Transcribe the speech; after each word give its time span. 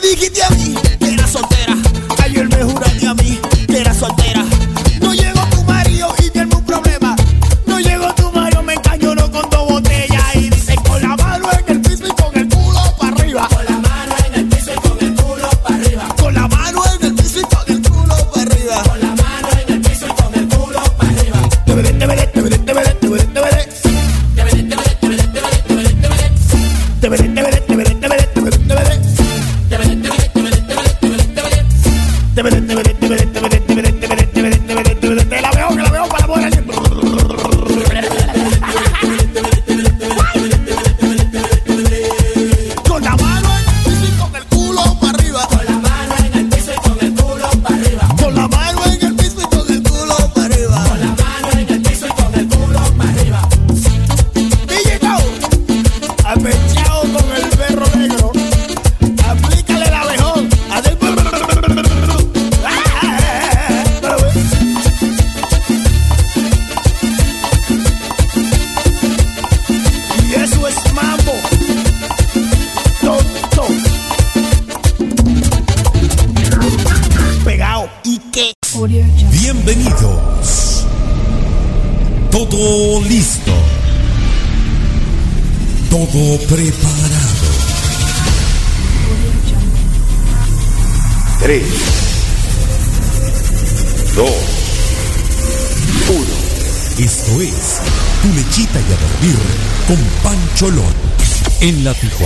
Me 0.00 0.08
dijiste 0.08 0.42
a 0.42 0.50
mí 0.50 0.87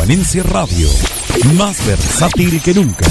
Tijuanense 0.02 0.42
Radio. 0.42 0.88
Más 1.56 1.86
versátil 1.86 2.60
que 2.60 2.74
nunca. 2.74 3.06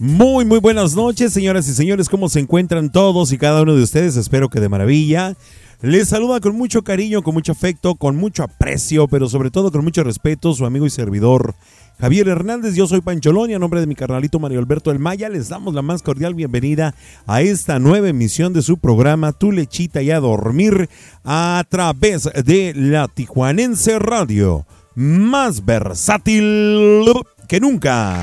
Muy, 0.00 0.44
muy 0.44 0.58
buenas 0.58 0.96
noches, 0.96 1.32
señoras 1.32 1.68
y 1.68 1.74
señores. 1.74 2.08
¿Cómo 2.08 2.28
se 2.28 2.40
encuentran 2.40 2.90
todos 2.90 3.30
y 3.30 3.38
cada 3.38 3.62
uno 3.62 3.76
de 3.76 3.82
ustedes? 3.84 4.16
Espero 4.16 4.48
que 4.50 4.58
de 4.58 4.68
maravilla. 4.68 5.36
Les 5.84 6.08
saluda 6.08 6.40
con 6.40 6.56
mucho 6.56 6.82
cariño, 6.82 7.20
con 7.20 7.34
mucho 7.34 7.52
afecto, 7.52 7.96
con 7.96 8.16
mucho 8.16 8.42
aprecio, 8.42 9.06
pero 9.06 9.28
sobre 9.28 9.50
todo 9.50 9.70
con 9.70 9.84
mucho 9.84 10.02
respeto 10.02 10.54
su 10.54 10.64
amigo 10.64 10.86
y 10.86 10.90
servidor 10.90 11.54
Javier 12.00 12.28
Hernández. 12.28 12.74
Yo 12.74 12.86
soy 12.86 13.02
Pancholón 13.02 13.50
y 13.50 13.54
a 13.54 13.58
nombre 13.58 13.80
de 13.80 13.86
mi 13.86 13.94
carnalito 13.94 14.38
Mario 14.38 14.60
Alberto 14.60 14.90
El 14.90 14.98
Maya 14.98 15.28
les 15.28 15.50
damos 15.50 15.74
la 15.74 15.82
más 15.82 16.02
cordial 16.02 16.32
bienvenida 16.32 16.94
a 17.26 17.42
esta 17.42 17.78
nueva 17.78 18.08
emisión 18.08 18.54
de 18.54 18.62
su 18.62 18.78
programa 18.78 19.32
Tu 19.32 19.52
Lechita 19.52 20.00
y 20.00 20.10
a 20.10 20.20
Dormir 20.20 20.88
a 21.22 21.62
través 21.68 22.30
de 22.32 22.72
la 22.74 23.06
Tijuanense 23.06 23.98
Radio. 23.98 24.64
Más 24.94 25.66
versátil 25.66 27.12
que 27.46 27.60
nunca. 27.60 28.16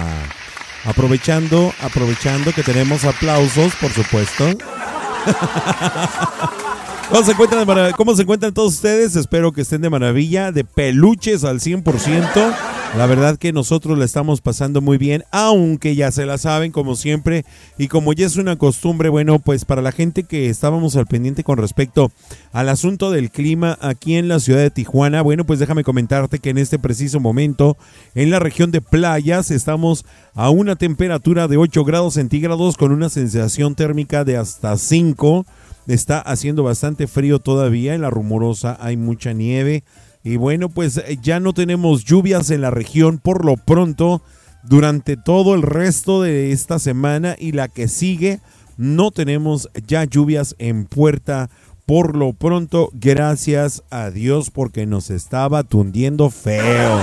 Aprovechando, 0.83 1.71
aprovechando 1.79 2.53
que 2.53 2.63
tenemos 2.63 3.05
aplausos, 3.05 3.75
por 3.75 3.91
supuesto. 3.91 4.45
¿Cómo 7.11 7.23
se, 7.25 7.31
encuentran, 7.33 7.65
de 7.67 7.71
marav- 7.73 7.95
¿Cómo 7.97 8.15
se 8.15 8.21
encuentran 8.21 8.53
todos 8.53 8.75
ustedes? 8.75 9.17
Espero 9.17 9.51
que 9.51 9.61
estén 9.61 9.81
de 9.81 9.89
maravilla, 9.89 10.53
de 10.53 10.63
peluches 10.63 11.43
al 11.43 11.59
100%. 11.59 12.55
La 12.97 13.05
verdad 13.05 13.37
que 13.37 13.51
nosotros 13.53 13.97
la 13.97 14.05
estamos 14.05 14.39
pasando 14.41 14.81
muy 14.81 14.97
bien, 14.97 15.23
aunque 15.31 15.95
ya 15.95 16.11
se 16.11 16.25
la 16.25 16.37
saben, 16.37 16.71
como 16.71 16.95
siempre, 16.95 17.45
y 17.77 17.87
como 17.89 18.11
ya 18.13 18.25
es 18.25 18.35
una 18.37 18.57
costumbre, 18.57 19.07
bueno, 19.09 19.39
pues 19.39 19.63
para 19.65 19.81
la 19.81 19.91
gente 19.93 20.23
que 20.23 20.49
estábamos 20.49 20.95
al 20.95 21.05
pendiente 21.05 21.43
con 21.43 21.57
respecto 21.57 22.11
al 22.53 22.67
asunto 22.69 23.11
del 23.11 23.29
clima 23.29 23.77
aquí 23.81 24.15
en 24.15 24.27
la 24.27 24.39
ciudad 24.41 24.59
de 24.59 24.71
Tijuana, 24.71 25.21
bueno, 25.21 25.45
pues 25.45 25.59
déjame 25.59 25.83
comentarte 25.85 26.39
que 26.39 26.49
en 26.49 26.57
este 26.57 26.79
preciso 26.79 27.19
momento, 27.21 27.77
en 28.15 28.29
la 28.29 28.39
región 28.39 28.71
de 28.71 28.81
playas, 28.81 29.51
estamos 29.51 30.05
a 30.33 30.49
una 30.49 30.75
temperatura 30.75 31.47
de 31.47 31.57
8 31.57 31.83
grados 31.85 32.15
centígrados 32.15 32.75
con 32.77 32.91
una 32.91 33.09
sensación 33.09 33.75
térmica 33.75 34.23
de 34.25 34.35
hasta 34.37 34.77
5. 34.77 35.45
Está 35.87 36.19
haciendo 36.19 36.63
bastante 36.63 37.07
frío 37.07 37.39
todavía, 37.39 37.95
en 37.95 38.01
la 38.01 38.09
rumorosa 38.09 38.77
hay 38.79 38.97
mucha 38.97 39.33
nieve. 39.33 39.83
Y 40.23 40.35
bueno, 40.37 40.69
pues 40.69 40.97
eh, 40.97 41.17
ya 41.21 41.39
no 41.39 41.53
tenemos 41.53 42.03
lluvias 42.03 42.51
en 42.51 42.61
la 42.61 42.69
región 42.71 43.17
por 43.17 43.45
lo 43.45 43.57
pronto. 43.57 44.21
Durante 44.63 45.17
todo 45.17 45.55
el 45.55 45.63
resto 45.63 46.21
de 46.21 46.51
esta 46.51 46.77
semana 46.77 47.35
y 47.39 47.51
la 47.51 47.67
que 47.67 47.87
sigue, 47.87 48.41
no 48.77 49.09
tenemos 49.09 49.69
ya 49.87 50.03
lluvias 50.03 50.55
en 50.59 50.85
puerta. 50.85 51.49
Por 51.87 52.15
lo 52.15 52.33
pronto, 52.33 52.89
gracias 52.93 53.83
a 53.89 54.11
Dios 54.11 54.51
porque 54.51 54.85
nos 54.85 55.09
estaba 55.09 55.63
tundiendo 55.63 56.29
feo. 56.29 56.99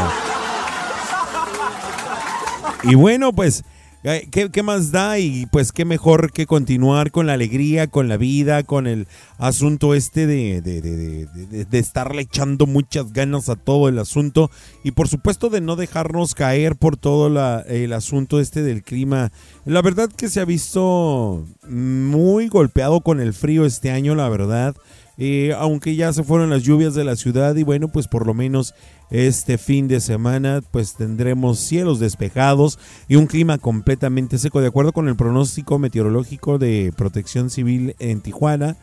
Y 2.84 2.94
bueno, 2.94 3.32
pues, 3.32 3.64
¿qué, 4.02 4.62
más 4.62 4.92
da? 4.92 5.18
Y 5.18 5.46
pues 5.46 5.72
qué 5.72 5.84
mejor 5.84 6.32
que 6.32 6.46
continuar 6.46 7.10
con 7.10 7.26
la 7.26 7.34
alegría, 7.34 7.88
con 7.88 8.08
la 8.08 8.16
vida, 8.16 8.62
con 8.62 8.86
el 8.86 9.06
asunto 9.38 9.94
este 9.94 10.26
de, 10.26 10.60
de, 10.60 11.78
estarle 11.78 12.22
echando 12.22 12.66
muchas 12.66 13.12
ganas 13.12 13.48
a 13.48 13.56
todo 13.56 13.88
el 13.88 13.98
asunto. 13.98 14.50
Y 14.84 14.92
por 14.92 15.08
supuesto 15.08 15.50
de 15.50 15.60
no 15.60 15.76
dejarnos 15.76 16.34
caer 16.34 16.76
por 16.76 16.96
todo 16.96 17.28
el 17.66 17.92
asunto 17.92 18.40
este 18.40 18.62
del 18.62 18.82
clima. 18.82 19.32
La 19.64 19.82
verdad 19.82 20.08
que 20.08 20.28
se 20.28 20.40
ha 20.40 20.44
visto 20.44 21.44
muy 21.68 22.48
golpeado 22.48 23.00
con 23.00 23.20
el 23.20 23.34
frío 23.34 23.64
este 23.64 23.90
año, 23.90 24.14
la 24.14 24.28
verdad. 24.28 24.76
Eh, 25.20 25.52
aunque 25.58 25.96
ya 25.96 26.12
se 26.12 26.22
fueron 26.22 26.48
las 26.48 26.62
lluvias 26.62 26.94
de 26.94 27.02
la 27.02 27.16
ciudad 27.16 27.56
y 27.56 27.64
bueno, 27.64 27.88
pues 27.88 28.06
por 28.06 28.24
lo 28.24 28.34
menos 28.34 28.72
este 29.10 29.58
fin 29.58 29.88
de 29.88 30.00
semana 30.00 30.60
pues 30.70 30.94
tendremos 30.94 31.58
cielos 31.58 32.00
despejados 32.00 32.78
y 33.08 33.16
un 33.16 33.26
clima 33.26 33.58
completamente 33.58 34.38
seco. 34.38 34.60
De 34.60 34.68
acuerdo 34.68 34.92
con 34.92 35.08
el 35.08 35.16
pronóstico 35.16 35.78
meteorológico 35.78 36.58
de 36.58 36.92
protección 36.96 37.50
civil 37.50 37.94
en 37.98 38.20
Tijuana, 38.20 38.76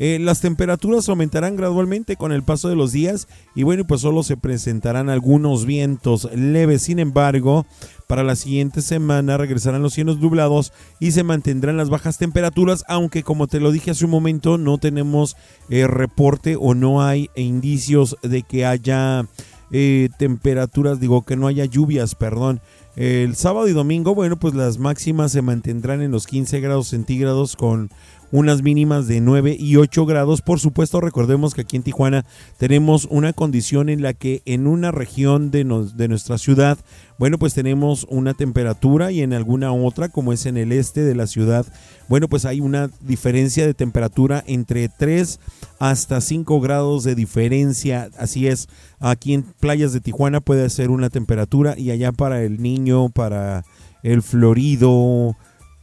eh, 0.00 0.20
las 0.20 0.40
temperaturas 0.40 1.08
aumentarán 1.08 1.56
gradualmente 1.56 2.14
con 2.14 2.30
el 2.30 2.44
paso 2.44 2.68
de 2.68 2.76
los 2.76 2.92
días 2.92 3.26
y 3.56 3.64
bueno, 3.64 3.84
pues 3.84 4.02
solo 4.02 4.22
se 4.22 4.36
presentarán 4.36 5.10
algunos 5.10 5.66
vientos 5.66 6.28
leves. 6.32 6.82
Sin 6.82 7.00
embargo, 7.00 7.66
para 8.06 8.22
la 8.22 8.36
siguiente 8.36 8.80
semana 8.80 9.36
regresarán 9.36 9.82
los 9.82 9.94
cielos 9.94 10.20
nublados 10.20 10.72
y 11.00 11.10
se 11.10 11.24
mantendrán 11.24 11.76
las 11.76 11.90
bajas 11.90 12.16
temperaturas, 12.16 12.84
aunque 12.86 13.24
como 13.24 13.48
te 13.48 13.58
lo 13.58 13.72
dije 13.72 13.90
hace 13.90 14.04
un 14.04 14.12
momento, 14.12 14.56
no 14.56 14.78
tenemos 14.78 15.36
eh, 15.68 15.88
reporte 15.88 16.56
o 16.56 16.74
no 16.74 17.02
hay 17.02 17.28
indicios 17.34 18.16
de 18.22 18.44
que 18.44 18.64
haya 18.66 19.26
eh, 19.70 20.08
temperaturas, 20.18 21.00
digo 21.00 21.22
que 21.22 21.36
no 21.36 21.46
haya 21.46 21.64
lluvias, 21.64 22.14
perdón. 22.14 22.60
El 22.96 23.36
sábado 23.36 23.68
y 23.68 23.72
domingo, 23.72 24.14
bueno, 24.14 24.36
pues 24.38 24.54
las 24.54 24.78
máximas 24.78 25.30
se 25.30 25.42
mantendrán 25.42 26.02
en 26.02 26.10
los 26.10 26.26
15 26.26 26.58
grados 26.60 26.88
centígrados 26.88 27.54
con 27.54 27.90
unas 28.30 28.62
mínimas 28.62 29.06
de 29.08 29.20
9 29.20 29.56
y 29.58 29.76
8 29.76 30.06
grados. 30.06 30.42
Por 30.42 30.60
supuesto, 30.60 31.00
recordemos 31.00 31.54
que 31.54 31.62
aquí 31.62 31.76
en 31.76 31.82
Tijuana 31.82 32.24
tenemos 32.56 33.06
una 33.10 33.32
condición 33.32 33.88
en 33.88 34.02
la 34.02 34.12
que 34.12 34.42
en 34.44 34.66
una 34.66 34.90
región 34.90 35.50
de, 35.50 35.64
de 35.94 36.08
nuestra 36.08 36.38
ciudad, 36.38 36.78
bueno, 37.18 37.38
pues 37.38 37.54
tenemos 37.54 38.06
una 38.10 38.34
temperatura 38.34 39.10
y 39.12 39.22
en 39.22 39.32
alguna 39.32 39.72
otra, 39.72 40.08
como 40.08 40.32
es 40.32 40.46
en 40.46 40.56
el 40.56 40.72
este 40.72 41.02
de 41.02 41.14
la 41.14 41.26
ciudad, 41.26 41.66
bueno, 42.08 42.28
pues 42.28 42.44
hay 42.44 42.60
una 42.60 42.90
diferencia 43.00 43.66
de 43.66 43.74
temperatura 43.74 44.42
entre 44.46 44.88
3 44.88 45.40
hasta 45.78 46.20
5 46.20 46.60
grados 46.60 47.04
de 47.04 47.14
diferencia. 47.14 48.08
Así 48.18 48.46
es, 48.46 48.68
aquí 49.00 49.34
en 49.34 49.42
playas 49.42 49.92
de 49.92 50.00
Tijuana 50.00 50.40
puede 50.40 50.68
ser 50.70 50.90
una 50.90 51.10
temperatura 51.10 51.78
y 51.78 51.90
allá 51.90 52.12
para 52.12 52.42
el 52.42 52.62
niño, 52.62 53.08
para 53.10 53.64
el 54.02 54.22
florido, 54.22 55.36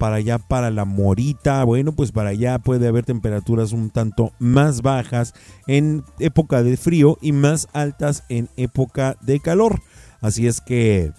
para 0.06 0.18
allá 0.18 0.38
para 0.38 0.70
la 0.70 0.86
morita, 0.86 1.64
bueno, 1.64 1.94
pues 1.94 2.12
para 2.12 2.30
allá 2.30 2.60
puede 2.60 2.88
haber 2.88 3.06
temperaturas 3.06 3.72
un 3.72 3.90
tanto 3.90 4.34
más 4.38 4.84
bajas 4.84 5.34
en 5.66 6.04
época 6.20 6.62
de 6.62 6.78
frío 6.78 7.18
y 7.24 7.32
más 7.32 7.68
altas 7.74 8.24
en 8.30 8.48
época 8.56 9.18
de 9.22 9.40
calor. 9.40 9.82
Así 10.22 10.46
es 10.46 10.62
que 10.62 11.12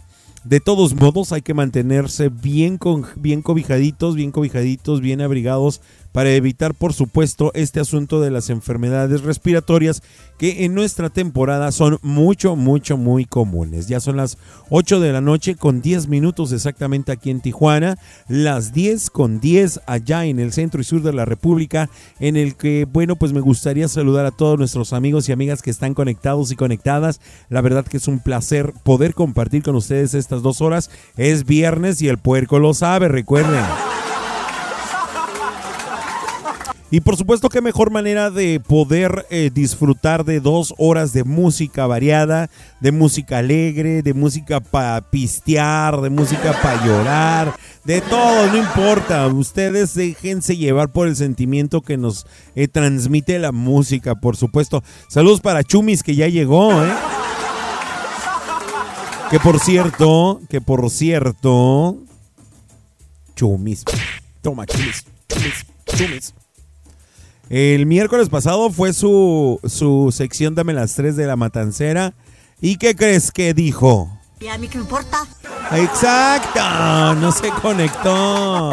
de 0.44 0.60
todos 0.60 0.94
modos 0.94 1.32
hay 1.32 1.42
que 1.42 1.52
mantenerse 1.52 2.28
bien, 2.28 2.78
con, 2.78 3.06
bien 3.16 3.42
cobijaditos, 3.42 4.14
bien 4.14 4.30
cobijaditos, 4.30 5.00
bien 5.00 5.20
abrigados 5.20 5.80
para 6.16 6.32
evitar, 6.32 6.72
por 6.72 6.94
supuesto, 6.94 7.50
este 7.52 7.78
asunto 7.78 8.22
de 8.22 8.30
las 8.30 8.48
enfermedades 8.48 9.20
respiratorias 9.20 10.02
que 10.38 10.64
en 10.64 10.74
nuestra 10.74 11.10
temporada 11.10 11.70
son 11.72 11.98
mucho, 12.00 12.56
mucho, 12.56 12.96
muy 12.96 13.26
comunes. 13.26 13.86
Ya 13.86 14.00
son 14.00 14.16
las 14.16 14.38
8 14.70 15.00
de 15.00 15.12
la 15.12 15.20
noche 15.20 15.56
con 15.56 15.82
10 15.82 16.08
minutos 16.08 16.52
exactamente 16.52 17.12
aquí 17.12 17.28
en 17.28 17.42
Tijuana, 17.42 17.98
las 18.28 18.72
10 18.72 19.10
con 19.10 19.40
10 19.40 19.80
allá 19.86 20.24
en 20.24 20.40
el 20.40 20.54
centro 20.54 20.80
y 20.80 20.84
sur 20.84 21.02
de 21.02 21.12
la 21.12 21.26
República, 21.26 21.90
en 22.18 22.38
el 22.38 22.56
que, 22.56 22.86
bueno, 22.90 23.16
pues 23.16 23.34
me 23.34 23.40
gustaría 23.40 23.86
saludar 23.86 24.24
a 24.24 24.30
todos 24.30 24.58
nuestros 24.58 24.94
amigos 24.94 25.28
y 25.28 25.32
amigas 25.32 25.60
que 25.60 25.68
están 25.68 25.92
conectados 25.92 26.50
y 26.50 26.56
conectadas. 26.56 27.20
La 27.50 27.60
verdad 27.60 27.84
que 27.84 27.98
es 27.98 28.08
un 28.08 28.20
placer 28.20 28.72
poder 28.84 29.12
compartir 29.12 29.62
con 29.62 29.76
ustedes 29.76 30.14
estas 30.14 30.40
dos 30.40 30.62
horas. 30.62 30.90
Es 31.18 31.44
viernes 31.44 32.00
y 32.00 32.08
el 32.08 32.16
puerco 32.16 32.58
lo 32.58 32.72
sabe, 32.72 33.08
recuerden. 33.08 33.64
Y 36.88 37.00
por 37.00 37.16
supuesto, 37.16 37.48
qué 37.48 37.60
mejor 37.60 37.90
manera 37.90 38.30
de 38.30 38.60
poder 38.60 39.26
eh, 39.30 39.50
disfrutar 39.52 40.24
de 40.24 40.38
dos 40.38 40.72
horas 40.78 41.12
de 41.12 41.24
música 41.24 41.84
variada, 41.88 42.48
de 42.80 42.92
música 42.92 43.38
alegre, 43.38 44.02
de 44.02 44.14
música 44.14 44.60
para 44.60 45.00
pistear, 45.00 46.00
de 46.00 46.10
música 46.10 46.52
para 46.62 46.86
llorar, 46.86 47.56
de 47.82 48.00
todo, 48.02 48.46
no 48.46 48.56
importa. 48.56 49.26
Ustedes 49.26 49.94
déjense 49.94 50.56
llevar 50.56 50.92
por 50.92 51.08
el 51.08 51.16
sentimiento 51.16 51.80
que 51.80 51.96
nos 51.96 52.24
eh, 52.54 52.68
transmite 52.68 53.40
la 53.40 53.50
música, 53.50 54.14
por 54.14 54.36
supuesto. 54.36 54.84
Saludos 55.08 55.40
para 55.40 55.64
Chumis 55.64 56.04
que 56.04 56.14
ya 56.14 56.28
llegó, 56.28 56.84
¿eh? 56.84 56.92
Que 59.28 59.40
por 59.40 59.58
cierto, 59.58 60.40
que 60.48 60.60
por 60.60 60.88
cierto, 60.88 61.96
Chumis, 63.34 63.84
toma 64.40 64.66
Chumis, 64.66 65.04
Chumis, 65.28 65.66
Chumis. 65.84 66.45
El 67.48 67.86
miércoles 67.86 68.28
pasado 68.28 68.70
fue 68.70 68.92
su, 68.92 69.60
su 69.64 70.12
sección 70.12 70.54
Dame 70.54 70.72
las 70.72 70.94
3 70.94 71.16
de 71.16 71.26
la 71.26 71.36
Matancera. 71.36 72.14
¿Y 72.60 72.76
qué 72.76 72.96
crees 72.96 73.30
que 73.30 73.54
dijo? 73.54 74.10
¿Y 74.40 74.48
a 74.48 74.58
mí 74.58 74.68
qué 74.68 74.78
me 74.78 74.84
importa? 74.84 75.18
Exacto, 75.72 77.14
no 77.20 77.30
se 77.30 77.48
conectó. 77.62 78.70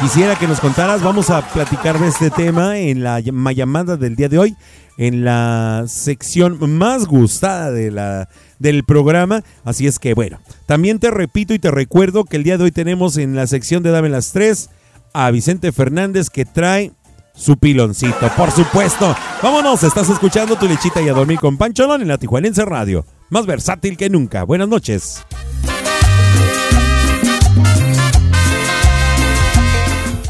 Quisiera 0.00 0.34
que 0.38 0.48
nos 0.48 0.60
contaras, 0.60 1.02
vamos 1.02 1.28
a 1.28 1.46
platicar 1.52 2.00
de 2.00 2.08
este 2.08 2.30
tema 2.30 2.78
en 2.78 3.04
la 3.04 3.20
llamada 3.20 3.98
del 3.98 4.16
día 4.16 4.30
de 4.30 4.38
hoy, 4.38 4.56
en 4.96 5.26
la 5.26 5.84
sección 5.88 6.58
más 6.78 7.04
gustada 7.04 7.70
de 7.70 7.90
la, 7.90 8.30
del 8.58 8.84
programa. 8.84 9.42
Así 9.62 9.86
es 9.86 9.98
que 9.98 10.14
bueno, 10.14 10.40
también 10.64 11.00
te 11.00 11.10
repito 11.10 11.52
y 11.52 11.58
te 11.58 11.70
recuerdo 11.70 12.24
que 12.24 12.38
el 12.38 12.44
día 12.44 12.56
de 12.56 12.64
hoy 12.64 12.72
tenemos 12.72 13.18
en 13.18 13.36
la 13.36 13.46
sección 13.46 13.82
de 13.82 13.90
Dame 13.90 14.08
las 14.08 14.32
Tres 14.32 14.70
a 15.14 15.30
Vicente 15.30 15.72
Fernández 15.72 16.28
que 16.28 16.44
trae 16.44 16.92
su 17.34 17.56
piloncito, 17.56 18.28
por 18.36 18.50
supuesto. 18.50 19.16
Vámonos, 19.42 19.82
estás 19.82 20.10
escuchando 20.10 20.56
tu 20.56 20.68
lechita 20.68 21.00
y 21.00 21.08
a 21.08 21.14
dormir 21.14 21.38
con 21.38 21.56
Pancholón 21.56 22.02
en 22.02 22.08
la 22.08 22.18
Tijuanense 22.18 22.64
Radio. 22.64 23.06
Más 23.30 23.46
versátil 23.46 23.96
que 23.96 24.10
nunca. 24.10 24.42
Buenas 24.44 24.68
noches. 24.68 25.24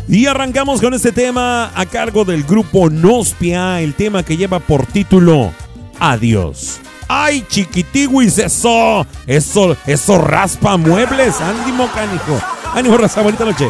Y 0.07 0.27
arrancamos 0.27 0.81
con 0.81 0.95
este 0.95 1.13
tema 1.13 1.73
a 1.75 1.87
cargo 1.87 2.25
del 2.25 2.45
grupo 2.45 2.91
Nospia, 2.91 3.81
el 3.81 3.95
tema 3.95 4.23
que 4.23 4.37
lleva 4.37 4.61
por 4.61 4.87
título 4.87 5.51
Adiós. 5.99 6.81
¡Ay, 7.09 7.45
chiquitiguis! 7.49 8.39
Eso, 8.39 9.07
eso, 9.27 9.77
eso 9.87 10.19
raspa 10.19 10.77
muebles. 10.77 11.41
Ánimo, 11.41 11.89
canijo. 11.93 12.39
Ánimo, 12.75 12.97
raza, 12.97 13.23
bonita 13.23 13.45
noche 13.45 13.69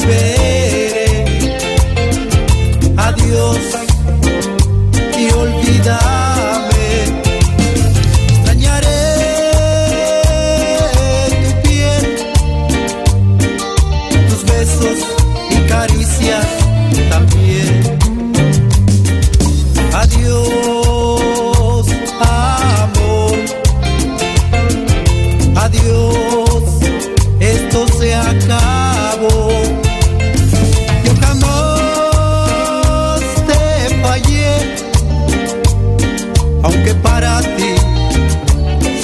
volveré. 0.00 1.24
Adiós 2.96 3.58
y 5.18 5.32
olvídame. 5.32 6.19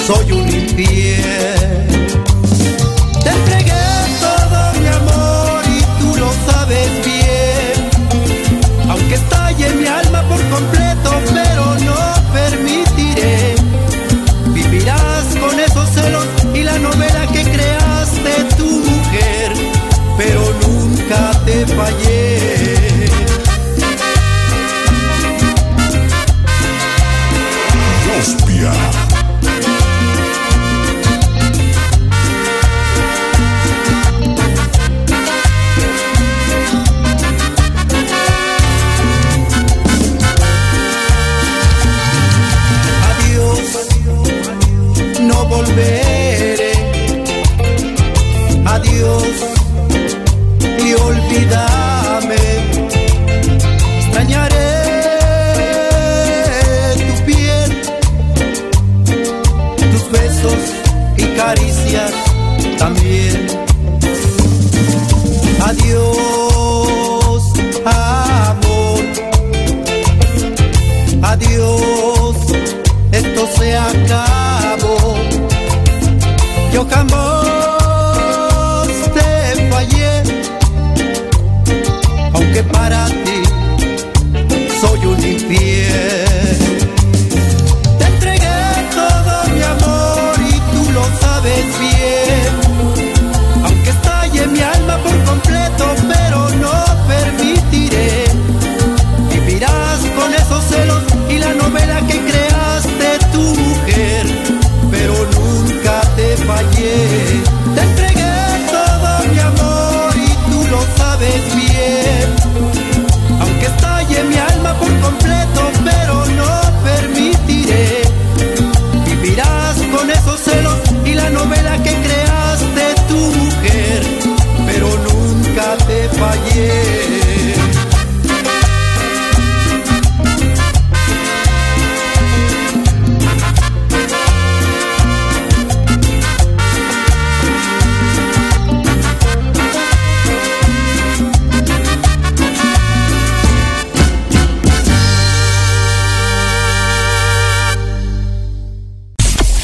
Soy 0.07 0.31
un 0.31 0.46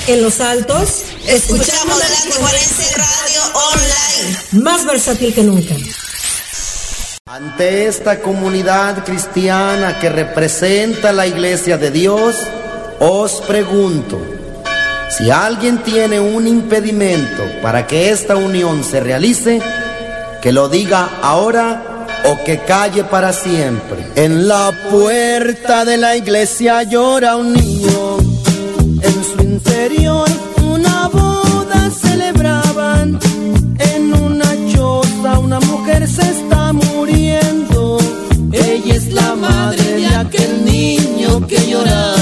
En 0.05 0.21
los 0.21 0.41
altos, 0.41 1.05
escuchamos 1.25 1.97
la 1.97 2.05
Radio 2.97 3.41
Online. 3.55 4.63
Más 4.63 4.85
versátil 4.85 5.33
que 5.33 5.41
nunca. 5.41 5.75
Ante 7.35 7.87
esta 7.87 8.19
comunidad 8.19 9.03
cristiana 9.03 9.97
que 9.97 10.07
representa 10.07 11.11
la 11.11 11.25
iglesia 11.25 11.79
de 11.79 11.89
Dios, 11.89 12.35
os 12.99 13.41
pregunto, 13.41 14.21
si 15.09 15.31
alguien 15.31 15.79
tiene 15.79 16.19
un 16.19 16.45
impedimento 16.45 17.41
para 17.63 17.87
que 17.87 18.11
esta 18.11 18.35
unión 18.35 18.83
se 18.83 18.99
realice, 18.99 19.63
que 20.43 20.51
lo 20.51 20.69
diga 20.69 21.09
ahora 21.23 22.05
o 22.25 22.43
que 22.43 22.59
calle 22.59 23.03
para 23.03 23.33
siempre. 23.33 24.05
En 24.13 24.47
la 24.47 24.71
puerta 24.91 25.85
de 25.85 25.97
la 25.97 26.15
iglesia 26.15 26.83
llora 26.83 27.35
un 27.35 27.53
niño, 27.53 28.17
en 29.01 29.23
su 29.23 29.41
interior 29.41 30.29
una 30.61 31.07
boda 31.07 31.52
niño 41.85 41.95
que 41.95 42.12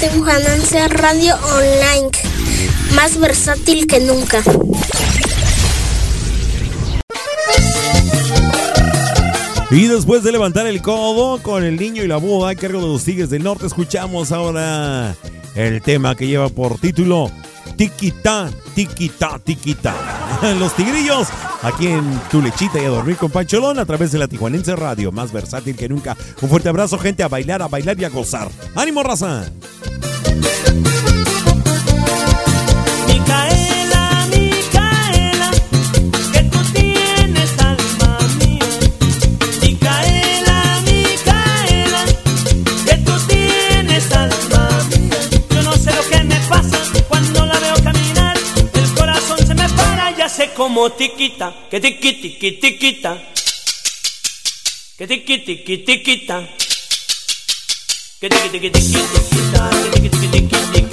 Tijuanense 0.00 0.88
Radio 0.88 1.36
Online, 1.36 2.10
más 2.94 3.18
versátil 3.18 3.86
que 3.86 4.00
nunca. 4.00 4.42
Y 9.70 9.86
después 9.86 10.22
de 10.22 10.32
levantar 10.32 10.66
el 10.66 10.82
codo 10.82 11.42
con 11.42 11.64
el 11.64 11.76
niño 11.76 12.04
y 12.04 12.08
la 12.08 12.18
boda 12.18 12.50
a 12.50 12.54
cargo 12.54 12.80
de 12.80 12.86
los 12.88 13.04
Tigres 13.04 13.30
del 13.30 13.42
Norte, 13.42 13.66
escuchamos 13.66 14.32
ahora 14.32 15.14
el 15.54 15.80
tema 15.80 16.14
que 16.14 16.26
lleva 16.26 16.50
por 16.50 16.78
título 16.78 17.30
Tiquita, 17.76 18.50
Tiquita, 18.74 19.38
Tiquita. 19.38 19.94
Los 20.58 20.74
Tigrillos, 20.74 21.28
aquí 21.62 21.88
en 21.88 22.20
Tu 22.30 22.42
Lechita 22.42 22.80
y 22.80 22.84
a 22.84 22.90
dormir 22.90 23.16
con 23.16 23.30
Pancholón 23.30 23.78
a 23.78 23.86
través 23.86 24.12
de 24.12 24.18
la 24.18 24.28
Tijuanense 24.28 24.76
Radio, 24.76 25.10
más 25.10 25.32
versátil 25.32 25.74
que 25.76 25.88
nunca. 25.88 26.16
Un 26.40 26.48
fuerte 26.48 26.68
abrazo, 26.68 26.98
gente, 26.98 27.22
a 27.22 27.28
bailar, 27.28 27.62
a 27.62 27.68
bailar 27.68 27.98
y 27.98 28.04
a 28.04 28.08
gozar. 28.10 28.48
¡Ánimo, 28.74 29.02
raza! 29.02 29.50
Como 50.66 50.90
tiquita, 50.90 51.54
que 51.70 51.78
tiqui 51.78 52.12
tiqui 52.14 52.50
tiquita. 52.60 53.12
Que 54.98 55.06
tiqui 55.06 55.38
tiqui 55.38 55.78
tiquita. 55.86 56.36
Que 58.20 58.28
tiqui 58.28 58.48
tiqui 58.50 58.70
tiqui 58.70 59.00
tiquita, 59.14 59.70
que 60.02 60.08
tiqui 60.10 60.28
tiqui 60.28 60.58
tiquita, 60.72 60.85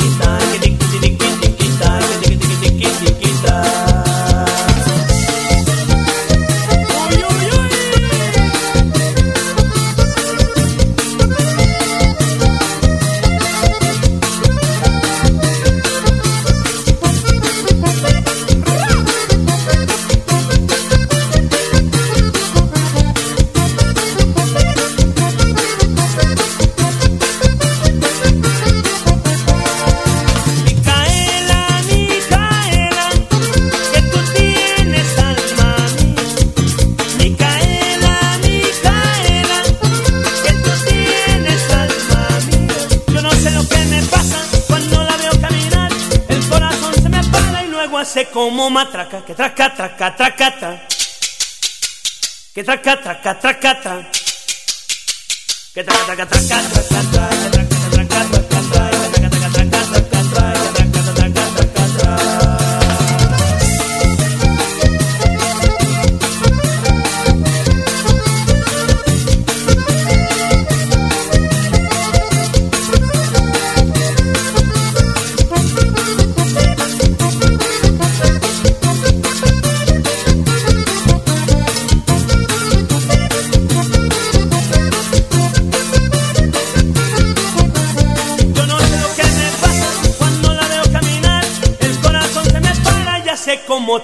como 48.43 48.69
matraca, 48.69 49.23
que 49.23 49.33
traca, 49.33 49.73
traca, 49.73 50.15
tracata. 50.17 50.87
Que 52.53 52.61
traca, 52.61 52.99
traca, 53.01 53.39
traca, 53.39 53.81
tra. 53.81 54.11
Que 55.73 55.83
traca, 55.83 56.05
traca, 56.05 56.25
traca, 56.27 56.57
traca, 56.89 57.42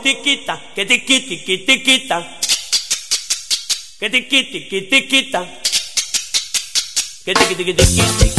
tiquita, 0.02 0.62
que 0.76 0.86
tiqui 0.86 1.20
tiqui 1.22 1.58
tiquita. 1.66 2.18
Que 4.00 4.10
tiqui 4.10 4.44
tiqui 4.52 4.82
tiquita. 4.90 5.42
Que 7.26 7.34
tiqui 7.34 7.56
tiqui 7.56 7.74
tiqui 7.74 8.04
tiquita. 8.20 8.39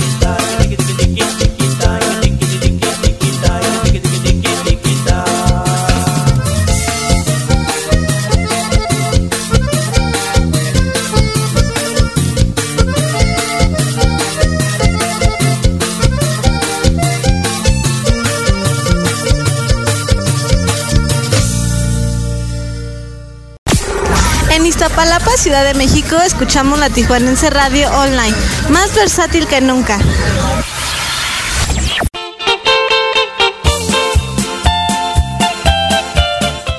Ciudad 25.36 25.64
de 25.64 25.74
México, 25.74 26.16
escuchamos 26.16 26.78
la 26.78 26.90
Tijuanense 26.90 27.48
Radio 27.50 27.88
Online, 27.92 28.34
más 28.68 28.94
versátil 28.94 29.46
que 29.46 29.60
nunca. 29.60 29.98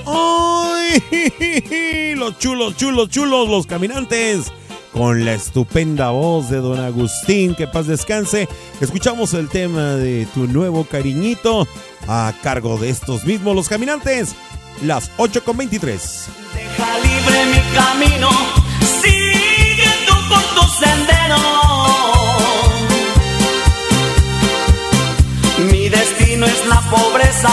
¡Ay! 0.05 1.03
Los 2.15 2.37
chulos, 2.37 2.77
chulos, 2.77 3.09
chulos, 3.09 3.49
los 3.49 3.65
caminantes. 3.65 4.51
Con 4.93 5.25
la 5.25 5.33
estupenda 5.33 6.09
voz 6.11 6.49
de 6.49 6.57
don 6.57 6.79
Agustín, 6.79 7.55
que 7.55 7.65
paz 7.67 7.87
descanse. 7.87 8.47
Escuchamos 8.79 9.33
el 9.33 9.49
tema 9.49 9.95
de 9.95 10.27
tu 10.33 10.45
nuevo 10.45 10.83
cariñito 10.83 11.67
a 12.07 12.31
cargo 12.43 12.77
de 12.77 12.89
estos 12.89 13.23
mismos, 13.23 13.55
los 13.55 13.69
caminantes. 13.69 14.35
Las 14.83 15.09
8 15.17 15.43
con 15.43 15.57
23. 15.57 16.27
Deja 16.27 16.40
libre 17.21 17.45
mi 17.45 17.61
camino, 17.73 18.29
sigue 19.01 19.89
tú 20.07 20.15
por 20.29 20.43
tu 20.55 20.63
sendero. 20.83 21.37
Mi 25.71 25.89
destino 25.89 26.45
es 26.45 26.65
la 26.65 26.81
pobreza, 26.89 27.51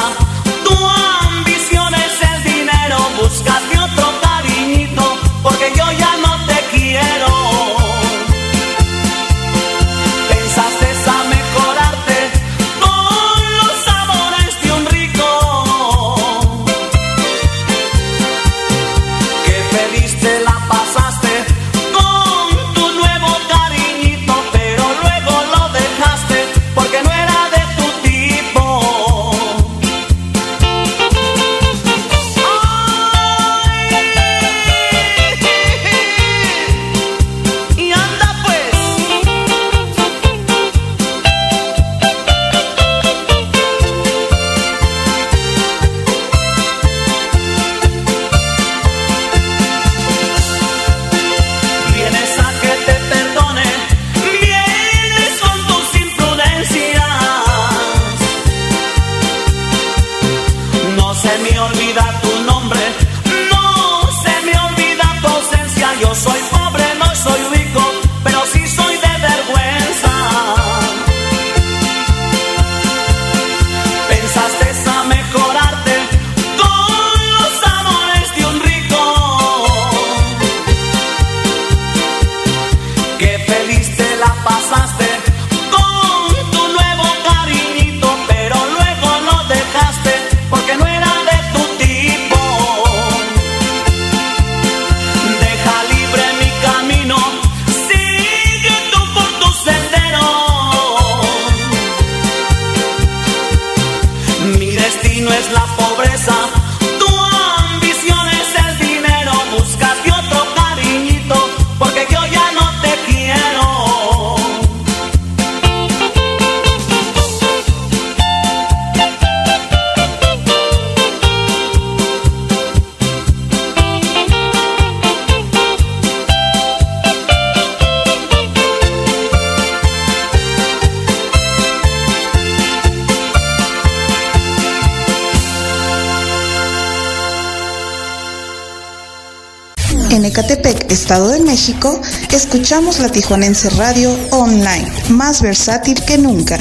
Estado 141.08 141.30
de 141.30 141.40
México, 141.40 141.98
escuchamos 142.34 142.98
la 142.98 143.08
Tijuanense 143.08 143.70
Radio 143.70 144.14
Online, 144.30 144.86
más 145.08 145.40
versátil 145.40 145.96
que 146.04 146.18
nunca. 146.18 146.58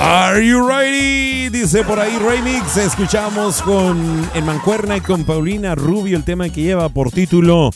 Are 0.00 0.44
you 0.44 0.66
ready? 0.66 1.48
Dice 1.50 1.84
por 1.84 2.00
ahí 2.00 2.18
Remix. 2.18 2.76
Escuchamos 2.76 3.62
con 3.62 4.28
en 4.34 4.44
Mancuerna 4.44 4.96
y 4.96 5.00
con 5.00 5.22
Paulina 5.22 5.76
Rubio 5.76 6.16
el 6.16 6.24
tema 6.24 6.48
que 6.48 6.62
lleva 6.62 6.88
por 6.88 7.12
título 7.12 7.70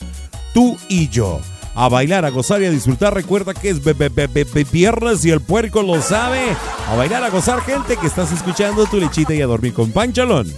Tú 0.53 0.77
y 0.89 1.09
yo. 1.09 1.41
A 1.75 1.89
bailar, 1.89 2.25
a 2.25 2.31
gozar 2.31 2.63
y 2.63 2.67
a 2.67 2.71
disfrutar. 2.71 3.15
Recuerda 3.15 3.55
que 3.55 3.71
es 3.71 3.81
viernes 4.71 5.25
y 5.25 5.31
el 5.31 5.41
puerco 5.41 5.83
lo 5.83 6.03
sabe. 6.03 6.57
A 6.89 6.97
bailar, 6.97 7.23
a 7.25 7.31
gozar, 7.31 7.63
gente 7.63 7.97
que 7.97 8.07
estás 8.07 8.33
escuchando 8.33 8.87
tu 8.87 8.99
lechita 8.99 9.35
y 9.35 9.43
a 9.43 9.47
dormir 9.47 9.73
con 9.73 9.93
Panchalón. 9.93 10.53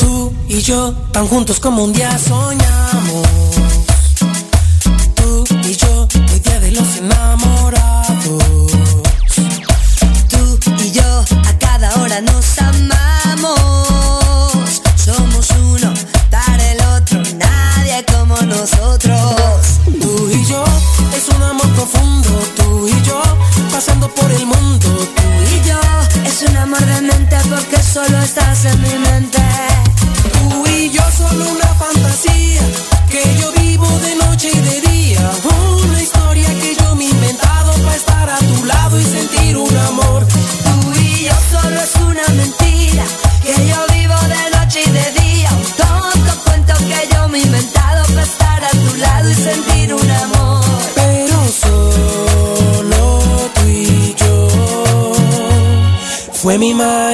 Tú 0.00 0.32
y 0.48 0.60
yo 0.62 0.92
tan 1.12 1.26
juntos 1.26 1.60
como 1.60 1.84
un 1.84 1.92
día 1.92 2.18
soñamos. 2.18 3.28
Tú 5.14 5.44
y 5.64 5.76
yo, 5.76 6.08
el 6.14 6.42
día 6.42 6.60
de 6.60 6.72
los 6.72 6.96
enamorados. 6.96 8.44
Tú 10.28 10.58
y 10.78 10.90
yo, 10.90 11.24
te 11.58 11.66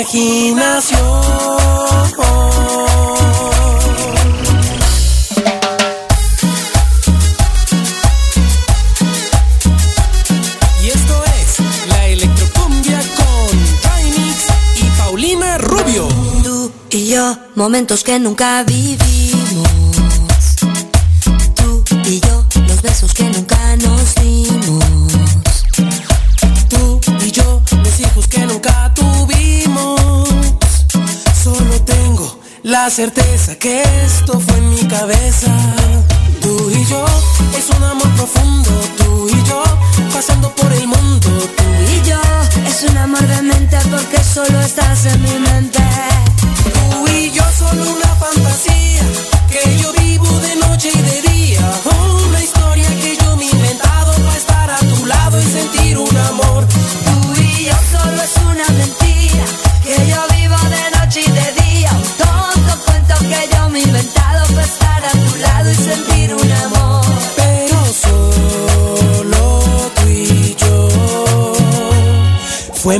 Imaginación. 0.05 1.01
Y 10.83 10.89
esto 10.89 11.25
es 11.25 11.89
La 11.89 12.07
Electrocumbia 12.09 13.01
con 13.17 13.59
Dainix 13.83 14.47
y 14.77 14.85
Paulina 14.99 15.57
Rubio. 15.57 16.07
Tú 16.43 16.71
y 16.91 17.09
yo, 17.09 17.39
momentos 17.55 18.05
que 18.05 18.19
nunca 18.19 18.63
viví 18.65 19.33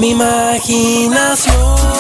mi 0.05 0.11
imaginación. 0.11 1.94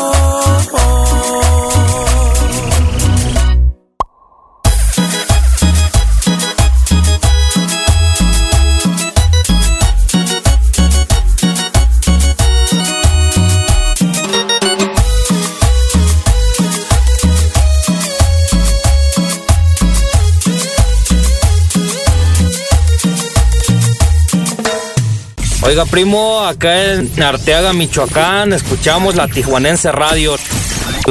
Oiga, 25.75 25.87
primo, 25.87 26.39
acá 26.39 26.93
en 26.93 27.21
Arteaga, 27.21 27.73
Michoacán, 27.73 28.53
escuchamos 28.53 29.17
la 29.17 29.27
Tijuanense 29.27 29.91
Radio, 29.91 30.37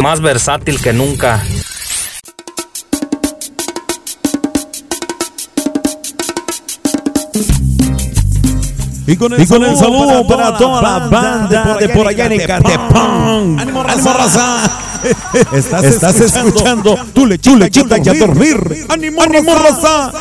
más 0.01 0.21
versátil 0.21 0.79
que 0.79 0.93
nunca. 0.93 1.43
Y 9.05 9.17
con 9.17 9.33
el, 9.33 9.41
y 9.41 9.47
con 9.47 9.65
el 9.65 9.75
saludo, 9.75 10.25
para 10.25 10.25
toda, 10.25 10.37
para 10.37 10.57
toda 10.57 10.81
la 10.81 10.99
banda, 11.09 11.63
banda 11.63 11.77
de 11.79 11.89
por 11.89 12.07
allá 12.07 12.27
en 12.27 12.47
Catepán. 12.47 13.59
¡Ánimo, 13.59 13.83
raza! 13.83 14.79
Estás, 15.51 15.83
estás 15.83 16.15
escuchando, 16.21 16.93
escuchando 16.93 17.11
tu 17.11 17.25
lechita, 17.25 17.51
tu 17.51 17.59
lechita 17.59 17.97
y 17.97 18.07
a 18.07 18.13
dormir. 18.13 18.85
¡Ánimo, 18.87 19.55
raza! 19.55 20.13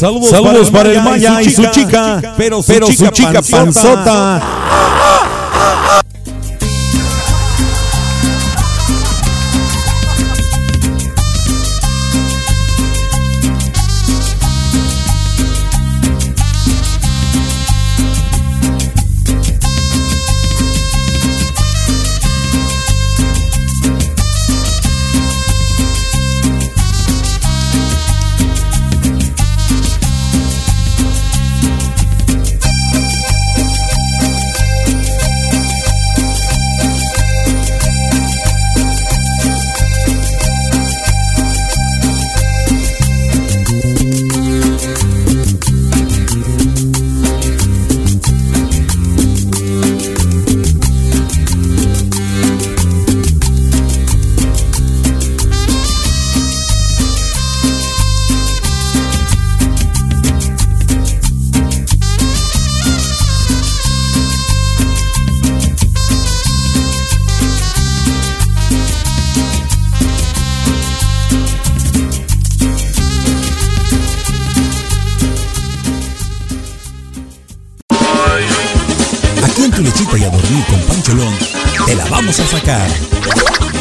Saludos, 0.00 0.70
para, 0.70 0.92
el 0.92 1.02
Maya 1.02 1.42
y 1.42 1.50
su 1.50 1.62
chica, 1.66 2.22
pero, 2.38 2.62
su 2.62 2.72
pero 2.72 2.86
su 2.86 3.06
chica, 3.08 3.42
panzota. 3.42 3.60
panzota. 3.64 4.89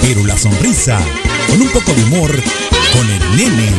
Pero 0.02 0.24
la 0.26 0.38
sonrisa, 0.38 0.98
con 1.48 1.62
un 1.62 1.68
poco 1.70 1.92
de 1.94 2.04
humor, 2.06 2.32
con 2.94 3.10
el 3.10 3.20
nene. 3.36 3.72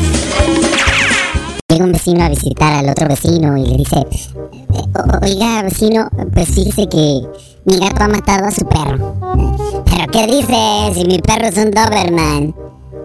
Llega 1.68 1.84
un 1.84 1.92
vecino 1.92 2.22
a 2.24 2.28
visitar 2.28 2.72
al 2.74 2.88
otro 2.90 3.08
vecino 3.08 3.56
y 3.56 3.64
le 3.66 3.76
dice, 3.78 3.96
"O- 3.96 5.24
oiga 5.24 5.62
vecino, 5.62 6.08
pues 6.34 6.48
fíjese 6.50 6.86
que 6.88 7.22
mi 7.64 7.78
gato 7.78 8.04
ha 8.04 8.08
matado 8.08 8.46
a 8.46 8.50
su 8.50 8.66
perro. 8.66 9.14
¿Pero 9.86 10.06
qué 10.12 10.26
dices? 10.26 10.94
Si 10.94 11.04
mi 11.06 11.18
perro 11.20 11.46
es 11.46 11.56
un 11.56 11.70
Doberman. 11.70 12.54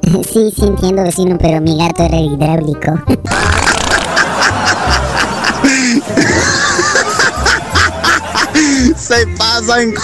Sí, 0.33 0.51
sí 0.55 0.65
entiendo 0.65 1.01
vecino, 1.01 1.37
pero 1.39 1.61
mi 1.61 1.77
gato 1.77 2.03
era 2.03 2.17
hidráulico. 2.19 2.93
Se 8.97 9.27
pasan. 9.37 9.93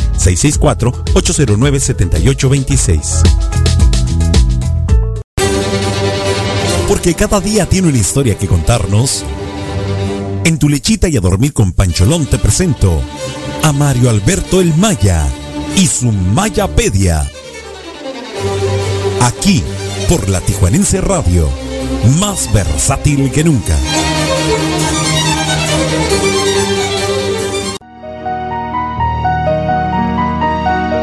664-809-7826. 0.67 3.23
Porque 6.89 7.15
cada 7.15 7.41
día 7.41 7.67
tiene 7.67 7.87
una 7.89 7.99
historia 7.99 8.37
que 8.37 8.49
contarnos. 8.49 9.25
En 10.45 10.59
tu 10.59 10.69
lechita 10.69 11.09
y 11.09 11.17
a 11.17 11.21
dormir 11.21 11.53
con 11.53 11.73
Pancholón 11.73 12.27
te 12.27 12.39
presento 12.39 13.01
a 13.63 13.73
Mario 13.73 14.11
Alberto 14.11 14.61
el 14.61 14.75
Maya 14.77 15.27
y 15.77 15.87
su 15.87 16.11
Mayapedia. 16.13 17.31
Aquí, 19.23 19.63
por 20.09 20.29
la 20.29 20.41
Tijuanense 20.41 21.01
Radio, 21.01 21.49
más 22.21 22.53
versátil 22.53 23.33
que 23.33 23.43
nunca. 23.43 23.77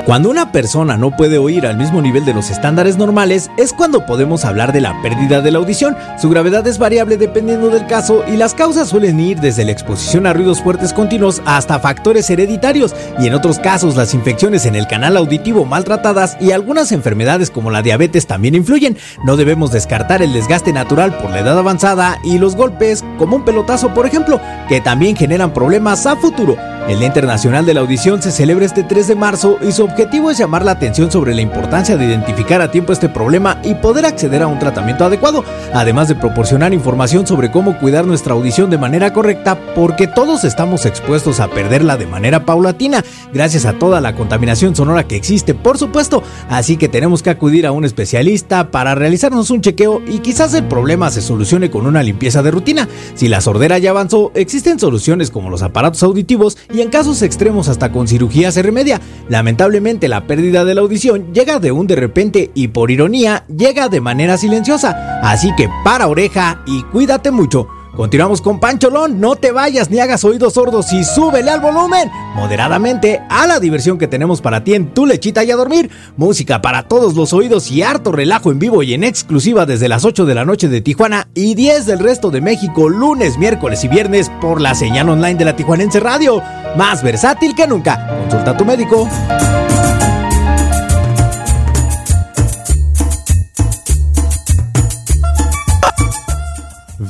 Cuando 0.06 0.30
una 0.30 0.52
persona 0.52 0.98
no 0.98 1.12
puede 1.12 1.38
oír 1.38 1.66
al 1.66 1.78
mismo 1.78 2.02
nivel 2.02 2.26
de 2.26 2.34
los 2.34 2.50
estándares 2.50 2.98
normales 2.98 3.50
es 3.58 3.72
cuando 3.72 4.06
podemos 4.06 4.44
hablar 4.44 4.74
de 4.74 4.82
la 4.82 5.02
pérdida 5.02 5.40
de 5.40 5.50
la 5.50 5.60
audición. 5.60 5.96
Su 6.22 6.30
gravedad 6.30 6.68
es 6.68 6.78
variable 6.78 7.16
dependiendo 7.16 7.70
del 7.70 7.88
caso 7.88 8.22
y 8.28 8.36
las 8.36 8.54
causas 8.54 8.90
suelen 8.90 9.18
ir 9.22 9.40
desde 9.40 9.64
la 9.64 9.72
exposición 9.72 10.28
a 10.28 10.34
ruidos 10.34 10.62
fuertes 10.62 10.92
continuos 10.92 11.42
hasta 11.46 11.80
factores 11.80 12.30
hereditarios 12.30 12.94
y 13.18 13.28
en 13.28 13.34
otros 13.34 13.60
casos 13.60 13.96
las 13.96 14.14
infecciones 14.14 14.66
en 14.66 14.76
el 14.76 14.88
canal 14.88 15.16
auditivo 15.16 15.64
maltratadas 15.64 16.36
y 16.42 16.52
algunas 16.52 16.92
enfermedades 16.92 17.50
como 17.50 17.72
la 17.72 17.82
diabetes 17.82 18.28
también 18.28 18.56
influyen. 18.56 18.98
No 19.24 19.38
debemos 19.38 19.72
descartar 19.72 20.22
el 20.22 20.34
desgaste 20.34 20.74
natural 20.74 21.18
por 21.20 21.32
la 21.32 21.40
edad 21.40 21.58
avanzada 21.58 22.20
y 22.26 22.40
los 22.40 22.58
golpes 22.58 23.06
como 23.18 23.38
un 23.38 23.46
pelotazo 23.46 23.94
por 23.94 24.06
ejemplo 24.06 24.42
que 24.68 24.82
también 24.82 25.16
generan 25.16 25.54
problemas 25.54 26.06
a 26.06 26.18
futuro. 26.18 26.58
El 26.88 27.00
Día 27.00 27.08
Internacional 27.08 27.66
de 27.66 27.74
la 27.74 27.80
Audición 27.80 28.22
se 28.22 28.30
celebra 28.30 28.66
este 28.66 28.84
3 28.84 29.08
de 29.08 29.16
marzo 29.16 29.58
y 29.66 29.72
su 29.72 29.86
objetivo 29.86 30.30
es 30.30 30.38
llamar 30.38 30.66
la 30.66 30.72
atención 30.72 31.10
sobre 31.10 31.34
la 31.34 31.42
importancia 31.42 31.96
de 31.96 32.04
identificar 32.04 32.62
a 32.62 32.72
tiempo 32.72 32.92
este 32.92 33.08
problema 33.08 33.62
y 33.64 33.74
poder 33.76 34.06
acceder 34.06 34.42
a 34.42 34.48
un 34.48 34.60
tratamiento 34.60 35.06
adecuado, 35.06 35.46
además 35.74 36.10
de 36.10 36.16
proporcionar 36.16 36.74
información 36.74 37.26
sobre 37.26 37.52
cómo 37.52 37.80
cuidar 37.80 38.06
nuestra 38.06 38.34
audición 38.34 38.70
de 38.70 38.78
manera 38.78 39.14
correcta 39.14 39.58
porque 39.74 40.08
todos 40.08 40.44
estamos 40.44 40.86
expuestos 40.86 41.40
a 41.40 41.48
perderla 41.48 41.96
de 41.96 42.06
manera 42.06 42.46
paulatina 42.46 43.02
gracias 43.34 43.66
a 43.66 43.80
toda 43.80 44.02
la 44.02 44.14
contaminación 44.14 44.76
sonora 44.76 45.08
que 45.08 45.16
existe, 45.16 45.54
por 45.54 45.78
supuesto, 45.78 46.22
así 46.50 46.76
que 46.76 46.90
tenemos 46.90 47.24
que 47.24 47.30
acudir 47.30 47.66
a 47.66 47.72
un 47.72 47.86
especialista 47.86 48.72
para 48.72 48.94
realizarnos 48.94 49.52
un 49.52 49.62
chequeo 49.62 50.02
y 50.06 50.20
quizás 50.20 50.54
el 50.54 50.66
problema 50.66 51.12
se 51.12 51.22
solucione 51.22 51.72
con 51.72 51.88
una 51.88 52.04
limpieza 52.04 52.44
de 52.44 52.52
rutina. 52.52 52.90
Si 53.16 53.30
la 53.30 53.40
sordera 53.40 53.78
ya 53.78 53.92
avanzó, 53.92 54.34
existen 54.36 54.80
soluciones 54.80 55.32
como 55.32 55.50
los 55.50 55.64
aparatos 55.64 56.04
auditivos 56.04 56.58
y 56.74 56.82
en 56.82 56.90
casos 56.90 57.22
extremos 57.22 57.70
hasta 57.70 57.92
con 57.92 58.08
cirugía 58.08 58.52
se 58.52 58.64
remedia. 58.64 59.00
Lamentablemente 59.30 60.08
la 60.08 60.28
pérdida 60.28 60.66
de 60.66 60.74
la 60.74 60.82
audición 60.82 61.34
llega 61.34 61.60
de 61.60 61.72
un 61.72 61.88
de 61.88 61.96
repente 61.96 62.52
y 62.56 62.70
por 62.70 62.92
ironía 62.92 63.46
llega 63.48 63.88
de 63.88 64.02
manera 64.02 64.38
silenciosa. 64.38 65.20
Así 65.22 65.52
que 65.56 65.70
para 65.86 66.08
oreja 66.08 66.64
y 66.66 66.82
cuídate 66.84 67.32
mucho. 67.32 67.68
Continuamos 67.96 68.42
con 68.42 68.60
Pancholón, 68.60 69.20
no 69.20 69.36
te 69.36 69.52
vayas 69.52 69.90
ni 69.90 70.00
hagas 70.00 70.24
oídos 70.24 70.54
sordos 70.54 70.92
y 70.94 71.04
súbele 71.04 71.52
al 71.52 71.62
volumen 71.62 72.10
moderadamente 72.36 73.22
a 73.30 73.48
la 73.48 73.60
diversión 73.60 73.98
que 73.98 74.08
tenemos 74.08 74.42
para 74.42 74.64
ti 74.64 74.74
en 74.74 74.94
tu 74.94 75.06
lechita 75.06 75.44
y 75.44 75.52
a 75.52 75.56
dormir. 75.56 75.90
Música 76.18 76.62
para 76.62 76.84
todos 76.84 77.16
los 77.16 77.34
oídos 77.34 77.72
y 77.72 77.84
harto 77.84 78.12
relajo 78.12 78.52
en 78.52 78.60
vivo 78.60 78.84
y 78.84 78.94
en 78.94 79.04
exclusiva 79.04 79.66
desde 79.66 79.88
las 79.88 80.06
8 80.06 80.26
de 80.26 80.36
la 80.36 80.46
noche 80.46 80.68
de 80.68 80.82
Tijuana 80.82 81.28
y 81.34 81.56
10 81.56 81.86
del 81.86 82.00
resto 82.00 82.32
de 82.32 82.42
México 82.42 82.90
lunes, 82.90 83.38
miércoles 83.38 83.84
y 83.84 83.88
viernes 83.88 84.32
por 84.42 84.60
la 84.60 84.76
señal 84.76 85.10
online 85.10 85.36
de 85.36 85.46
la 85.46 85.56
Tijuanense 85.56 86.00
Radio. 86.00 86.42
Más 86.76 87.04
versátil 87.04 87.56
que 87.56 87.68
nunca. 87.68 88.08
Consulta 88.22 88.52
a 88.52 88.58
tu 88.58 88.66
médico. 88.66 89.08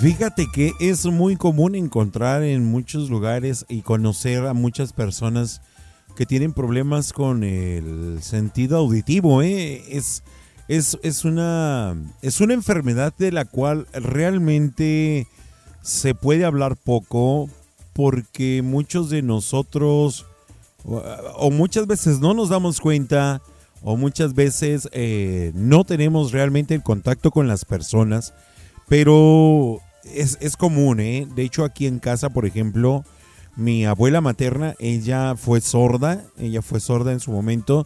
Fíjate 0.04 0.48
que 0.52 0.74
es 0.82 1.06
muy 1.06 1.38
común 1.38 1.76
encontrar 1.76 2.44
en 2.44 2.66
muchos 2.70 3.10
lugares 3.10 3.66
y 3.70 3.84
conocer 3.84 4.46
a 4.46 4.54
muchas 4.54 4.92
personas 4.92 5.62
que 6.18 6.26
tienen 6.26 6.52
problemas 6.52 7.14
con 7.14 7.46
el 7.46 8.22
sentido 8.22 8.76
auditivo. 8.76 9.42
¿eh? 9.42 9.82
Es, 9.88 10.22
es, 10.68 11.00
es, 11.04 11.24
una, 11.24 11.96
es 12.22 12.42
una 12.42 12.54
enfermedad 12.54 13.14
de 13.18 13.32
la 13.32 13.46
cual 13.46 13.88
realmente 13.94 15.26
se 15.82 16.14
puede 16.14 16.44
hablar 16.44 16.76
poco 16.76 17.48
porque 17.94 18.62
muchos 18.62 19.10
de 19.10 19.22
nosotros 19.22 20.26
o, 20.84 21.50
muchas 21.50 21.88
veces 21.88 22.20
no 22.20 22.34
nos 22.34 22.50
damos 22.50 22.82
cuenta 22.82 23.42
o 23.82 23.96
muchas 23.96 24.34
veces 24.34 24.90
eh, 24.92 25.54
no 25.56 25.86
tenemos 25.86 26.34
realmente 26.34 26.76
el 26.76 26.84
contacto 26.84 27.32
con 27.32 27.48
las 27.48 27.64
personas, 27.64 28.34
pero 28.90 29.80
es, 30.06 30.38
es 30.42 30.58
común, 30.58 31.00
¿eh? 31.00 31.28
De 31.36 31.44
hecho, 31.44 31.64
aquí 31.64 31.88
en 31.88 32.00
casa, 32.00 32.30
por 32.30 32.46
ejemplo, 32.46 33.04
mi 33.56 33.86
abuela 33.86 34.22
materna, 34.22 34.76
ella 34.80 35.36
fue 35.36 35.62
sorda, 35.62 36.24
ella 36.38 36.62
fue 36.62 36.80
sorda 36.80 37.12
en 37.12 37.20
su 37.20 37.32
momento 37.32 37.86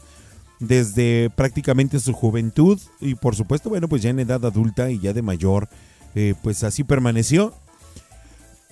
desde 0.59 1.29
prácticamente 1.35 1.99
su 1.99 2.13
juventud 2.13 2.79
y 2.99 3.15
por 3.15 3.35
supuesto, 3.35 3.69
bueno, 3.69 3.87
pues 3.87 4.01
ya 4.01 4.09
en 4.09 4.19
edad 4.19 4.43
adulta 4.45 4.89
y 4.89 4.99
ya 4.99 5.13
de 5.13 5.21
mayor, 5.21 5.69
eh, 6.15 6.33
pues 6.41 6.63
así 6.63 6.83
permaneció. 6.83 7.53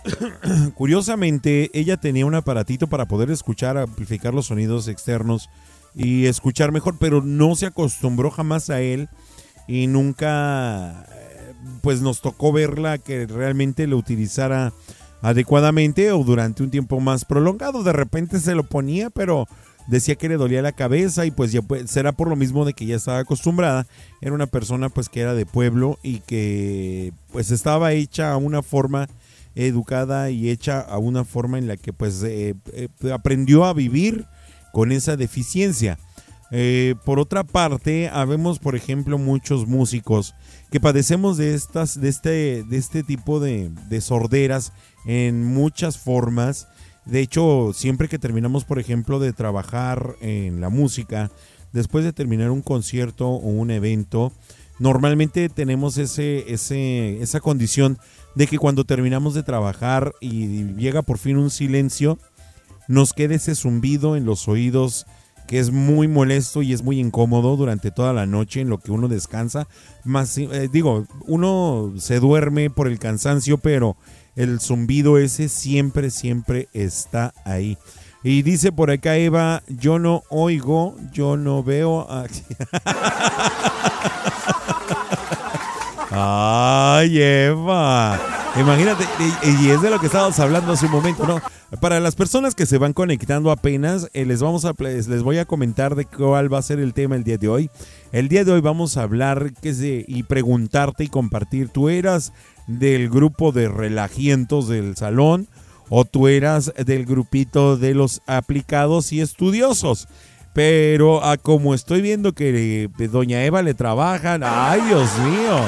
Curiosamente, 0.75 1.69
ella 1.73 1.97
tenía 1.97 2.25
un 2.25 2.35
aparatito 2.35 2.87
para 2.87 3.07
poder 3.07 3.31
escuchar, 3.31 3.77
amplificar 3.77 4.33
los 4.33 4.47
sonidos 4.47 4.87
externos 4.87 5.49
y 5.93 6.25
escuchar 6.25 6.71
mejor, 6.71 6.97
pero 6.99 7.21
no 7.21 7.55
se 7.55 7.67
acostumbró 7.67 8.31
jamás 8.31 8.69
a 8.69 8.81
él 8.81 9.09
y 9.67 9.87
nunca 9.87 11.07
pues 11.82 12.01
nos 12.01 12.22
tocó 12.22 12.51
verla 12.51 12.97
que 12.97 13.26
realmente 13.28 13.88
lo 13.88 13.97
utilizara 13.97 14.74
adecuadamente 15.22 16.11
o 16.11 16.24
durante 16.24 16.63
un 16.63 16.70
tiempo 16.70 16.99
más 16.99 17.26
prolongado. 17.26 17.84
De 17.84 17.93
repente 17.93 18.39
se 18.39 18.55
lo 18.55 18.63
ponía, 18.63 19.09
pero 19.09 19.47
decía 19.88 20.16
que 20.16 20.30
le 20.30 20.38
dolía 20.38 20.61
la 20.61 20.72
cabeza 20.72 21.26
y 21.26 21.32
pues 21.32 21.51
ya 21.51 21.61
pues, 21.61 21.89
será 21.89 22.11
por 22.11 22.28
lo 22.28 22.36
mismo 22.36 22.66
de 22.66 22.74
que 22.74 22.86
ya 22.86 22.95
estaba 22.95 23.20
acostumbrada. 23.20 23.88
Era 24.22 24.34
una 24.34 24.47
persona 24.47 24.89
pues 24.89 25.09
que 25.09 25.22
era 25.22 25.34
de 25.34 25.45
pueblo 25.45 25.99
y 26.03 26.20
que 26.20 27.13
pues 27.32 27.51
estaba 27.51 27.93
hecha 27.93 28.32
a 28.32 28.38
una 28.38 28.61
forma 28.61 29.07
educada 29.55 30.30
y 30.30 30.49
hecha 30.49 30.82
a 30.82 30.97
una 30.97 31.24
forma 31.24 31.57
en 31.57 31.68
la 31.68 31.78
que 31.78 31.93
pues 31.93 32.22
eh, 32.24 32.55
eh, 32.74 32.89
aprendió 33.13 33.66
a 33.66 33.74
vivir 33.74 34.26
con 34.74 34.91
esa 34.91 35.16
deficiencia. 35.16 35.97
Eh, 36.58 36.95
por 37.03 37.20
otra 37.20 37.43
parte, 37.43 38.08
habemos, 38.08 38.60
por 38.60 38.78
ejemplo, 38.78 39.18
muchos 39.18 39.68
músicos 39.68 40.36
que 40.72 40.80
padecemos 40.80 41.36
de 41.36 41.53
estas, 41.53 41.99
de 41.99 42.08
este, 42.08 42.64
de 42.64 42.78
este 42.78 43.03
tipo 43.03 43.41
de, 43.41 43.70
de 43.89 43.99
sorderas 43.99 44.72
en 45.06 45.43
muchas 45.43 45.97
formas. 45.97 46.70
De 47.03 47.20
hecho, 47.20 47.72
siempre 47.74 48.08
que 48.08 48.20
terminamos, 48.20 48.64
por 48.64 48.80
ejemplo, 48.80 49.20
de 49.20 49.34
trabajar 49.34 50.16
en 50.22 50.62
la 50.62 50.70
música, 50.70 51.30
después 51.74 52.06
de 52.06 52.14
terminar 52.14 52.51
un 52.51 52.62
concierto 52.62 53.28
o 53.28 53.49
un 53.49 53.70
evento, 53.70 54.32
normalmente 54.80 55.49
tenemos 55.49 55.97
ese, 55.97 56.53
ese, 56.53 57.22
esa 57.22 57.41
condición 57.41 57.97
de 58.34 58.47
que 58.47 58.60
cuando 58.60 58.86
terminamos 58.86 59.34
de 59.34 59.43
trabajar 59.43 60.14
y 60.22 60.64
llega 60.76 61.01
por 61.01 61.18
fin 61.18 61.36
un 61.36 61.49
silencio, 61.49 62.18
nos 62.88 63.12
quede 63.12 63.36
ese 63.36 63.56
zumbido 63.56 64.16
en 64.16 64.24
los 64.24 64.47
oídos 64.47 65.06
que 65.47 65.59
es 65.59 65.71
muy 65.71 66.07
molesto 66.07 66.61
y 66.61 66.73
es 66.73 66.83
muy 66.83 66.99
incómodo 66.99 67.55
durante 67.55 67.91
toda 67.91 68.13
la 68.13 68.25
noche 68.25 68.61
en 68.61 68.69
lo 68.69 68.79
que 68.79 68.91
uno 68.91 69.07
descansa. 69.07 69.67
Más, 70.03 70.37
eh, 70.37 70.69
digo, 70.71 71.05
uno 71.27 71.93
se 71.97 72.19
duerme 72.19 72.69
por 72.69 72.87
el 72.87 72.99
cansancio, 72.99 73.57
pero 73.57 73.95
el 74.35 74.59
zumbido 74.59 75.17
ese 75.17 75.49
siempre, 75.49 76.09
siempre 76.09 76.69
está 76.73 77.33
ahí. 77.45 77.77
Y 78.23 78.41
dice 78.41 78.71
por 78.71 78.89
acá 78.89 79.17
Eva, 79.17 79.61
yo 79.67 79.99
no 79.99 80.23
oigo, 80.29 80.95
yo 81.13 81.37
no 81.37 81.63
veo. 81.63 82.07
Ay, 86.18 87.22
Eva. 87.22 88.18
Imagínate, 88.57 89.03
y, 89.43 89.68
es 89.68 89.82
de 89.82 89.89
lo 89.89 89.99
que 89.99 90.05
estábamos 90.05 90.39
hablando 90.39 90.72
hace 90.72 90.86
un 90.86 90.93
momento, 90.93 91.28
¿no? 91.28 91.41
Para 91.82 91.99
las 91.99 92.16
personas 92.16 92.55
que 92.55 92.66
se 92.66 92.78
van 92.78 92.93
conectando 92.93 93.51
apenas, 93.51 94.09
eh, 94.13 94.24
les, 94.24 94.41
vamos 94.41 94.63
a, 94.63 94.74
les 94.80 95.24
voy 95.24 95.39
a 95.39 95.45
comentar 95.45 95.95
de 95.95 96.05
cuál 96.05 96.53
va 96.53 96.59
a 96.59 96.61
ser 96.61 96.80
el 96.80 96.93
tema 96.93 97.18
el 97.18 97.26
día 97.26 97.38
de 97.38 97.49
hoy. 97.49 97.70
El 98.13 98.30
día 98.30 98.45
de 98.45 98.53
hoy 98.53 98.61
vamos 98.61 98.95
a 98.95 99.03
hablar 99.03 99.51
que 99.61 99.74
se, 99.74 100.05
y 100.07 100.24
preguntarte 100.24 101.03
y 101.03 101.09
compartir. 101.09 101.68
¿Tú 101.68 101.89
eras 101.89 102.32
del 102.66 103.09
grupo 103.09 103.51
de 103.51 103.68
relajientos 103.68 104.70
del 104.70 104.95
salón 104.95 105.49
o 105.89 106.05
tú 106.05 106.30
eras 106.30 106.72
del 106.78 107.05
grupito 107.05 107.76
de 107.76 107.93
los 107.93 108.22
aplicados 108.26 109.11
y 109.11 109.20
estudiosos? 109.20 110.07
Pero 110.53 111.26
a 111.26 111.36
como 111.36 111.74
estoy 111.74 112.01
viendo 112.01 112.32
que 112.32 112.86
eh, 112.86 113.07
Doña 113.09 113.43
Eva 113.43 113.61
le 113.61 113.74
trabajan, 113.74 114.43
ay 114.45 114.80
Dios 114.88 115.09
mío. 115.20 115.59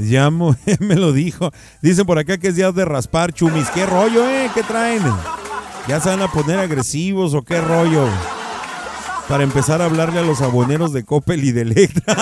Ya 0.06 0.30
me 0.30 0.96
lo 0.96 1.12
dijo. 1.12 1.50
Dicen 1.82 2.06
por 2.06 2.18
acá 2.18 2.38
que 2.38 2.48
es 2.48 2.56
día 2.56 2.72
de 2.72 2.84
raspar 2.84 3.32
chumis. 3.32 3.68
¿Qué 3.70 3.86
rollo, 3.86 4.28
eh? 4.28 4.50
¿Qué 4.54 4.62
traen? 4.62 5.02
¿Ya 5.88 6.00
se 6.00 6.10
van 6.10 6.22
a 6.22 6.28
poner 6.28 6.58
agresivos 6.58 7.34
o 7.34 7.42
qué 7.42 7.60
rollo? 7.60 8.06
Para 9.28 9.44
empezar 9.44 9.82
a 9.82 9.84
hablarle 9.84 10.20
a 10.20 10.22
los 10.22 10.42
aboneros 10.42 10.92
de 10.92 11.04
Coppel 11.04 11.44
y 11.44 11.52
de 11.52 11.62
Electra. 11.62 12.14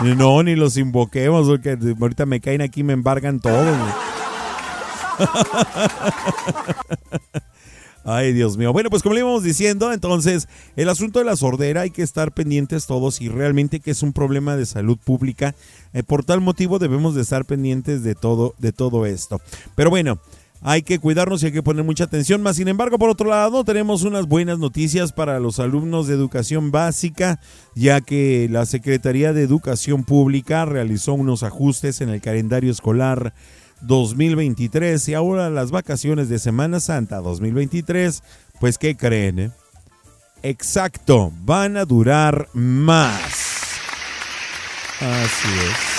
no, 0.00 0.42
ni 0.42 0.54
los 0.54 0.76
invoquemos, 0.76 1.48
porque 1.48 1.76
ahorita 2.00 2.26
me 2.26 2.40
caen 2.40 2.62
aquí 2.62 2.80
y 2.80 2.84
me 2.84 2.92
embargan 2.92 3.40
todo. 3.40 3.64
Ay, 8.08 8.32
Dios 8.32 8.56
mío. 8.56 8.72
Bueno, 8.72 8.88
pues 8.88 9.02
como 9.02 9.16
le 9.16 9.22
íbamos 9.22 9.42
diciendo, 9.42 9.92
entonces, 9.92 10.46
el 10.76 10.88
asunto 10.88 11.18
de 11.18 11.24
la 11.24 11.34
sordera 11.34 11.80
hay 11.80 11.90
que 11.90 12.02
estar 12.02 12.30
pendientes 12.30 12.86
todos 12.86 13.20
y 13.20 13.28
realmente 13.28 13.80
que 13.80 13.90
es 13.90 14.00
un 14.04 14.12
problema 14.12 14.56
de 14.56 14.64
salud 14.64 14.96
pública. 14.96 15.56
Eh, 15.92 16.04
por 16.04 16.24
tal 16.24 16.40
motivo 16.40 16.78
debemos 16.78 17.16
de 17.16 17.22
estar 17.22 17.44
pendientes 17.46 18.04
de 18.04 18.14
todo, 18.14 18.54
de 18.58 18.70
todo 18.70 19.06
esto. 19.06 19.40
Pero 19.74 19.90
bueno, 19.90 20.20
hay 20.62 20.82
que 20.82 21.00
cuidarnos 21.00 21.42
y 21.42 21.46
hay 21.46 21.52
que 21.52 21.64
poner 21.64 21.82
mucha 21.82 22.04
atención. 22.04 22.42
Más 22.42 22.54
sin 22.54 22.68
embargo, 22.68 22.96
por 22.96 23.10
otro 23.10 23.28
lado, 23.28 23.64
tenemos 23.64 24.04
unas 24.04 24.28
buenas 24.28 24.60
noticias 24.60 25.12
para 25.12 25.40
los 25.40 25.58
alumnos 25.58 26.06
de 26.06 26.14
educación 26.14 26.70
básica, 26.70 27.40
ya 27.74 28.00
que 28.02 28.46
la 28.48 28.66
Secretaría 28.66 29.32
de 29.32 29.42
Educación 29.42 30.04
Pública 30.04 30.64
realizó 30.64 31.14
unos 31.14 31.42
ajustes 31.42 32.00
en 32.00 32.10
el 32.10 32.20
calendario 32.20 32.70
escolar 32.70 33.34
2023 33.82 35.08
y 35.08 35.14
ahora 35.14 35.50
las 35.50 35.70
vacaciones 35.70 36.28
de 36.28 36.38
Semana 36.38 36.80
Santa 36.80 37.20
2023, 37.20 38.22
pues 38.60 38.78
¿qué 38.78 38.96
creen? 38.96 39.38
eh? 39.38 39.50
Exacto, 40.42 41.32
van 41.44 41.76
a 41.76 41.84
durar 41.84 42.48
más. 42.52 43.64
Así 45.00 45.48
es. 45.48 45.96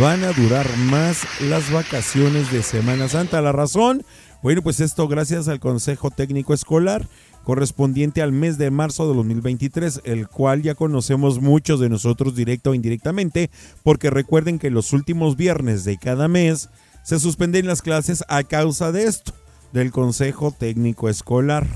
Van 0.00 0.24
a 0.24 0.32
durar 0.32 0.66
más 0.78 1.26
las 1.40 1.70
vacaciones 1.70 2.50
de 2.50 2.62
Semana 2.62 3.08
Santa. 3.08 3.42
La 3.42 3.52
razón, 3.52 4.04
bueno, 4.42 4.62
pues 4.62 4.80
esto 4.80 5.06
gracias 5.06 5.48
al 5.48 5.60
Consejo 5.60 6.10
Técnico 6.10 6.54
Escolar 6.54 7.06
correspondiente 7.44 8.22
al 8.22 8.32
mes 8.32 8.58
de 8.58 8.70
marzo 8.70 9.08
de 9.08 9.16
2023, 9.16 10.02
el 10.04 10.28
cual 10.28 10.62
ya 10.62 10.74
conocemos 10.74 11.40
muchos 11.40 11.80
de 11.80 11.88
nosotros 11.88 12.34
directo 12.34 12.70
o 12.70 12.74
indirectamente, 12.74 13.50
porque 13.82 14.10
recuerden 14.10 14.58
que 14.58 14.70
los 14.70 14.92
últimos 14.92 15.36
viernes 15.36 15.84
de 15.84 15.98
cada 15.98 16.28
mes 16.28 16.70
se 17.02 17.18
suspenden 17.18 17.66
las 17.66 17.82
clases 17.82 18.24
a 18.28 18.44
causa 18.44 18.92
de 18.92 19.04
esto, 19.04 19.32
del 19.72 19.90
Consejo 19.90 20.52
Técnico 20.52 21.08
Escolar. 21.08 21.66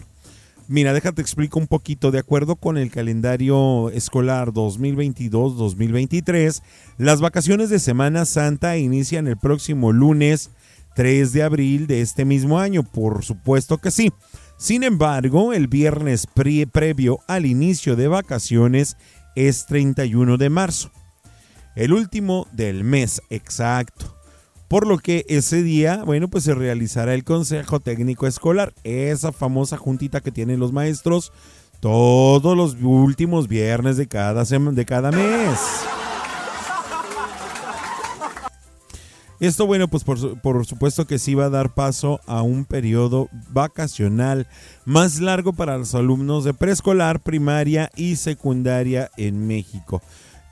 Mira, 0.68 0.92
déjate 0.92 1.22
explico 1.22 1.60
un 1.60 1.68
poquito. 1.68 2.10
De 2.10 2.18
acuerdo 2.18 2.56
con 2.56 2.76
el 2.76 2.90
calendario 2.90 3.88
escolar 3.90 4.52
2022-2023, 4.52 6.60
las 6.98 7.20
vacaciones 7.20 7.70
de 7.70 7.78
Semana 7.78 8.24
Santa 8.24 8.76
inician 8.76 9.28
el 9.28 9.36
próximo 9.36 9.92
lunes 9.92 10.50
3 10.96 11.32
de 11.32 11.44
abril 11.44 11.86
de 11.86 12.00
este 12.00 12.24
mismo 12.24 12.58
año. 12.58 12.82
Por 12.82 13.24
supuesto 13.24 13.78
que 13.78 13.92
sí. 13.92 14.12
Sin 14.58 14.82
embargo, 14.82 15.52
el 15.52 15.68
viernes 15.68 16.26
pre 16.26 16.66
previo 16.66 17.18
al 17.28 17.44
inicio 17.46 17.94
de 17.94 18.08
vacaciones 18.08 18.96
es 19.34 19.66
31 19.66 20.38
de 20.38 20.48
marzo, 20.48 20.90
el 21.74 21.92
último 21.92 22.46
del 22.52 22.82
mes 22.82 23.20
exacto. 23.28 24.16
Por 24.68 24.86
lo 24.86 24.98
que 24.98 25.24
ese 25.28 25.62
día, 25.62 26.02
bueno, 26.04 26.28
pues 26.28 26.44
se 26.44 26.54
realizará 26.54 27.14
el 27.14 27.22
Consejo 27.22 27.80
Técnico 27.80 28.26
Escolar, 28.26 28.74
esa 28.82 29.30
famosa 29.30 29.76
juntita 29.76 30.20
que 30.20 30.32
tienen 30.32 30.58
los 30.58 30.72
maestros 30.72 31.32
todos 31.80 32.56
los 32.56 32.76
últimos 32.82 33.48
viernes 33.48 33.96
de 33.96 34.08
cada, 34.08 34.42
de 34.44 34.84
cada 34.84 35.12
mes. 35.12 35.60
Esto, 39.38 39.66
bueno, 39.66 39.88
pues 39.88 40.02
por, 40.02 40.40
por, 40.40 40.64
supuesto 40.64 41.06
que 41.06 41.18
sí 41.18 41.34
va 41.34 41.46
a 41.46 41.50
dar 41.50 41.74
paso 41.74 42.20
a 42.26 42.40
un 42.42 42.64
periodo 42.64 43.28
vacacional 43.50 44.46
más 44.86 45.20
largo 45.20 45.52
para 45.52 45.76
los 45.76 45.94
alumnos 45.94 46.44
de 46.44 46.54
preescolar, 46.54 47.20
primaria 47.20 47.90
y 47.96 48.16
secundaria 48.16 49.10
en 49.18 49.46
México. 49.46 50.02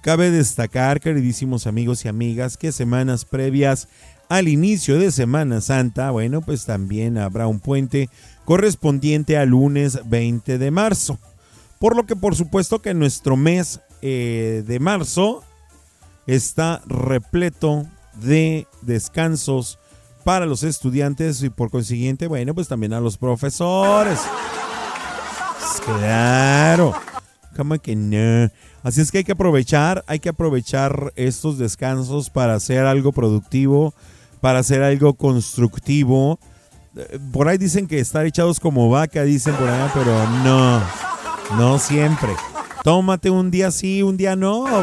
Cabe 0.03 0.31
destacar, 0.31 1.01
queridísimos 1.01 1.67
amigos 1.67 2.05
y 2.05 2.09
amigas, 2.09 2.59
que 2.59 2.73
semanas 2.73 3.25
previas 3.25 3.89
al 4.29 4.49
inicio 4.49 4.99
de 4.99 5.11
Semana 5.11 5.63
Santa, 5.63 6.11
bueno, 6.11 6.43
pues 6.43 6.67
también 6.67 7.17
habrá 7.17 7.47
un 7.47 7.61
puente 7.61 8.11
correspondiente 8.45 9.39
al 9.39 9.51
lunes 9.51 10.01
20 10.05 10.59
de 10.59 10.71
marzo. 10.71 11.19
Por 11.79 11.97
lo 11.97 12.05
que 12.05 12.17
por 12.17 12.37
supuesto 12.37 12.81
que 12.81 12.93
nuestro 12.93 13.37
mes 13.37 13.81
eh, 14.03 14.63
de 14.67 14.79
marzo 14.79 15.43
está 16.27 16.83
repleto 16.87 17.87
de 18.17 18.67
descansos 18.83 19.79
para 20.25 20.47
los 20.47 20.63
estudiantes 20.63 21.43
y 21.43 21.51
por 21.51 21.71
consiguiente, 21.71 22.27
bueno, 22.27 22.55
pues 22.55 22.69
también 22.69 22.95
a 22.95 23.01
los 23.01 23.19
profesores. 23.19 24.21
Claro, 25.85 26.95
como 27.57 27.79
que 27.79 27.95
no. 27.95 28.51
Así 28.83 29.01
es 29.01 29.13
que 29.13 29.19
hay 29.19 29.25
que 29.25 29.33
aprovechar, 29.33 30.03
hay 30.07 30.19
que 30.19 30.31
aprovechar 30.31 31.13
estos 31.17 31.59
descansos 31.59 32.31
para 32.31 32.55
hacer 32.55 32.87
algo 32.87 33.13
productivo, 33.13 33.95
para 34.41 34.61
hacer 34.61 34.83
algo 34.83 35.15
constructivo. 35.15 36.39
Por 37.33 37.49
ahí 37.49 37.59
dicen 37.59 37.87
que 37.87 37.99
estar 37.99 38.25
echados 38.25 38.61
como 38.61 38.89
vaca, 38.89 39.25
dicen 39.25 39.55
por 39.55 39.69
allá, 39.69 39.91
pero 39.93 40.29
no, 40.45 40.83
no 41.59 41.79
siempre. 41.79 42.35
Tómate 42.83 43.31
un 43.31 43.51
día 43.51 43.71
sí, 43.71 44.03
un 44.03 44.17
día 44.17 44.37
no. 44.37 44.65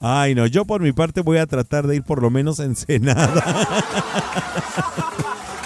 Ay, 0.00 0.34
no, 0.34 0.46
yo 0.46 0.64
por 0.66 0.82
mi 0.82 0.92
parte 0.92 1.22
voy 1.22 1.38
a 1.38 1.46
tratar 1.46 1.86
de 1.86 1.96
ir 1.96 2.02
por 2.02 2.20
lo 2.20 2.30
menos 2.30 2.60
a 2.60 2.64
Ensenada. 2.64 3.42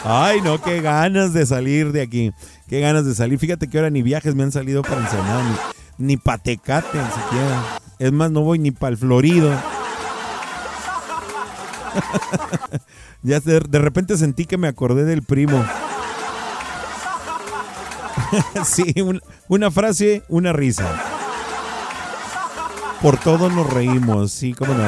Ay, 0.04 0.40
no, 0.40 0.62
qué 0.62 0.80
ganas 0.80 1.32
de 1.32 1.44
salir 1.46 1.92
de 1.92 2.02
aquí. 2.02 2.32
Qué 2.68 2.80
ganas 2.80 3.04
de 3.04 3.14
salir. 3.14 3.38
Fíjate 3.38 3.68
que 3.68 3.78
ahora 3.78 3.90
ni 3.90 4.02
viajes 4.02 4.34
me 4.34 4.42
han 4.44 4.52
salido 4.52 4.82
para 4.82 5.00
Ensenada, 5.00 5.42
ni, 5.98 6.06
ni 6.06 6.16
pa' 6.16 6.38
Tecate 6.38 6.96
ni 6.96 7.10
siquiera. 7.10 7.80
Es 7.98 8.12
más, 8.12 8.30
no 8.30 8.42
voy 8.42 8.58
ni 8.58 8.70
para 8.70 8.92
el 8.92 8.98
Florido. 8.98 9.50
ya 13.22 13.40
de, 13.40 13.60
de 13.60 13.78
repente 13.78 14.16
sentí 14.16 14.46
que 14.46 14.56
me 14.56 14.68
acordé 14.68 15.04
del 15.04 15.22
primo. 15.22 15.64
sí, 18.64 18.94
un, 19.02 19.20
una 19.48 19.70
frase, 19.70 20.22
una 20.28 20.52
risa. 20.52 21.19
Por 23.03 23.18
todo 23.18 23.48
nos 23.48 23.72
reímos, 23.72 24.30
sí, 24.30 24.53
cómo 24.53 24.74
no. 24.74 24.84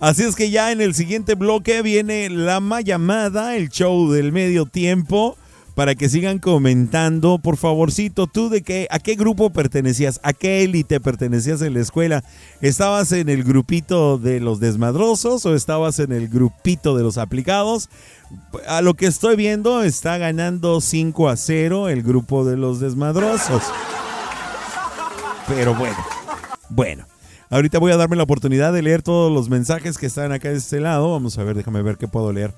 Así 0.00 0.22
es 0.22 0.34
que 0.34 0.50
ya 0.50 0.72
en 0.72 0.80
el 0.80 0.94
siguiente 0.94 1.34
bloque 1.34 1.82
viene 1.82 2.30
la 2.30 2.60
llamada, 2.82 3.56
el 3.56 3.68
show 3.68 4.10
del 4.10 4.32
medio 4.32 4.64
tiempo, 4.64 5.36
para 5.74 5.94
que 5.94 6.08
sigan 6.08 6.38
comentando. 6.38 7.38
Por 7.38 7.58
favorcito, 7.58 8.26
tú 8.26 8.48
de 8.48 8.62
qué, 8.62 8.86
a 8.90 8.98
qué 8.98 9.14
grupo 9.14 9.50
pertenecías, 9.50 10.18
a 10.22 10.32
qué 10.32 10.62
élite 10.62 11.00
pertenecías 11.00 11.60
en 11.62 11.74
la 11.74 11.80
escuela. 11.80 12.24
¿Estabas 12.62 13.12
en 13.12 13.28
el 13.28 13.44
grupito 13.44 14.16
de 14.16 14.40
los 14.40 14.58
desmadrosos 14.58 15.44
o 15.44 15.54
estabas 15.54 15.98
en 15.98 16.12
el 16.12 16.28
grupito 16.28 16.96
de 16.96 17.02
los 17.02 17.18
aplicados? 17.18 17.90
A 18.68 18.80
lo 18.80 18.94
que 18.94 19.06
estoy 19.06 19.36
viendo, 19.36 19.82
está 19.82 20.16
ganando 20.16 20.80
5 20.80 21.28
a 21.28 21.36
0 21.36 21.88
el 21.88 22.02
grupo 22.02 22.44
de 22.44 22.56
los 22.56 22.80
desmadrosos. 22.80 23.64
Pero 25.50 25.74
bueno, 25.74 25.96
Bueno, 26.68 27.06
ahorita 27.50 27.80
voy 27.80 27.90
a 27.90 27.96
darme 27.96 28.14
la 28.14 28.22
oportunidad 28.22 28.72
de 28.72 28.82
leer 28.82 29.02
todos 29.02 29.32
los 29.32 29.48
mensajes 29.48 29.98
que 29.98 30.06
están 30.06 30.30
acá 30.30 30.48
de 30.50 30.58
este 30.58 30.80
lado. 30.80 31.10
Vamos 31.10 31.36
a 31.38 31.42
ver, 31.42 31.56
déjame 31.56 31.82
ver 31.82 31.96
qué 31.98 32.06
puedo 32.06 32.32
leer. 32.32 32.54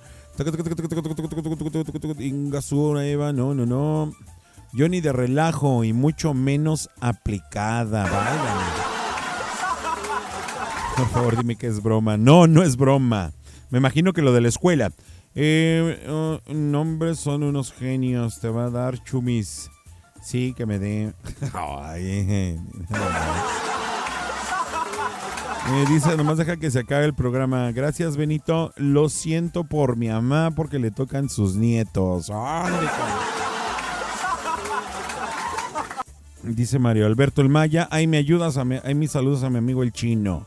Ingasura, 2.18 3.06
Eva, 3.06 3.32
no, 3.32 3.54
no, 3.54 3.64
no. 3.64 4.12
Yo 4.74 4.88
ni 4.90 5.00
de 5.00 5.12
relajo 5.12 5.84
y 5.84 5.94
mucho 5.94 6.34
menos 6.34 6.90
aplicada. 7.00 8.04
Por 10.96 11.08
favor, 11.08 11.36
dime 11.38 11.56
que 11.56 11.68
es 11.68 11.82
broma. 11.82 12.18
No, 12.18 12.46
no 12.46 12.62
es 12.62 12.76
broma. 12.76 13.32
Me 13.70 13.78
imagino 13.78 14.12
que 14.12 14.20
lo 14.20 14.34
de 14.34 14.42
la 14.42 14.48
escuela. 14.48 14.92
Eh, 15.34 16.06
oh, 16.10 16.40
nombres 16.52 17.18
son 17.18 17.42
unos 17.42 17.72
genios. 17.72 18.38
Te 18.40 18.48
va 18.48 18.66
a 18.66 18.70
dar 18.70 19.02
chumis. 19.02 19.70
Sí, 20.22 20.54
que 20.56 20.66
me 20.66 20.78
dé. 20.78 21.12
Ay, 21.52 22.04
eh, 22.06 22.58
eh, 25.68 25.84
dice, 25.88 26.16
nomás 26.16 26.38
deja 26.38 26.56
que 26.56 26.70
se 26.70 26.80
acabe 26.80 27.04
el 27.04 27.14
programa. 27.14 27.70
Gracias, 27.72 28.16
Benito. 28.16 28.72
Lo 28.76 29.08
siento 29.08 29.64
por 29.64 29.96
mi 29.96 30.08
mamá 30.08 30.52
porque 30.54 30.78
le 30.78 30.90
tocan 30.90 31.28
sus 31.28 31.56
nietos. 31.56 32.28
Cabrón. 32.28 32.86
Dice 36.44 36.78
Mario 36.78 37.06
Alberto 37.06 37.40
El 37.40 37.48
Maya. 37.48 37.86
Ay, 37.90 38.06
me 38.06 38.16
ayudas, 38.18 38.56
a 38.56 38.64
mi- 38.64 38.80
ay, 38.82 38.94
mis 38.94 39.12
saludos 39.12 39.42
a 39.44 39.50
mi 39.50 39.58
amigo 39.58 39.82
el 39.82 39.92
chino. 39.92 40.46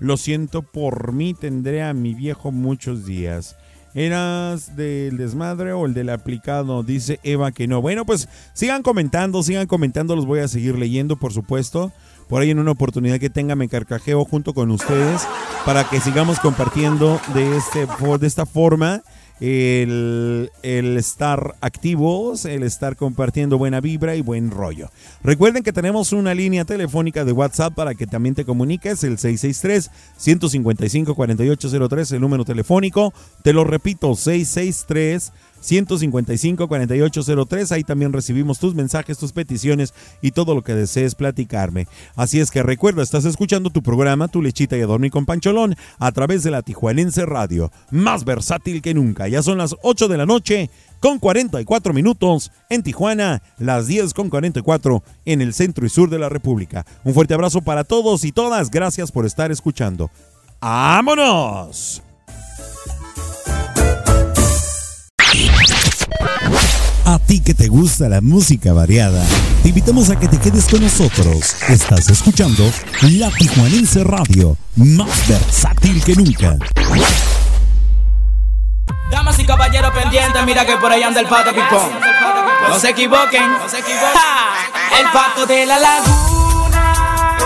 Lo 0.00 0.16
siento 0.16 0.62
por 0.62 1.12
mí, 1.12 1.34
tendré 1.34 1.82
a 1.82 1.92
mi 1.92 2.14
viejo 2.14 2.50
muchos 2.50 3.04
días. 3.04 3.56
¿Eras 3.94 4.74
del 4.74 5.16
desmadre 5.16 5.72
o 5.72 5.86
el 5.86 5.94
del 5.94 6.10
aplicado? 6.10 6.82
Dice 6.82 7.20
Eva 7.22 7.52
que 7.52 7.68
no. 7.68 7.80
Bueno, 7.80 8.04
pues 8.04 8.28
sigan 8.52 8.82
comentando, 8.82 9.42
sigan 9.44 9.68
comentando, 9.68 10.16
los 10.16 10.26
voy 10.26 10.40
a 10.40 10.48
seguir 10.48 10.76
leyendo, 10.76 11.16
por 11.16 11.32
supuesto. 11.32 11.92
Por 12.28 12.42
ahí 12.42 12.50
en 12.50 12.58
una 12.58 12.72
oportunidad 12.72 13.20
que 13.20 13.30
tenga 13.30 13.54
me 13.54 13.68
carcajeo 13.68 14.24
junto 14.24 14.52
con 14.52 14.70
ustedes 14.72 15.28
para 15.64 15.88
que 15.88 16.00
sigamos 16.00 16.40
compartiendo 16.40 17.20
de, 17.34 17.56
este, 17.56 17.86
de 18.18 18.26
esta 18.26 18.46
forma 18.46 19.02
el, 19.44 20.50
estar 20.96 21.54
activos, 21.60 22.46
el 22.46 22.62
estar 22.62 22.96
compartiendo 22.96 23.58
buena 23.58 23.80
vibra 23.80 24.16
y 24.16 24.22
buen 24.22 24.50
rollo. 24.50 24.88
Recuerden 25.22 25.62
que 25.62 25.72
tenemos 25.72 26.12
una 26.12 26.32
línea 26.34 26.64
telefónica 26.64 27.26
de 27.26 27.32
WhatsApp 27.32 27.74
para 27.74 27.94
que 27.94 28.06
también 28.06 28.34
te 28.34 28.46
comuniques, 28.46 29.04
el 29.04 29.18
663-155-4803, 29.18 32.12
el 32.12 32.20
número 32.20 32.44
telefónico. 32.44 33.14
Te 33.42 33.52
lo 33.52 33.64
repito, 33.64 34.14
663 34.14 35.32
155-4803. 35.64 37.72
Ahí 37.72 37.84
también 37.84 38.12
recibimos 38.12 38.58
tus 38.58 38.74
mensajes, 38.74 39.18
tus 39.18 39.32
peticiones 39.32 39.94
y 40.22 40.32
todo 40.32 40.54
lo 40.54 40.62
que 40.62 40.74
desees 40.74 41.14
platicarme. 41.14 41.86
Así 42.16 42.40
es 42.40 42.50
que 42.50 42.62
recuerda, 42.62 43.02
estás 43.02 43.24
escuchando 43.24 43.70
tu 43.70 43.82
programa, 43.82 44.28
Tu 44.28 44.42
Lechita 44.42 44.76
y 44.76 44.82
a 44.82 44.86
Dormir 44.86 45.10
con 45.10 45.26
Pancholón, 45.26 45.76
a 45.98 46.12
través 46.12 46.42
de 46.42 46.50
la 46.50 46.62
Tijuanense 46.62 47.26
Radio, 47.26 47.70
más 47.90 48.24
versátil 48.24 48.82
que 48.82 48.94
nunca. 48.94 49.28
Ya 49.28 49.42
son 49.42 49.58
las 49.58 49.76
8 49.82 50.08
de 50.08 50.18
la 50.18 50.26
noche 50.26 50.70
con 51.00 51.18
44 51.18 51.92
minutos 51.92 52.50
en 52.70 52.82
Tijuana, 52.82 53.42
las 53.58 53.86
10 53.86 54.14
con 54.14 54.30
44 54.30 55.02
en 55.24 55.42
el 55.42 55.52
centro 55.52 55.84
y 55.84 55.90
sur 55.90 56.08
de 56.08 56.18
la 56.18 56.28
República. 56.28 56.86
Un 57.04 57.14
fuerte 57.14 57.34
abrazo 57.34 57.60
para 57.60 57.84
todos 57.84 58.24
y 58.24 58.32
todas. 58.32 58.70
Gracias 58.70 59.12
por 59.12 59.26
estar 59.26 59.52
escuchando. 59.52 60.10
¡Vámonos! 60.60 62.03
A 67.06 67.18
ti 67.18 67.40
que 67.40 67.52
te 67.52 67.68
gusta 67.68 68.08
la 68.08 68.22
música 68.22 68.72
variada, 68.72 69.22
te 69.62 69.68
invitamos 69.68 70.08
a 70.08 70.18
que 70.18 70.26
te 70.26 70.38
quedes 70.38 70.64
con 70.66 70.80
nosotros. 70.80 71.54
Estás 71.68 72.08
escuchando 72.08 72.64
La 73.02 73.30
Tijuanense 73.30 74.02
Radio, 74.04 74.56
más 74.76 75.28
versátil 75.28 76.02
que 76.02 76.14
nunca. 76.14 76.56
Damas 79.10 79.38
y 79.38 79.44
caballeros 79.44 79.92
pendientes, 79.92 80.46
mira 80.46 80.64
que 80.64 80.78
por 80.78 80.90
ahí 80.90 81.02
anda 81.02 81.20
el 81.20 81.26
pato 81.26 81.50
pipón. 81.50 81.90
No 82.68 82.80
se 82.80 82.88
equivoquen, 82.88 83.52
no 83.52 83.68
se 83.68 83.80
equivoquen. 83.80 84.08
¡Ja! 84.14 84.98
El 84.98 85.06
pato 85.12 85.44
de 85.44 85.66
la 85.66 85.78
laguna. 85.78 87.36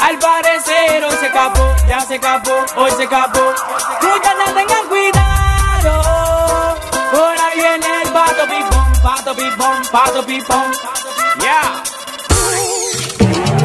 Al 0.00 0.18
parecer 0.18 1.04
hoy 1.04 1.16
se 1.20 1.26
escapó, 1.26 1.74
ya 1.86 2.00
se 2.00 2.14
escapó, 2.14 2.64
hoy 2.76 2.90
se 2.96 3.02
escapó. 3.02 3.40
Muchachos 4.00 4.54
tengan 4.54 4.88
cuidado. 4.88 5.25
Pipón, 9.50 9.82
pato 9.92 10.26
pipón. 10.26 10.72
Yeah. 11.40 11.82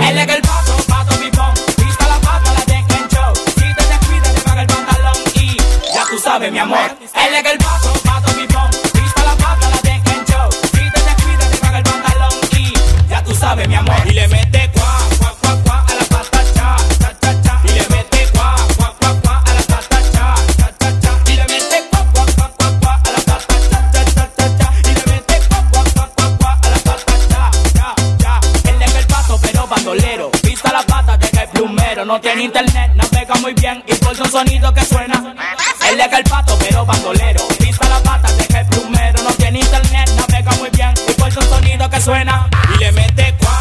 Él 0.09 0.17
es 0.17 0.27
el 0.27 0.41
pato, 0.41 0.75
pato 0.87 1.15
pipón. 1.19 1.53
Pista 1.75 2.07
la 2.07 2.19
pata, 2.19 2.53
la 2.53 2.65
deja 2.65 2.97
en 2.97 3.07
show. 3.09 3.33
Si 3.55 3.75
te 3.75 3.83
descuidas, 3.87 4.33
te 4.35 4.41
paga 4.41 4.61
el 4.61 4.67
pantalón 4.67 5.17
y 5.35 5.57
ya 5.93 6.05
tú 6.09 6.19
sabes, 6.19 6.51
mi 6.51 6.59
amor. 6.59 6.79
Él 6.79 7.35
es 7.35 7.45
el 7.45 7.57
pato, 7.57 7.93
pato 8.03 8.27
pipón. 8.33 8.40
No 32.11 32.19
tiene 32.19 32.43
internet, 32.43 32.91
navega 32.93 33.35
muy 33.35 33.53
bien 33.53 33.81
y 33.87 33.95
por 33.95 34.09
un 34.19 34.29
sonido 34.29 34.73
que 34.73 34.83
suena. 34.83 35.33
Él 35.89 35.97
es 35.97 36.11
el 36.11 36.23
pato, 36.25 36.57
pero 36.59 36.85
bandolero. 36.85 37.47
Pista 37.57 37.87
la 37.87 38.03
pata, 38.03 38.29
deja 38.33 38.59
el 38.59 38.67
plumero. 38.67 39.23
No 39.23 39.31
tiene 39.35 39.59
internet, 39.59 40.09
navega 40.17 40.51
muy 40.57 40.69
bien 40.71 40.93
y 41.07 41.13
por 41.13 41.27
un 41.29 41.43
sonido 41.43 41.89
que 41.89 42.01
suena. 42.01 42.49
Y 42.75 42.79
le 42.79 42.91
mete 42.91 43.33
cuá, 43.39 43.60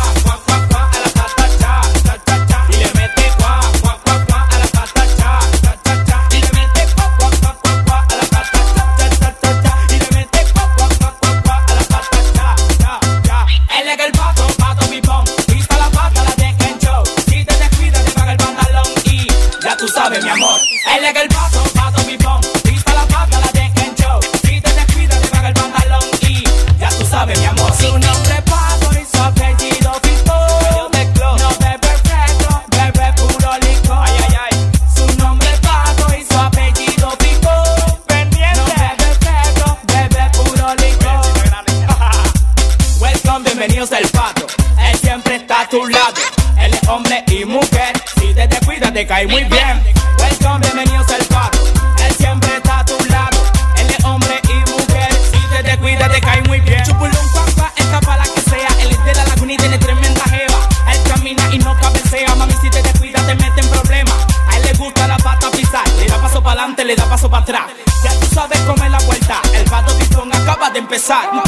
es 21.04 21.16
el 21.16 21.28
pato, 21.28 21.62
pato 21.74 22.02
pipón. 22.04 22.40
Pista 22.62 22.92
la 22.94 23.06
pata, 23.06 23.40
la 23.40 23.50
deja 23.52 23.86
en 23.86 23.94
show. 23.94 24.20
Si 24.42 24.60
te 24.60 24.72
descuidas, 24.72 25.20
te 25.20 25.28
paga 25.28 25.48
el 25.48 25.54
pantalón 25.54 26.04
y 26.20 26.44
ya 26.78 26.88
tú 26.90 27.06
sabes, 27.06 27.38
mi 27.38 27.46
amor. 27.46 27.72
Su 27.74 27.98
nombre 27.98 28.34
es 28.34 28.42
pato 28.42 28.90
y 28.92 29.16
su 29.16 29.22
apellido 29.22 29.92
pipón. 30.02 30.90
No 31.38 31.48
bebe 31.58 31.92
fresco, 32.04 32.62
bebe 32.70 33.12
puro 33.14 33.50
licor. 33.62 33.98
Ay, 34.02 34.14
ay, 34.28 34.36
ay. 34.44 34.70
Su 34.94 35.16
nombre 35.16 35.48
es 35.52 35.60
pato 35.60 36.06
y 36.14 36.24
su 36.24 36.38
apellido 36.38 37.08
pipón. 37.18 38.02
Pendiente. 38.06 38.56
No 38.56 38.64
bebe 38.66 39.14
fresco, 39.20 39.78
bebe 39.86 40.30
puro 40.32 40.74
licor. 40.74 41.24
Welcome, 43.00 43.44
bienvenidos 43.44 43.92
al 43.92 44.06
pato. 44.08 44.46
Él 44.78 44.98
siempre 44.98 45.36
está 45.36 45.62
a 45.62 45.68
tu 45.68 45.86
lado. 45.86 46.20
Él 46.58 46.74
es 46.74 46.88
hombre 46.88 47.24
y 47.28 47.44
mujer. 47.44 47.92
Si 48.18 48.34
te 48.34 48.46
descuidas, 48.46 48.92
te 48.92 49.06
cae 49.06 49.26
muy 49.26 49.44
bien. 49.44 49.99
side. 71.00 71.39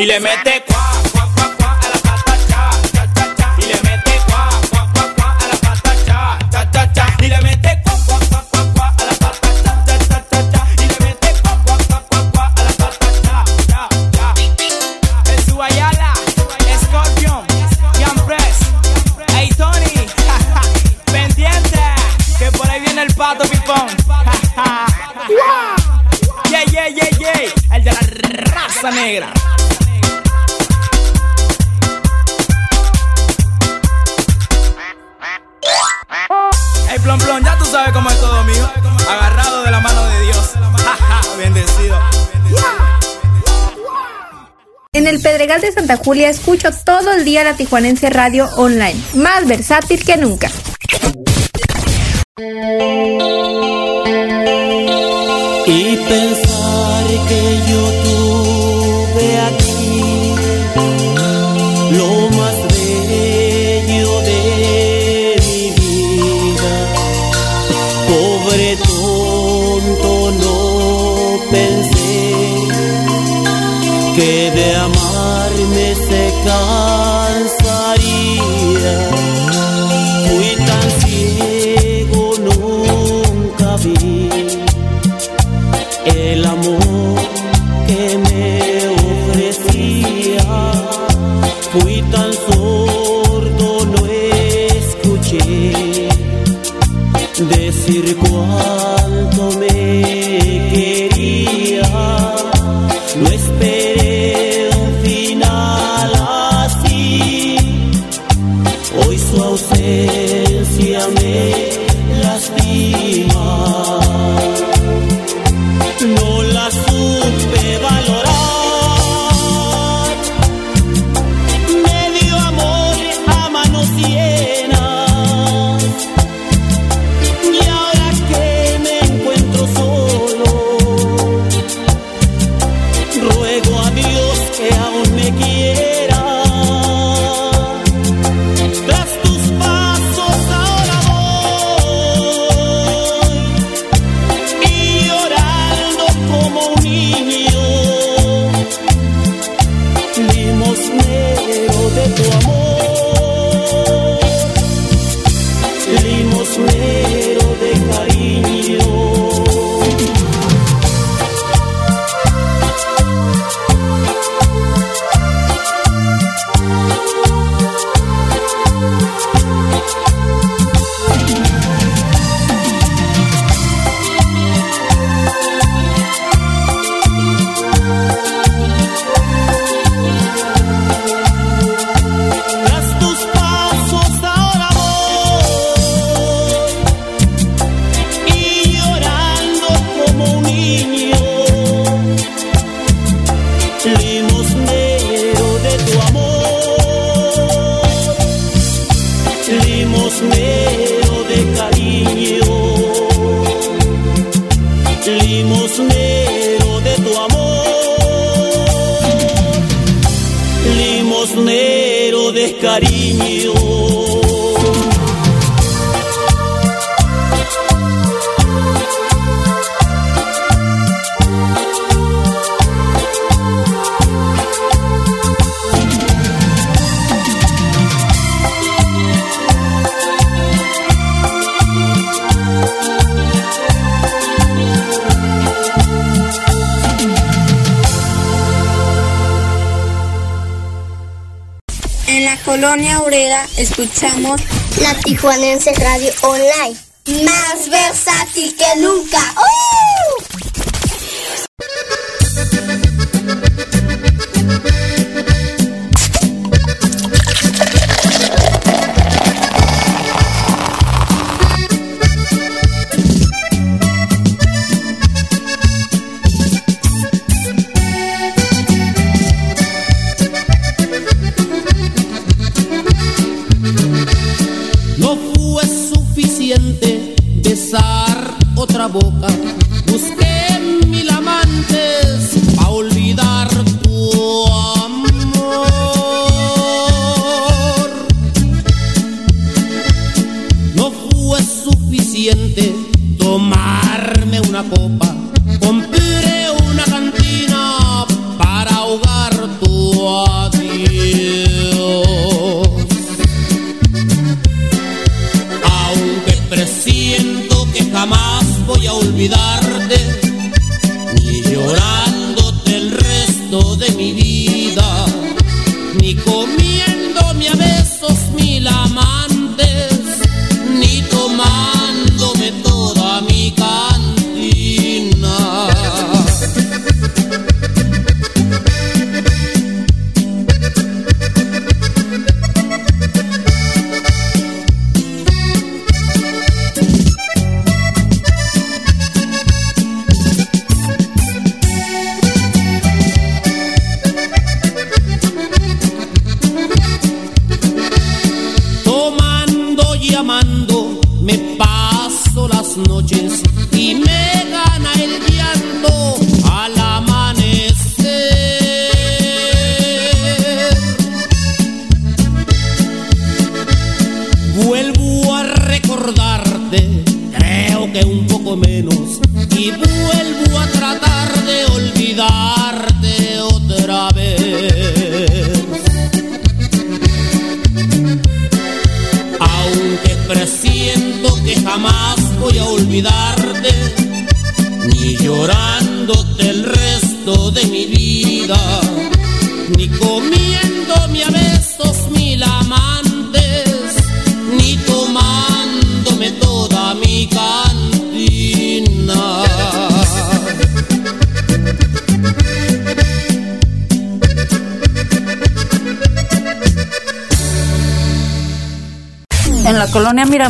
y 0.00 0.06
le 0.06 0.18
mete 0.18 0.64
cua 0.66 0.92
cua 1.12 1.28
cuá, 1.34 1.56
cuá, 1.58 1.78
a 1.78 1.88
la 1.90 1.98
pata 2.00 2.34
cha, 2.48 2.70
cha, 2.94 3.06
cha, 3.14 3.34
cha. 3.36 3.54
Y 3.58 3.66
le 3.66 3.80
mete 3.82 4.12
cua 4.26 4.48
cua 4.70 4.88
cuá, 4.94 5.14
cuá, 5.14 5.36
a 5.38 5.46
la 5.46 5.56
pata 5.60 5.94
cha, 6.06 6.38
cha, 6.72 6.92
cha. 6.94 7.06
Y 7.20 7.28
le 7.28 7.38
mete 7.42 7.82
cuá, 7.84 7.94
cuá, 8.06 8.16
cuá, 8.50 8.62
cuá, 8.72 8.94
a 8.98 9.04
la 9.04 9.12
pata 9.20 9.48
cha, 9.62 10.08
cha, 10.08 10.50
cha. 10.52 10.64
Y 10.82 10.88
le 10.88 10.96
mete 11.04 11.34
cuá, 11.42 11.52
cuá, 11.66 11.76
cuá, 12.08 12.30
cuá, 12.32 12.44
a 12.56 12.62
la 12.64 12.72
pata 12.80 13.08
cha, 13.22 13.44
cha, 13.68 13.88
cha. 14.16 14.34
El 15.32 15.44
Suayala, 15.44 16.14
Scorpion, 16.82 17.44
Young 18.00 18.20
Press, 18.26 18.58
Hey 19.34 19.50
Tony, 19.54 20.08
pendiente, 21.12 21.82
que 22.38 22.50
por 22.52 22.70
ahí 22.70 22.80
viene 22.80 23.02
el 23.02 23.14
pato 23.14 23.44
pipón. 23.50 23.86
yeah, 26.50 26.64
yeah, 26.72 26.88
yeah, 26.88 27.10
yeah, 27.18 27.76
el 27.76 27.84
de 27.84 27.92
la 27.92 28.00
raza 28.54 28.90
negra. 28.92 29.30
En 45.00 45.06
el 45.06 45.18
Pedregal 45.18 45.62
de 45.62 45.72
Santa 45.72 45.96
Julia 45.96 46.28
escucho 46.28 46.68
todo 46.84 47.12
el 47.12 47.24
día 47.24 47.42
la 47.42 47.56
Tijuanense 47.56 48.10
Radio 48.10 48.50
Online, 48.58 49.00
más 49.14 49.46
versátil 49.46 50.04
que 50.04 50.18
nunca. 50.18 50.50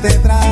catedral. 0.00 0.51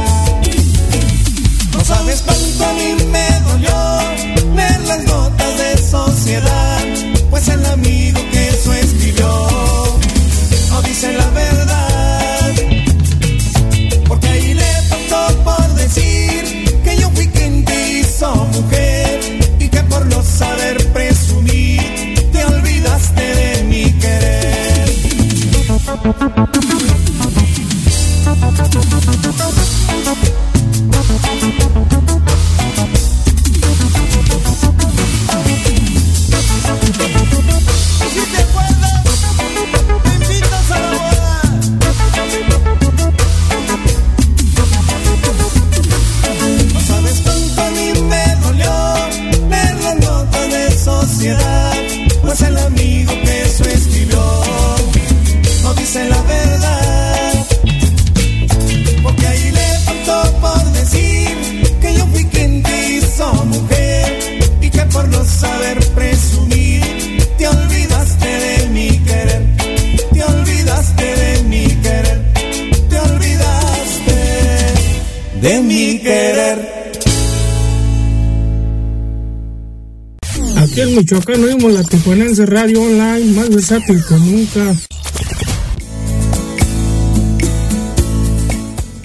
Michoacán 81.11 81.43
oímos 81.43 81.73
la 81.73 81.83
Tijuanense 81.83 82.47
Radio 82.47 82.83
Online, 82.83 83.33
más 83.33 83.51
versátil 83.51 84.01
que 84.09 84.15
nunca. 84.15 84.81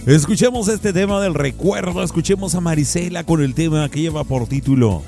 Escuchemos 0.06 0.68
este 0.68 0.93
tema 0.93 1.20
del 1.20 1.34
recuerdo, 1.34 2.03
escuchemos 2.03 2.53
a 2.53 2.62
Marisela 2.62 3.24
con 3.24 3.41
el 3.41 3.56
tema 3.56 3.89
que 3.89 4.01
lleva 4.01 4.24
por 4.24 4.45
título 4.45 5.01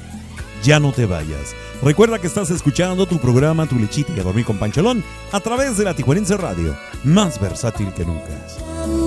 Ya 0.64 0.80
no 0.80 0.92
te 0.92 1.06
vayas. 1.06 1.54
Recuerda 1.84 2.18
que 2.18 2.26
estás 2.26 2.50
escuchando 2.50 3.06
tu 3.06 3.20
programa 3.20 3.68
Tu 3.68 3.76
Lechita 3.76 4.14
y 4.18 4.20
a 4.20 4.24
dormir 4.24 4.46
con 4.46 4.58
Pancholón 4.58 5.04
a 5.32 5.40
través 5.40 5.78
de 5.78 5.84
la 5.84 5.96
Tijuanense 5.96 6.36
Radio, 6.36 6.76
más 7.04 7.40
versátil 7.40 7.94
que 7.94 8.06
nunca. 8.06 8.44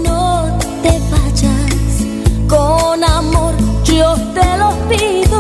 No 0.04 0.56
te 0.80 0.96
vayas, 1.10 2.06
con 2.46 3.02
amor 3.02 3.54
yo 3.82 4.14
te 4.32 4.58
lo 4.58 4.88
pido 4.88 5.39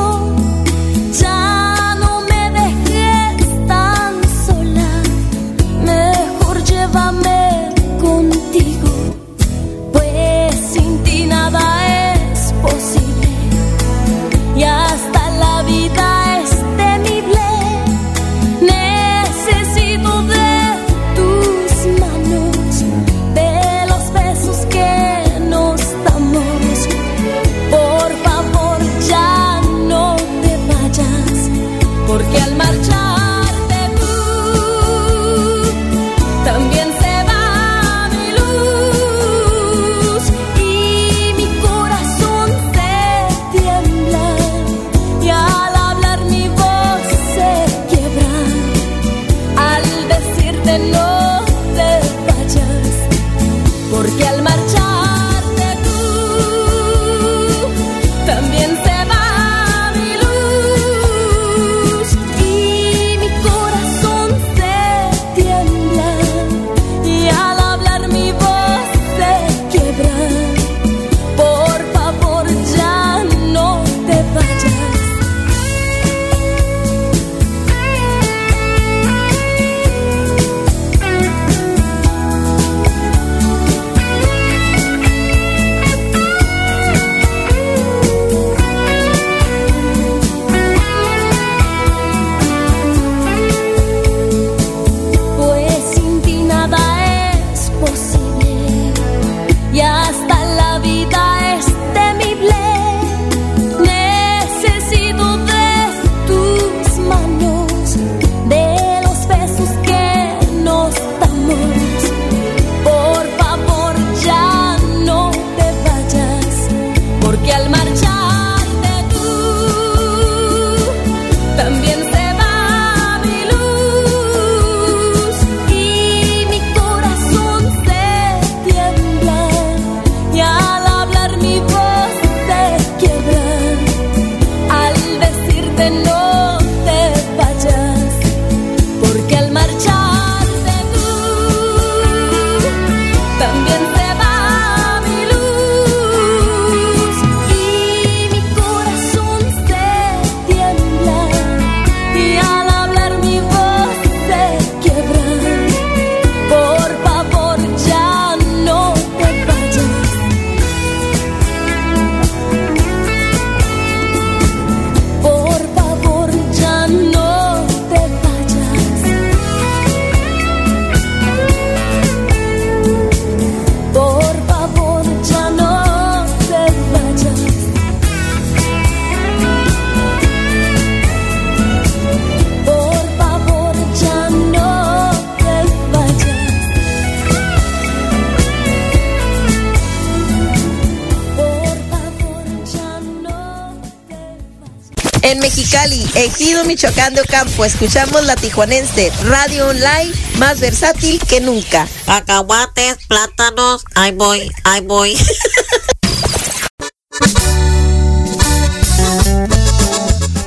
Michoacán 196.70 197.14
de 197.14 197.22
Ocampo, 197.22 197.64
escuchamos 197.64 198.24
la 198.26 198.36
tijuanense, 198.36 199.10
radio 199.24 199.70
online 199.70 200.12
más 200.38 200.60
versátil 200.60 201.18
que 201.18 201.40
nunca. 201.40 201.88
Cacahuates, 202.06 202.96
plátanos, 203.08 203.84
ahí 203.96 204.12
voy, 204.12 204.48
ahí 204.62 204.80
voy. 204.80 205.16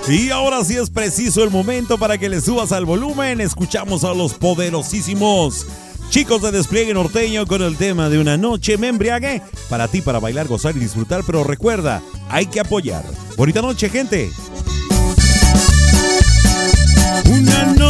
Y 0.07 0.29
ahora 0.29 0.63
sí 0.63 0.77
es 0.77 0.89
preciso 0.89 1.43
el 1.43 1.49
momento 1.49 1.97
para 1.97 2.17
que 2.17 2.29
le 2.29 2.39
subas 2.39 2.71
al 2.71 2.85
volumen. 2.85 3.41
Escuchamos 3.41 4.05
a 4.05 4.13
los 4.13 4.33
poderosísimos 4.33 5.65
chicos 6.09 6.43
de 6.43 6.51
despliegue 6.51 6.93
norteño 6.93 7.47
con 7.47 7.63
el 7.63 7.75
tema 7.75 8.07
de 8.07 8.19
una 8.19 8.37
noche 8.37 8.77
me 8.77 8.87
embriague. 8.87 9.41
Para 9.67 9.87
ti, 9.87 10.01
para 10.01 10.19
bailar, 10.19 10.47
gozar 10.47 10.77
y 10.77 10.79
disfrutar. 10.79 11.23
Pero 11.25 11.43
recuerda, 11.43 12.01
hay 12.29 12.45
que 12.45 12.59
apoyar. 12.59 13.03
Bonita 13.35 13.61
noche, 13.61 13.89
gente. 13.89 14.31
Una 17.25 17.63
noche 17.65 17.82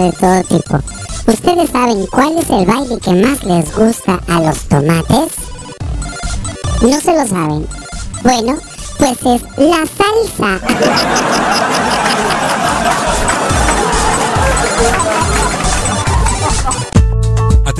de 0.00 0.12
todo 0.12 0.42
tipo, 0.44 0.78
¿ustedes 1.26 1.70
saben 1.70 2.06
cuál 2.06 2.38
es 2.38 2.50
el 2.50 2.66
baile 2.66 2.98
que 2.98 3.12
más 3.12 3.44
les 3.44 3.76
gusta 3.76 4.20
a 4.28 4.40
los 4.40 4.58
tomates? 4.68 5.32
¿No 6.82 7.00
se 7.00 7.12
lo 7.12 7.26
saben? 7.26 7.66
Bueno, 8.22 8.58
pues 8.98 9.18
es 9.24 9.42
la 9.56 9.84
salsa. 9.86 10.60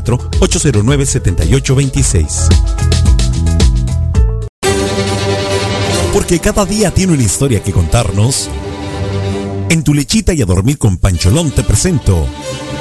664-809-7826. 0.02 2.48
Porque 6.12 6.40
cada 6.40 6.66
día 6.66 6.92
tiene 6.92 7.14
una 7.14 7.22
historia 7.22 7.62
que 7.62 7.72
contarnos. 7.72 8.50
En 9.70 9.82
tu 9.82 9.94
lechita 9.94 10.34
y 10.34 10.42
a 10.42 10.46
dormir 10.46 10.76
con 10.78 10.98
Pancholón 10.98 11.50
te 11.50 11.62
presento 11.62 12.26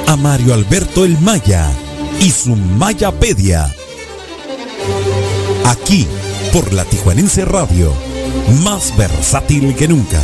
a 0.08 0.18
Mario 0.18 0.54
Alberto 0.54 1.06
el 1.06 1.18
Maya 1.20 1.72
y 2.20 2.30
su 2.32 2.54
Mayapedia. 2.56 3.74
Aquí, 5.66 6.08
por 6.52 6.74
la 6.74 6.84
Tijuanense 6.84 7.46
Radio, 7.46 7.94
más 8.64 8.98
versátil 8.98 9.76
que 9.76 9.88
nunca. 9.88 10.20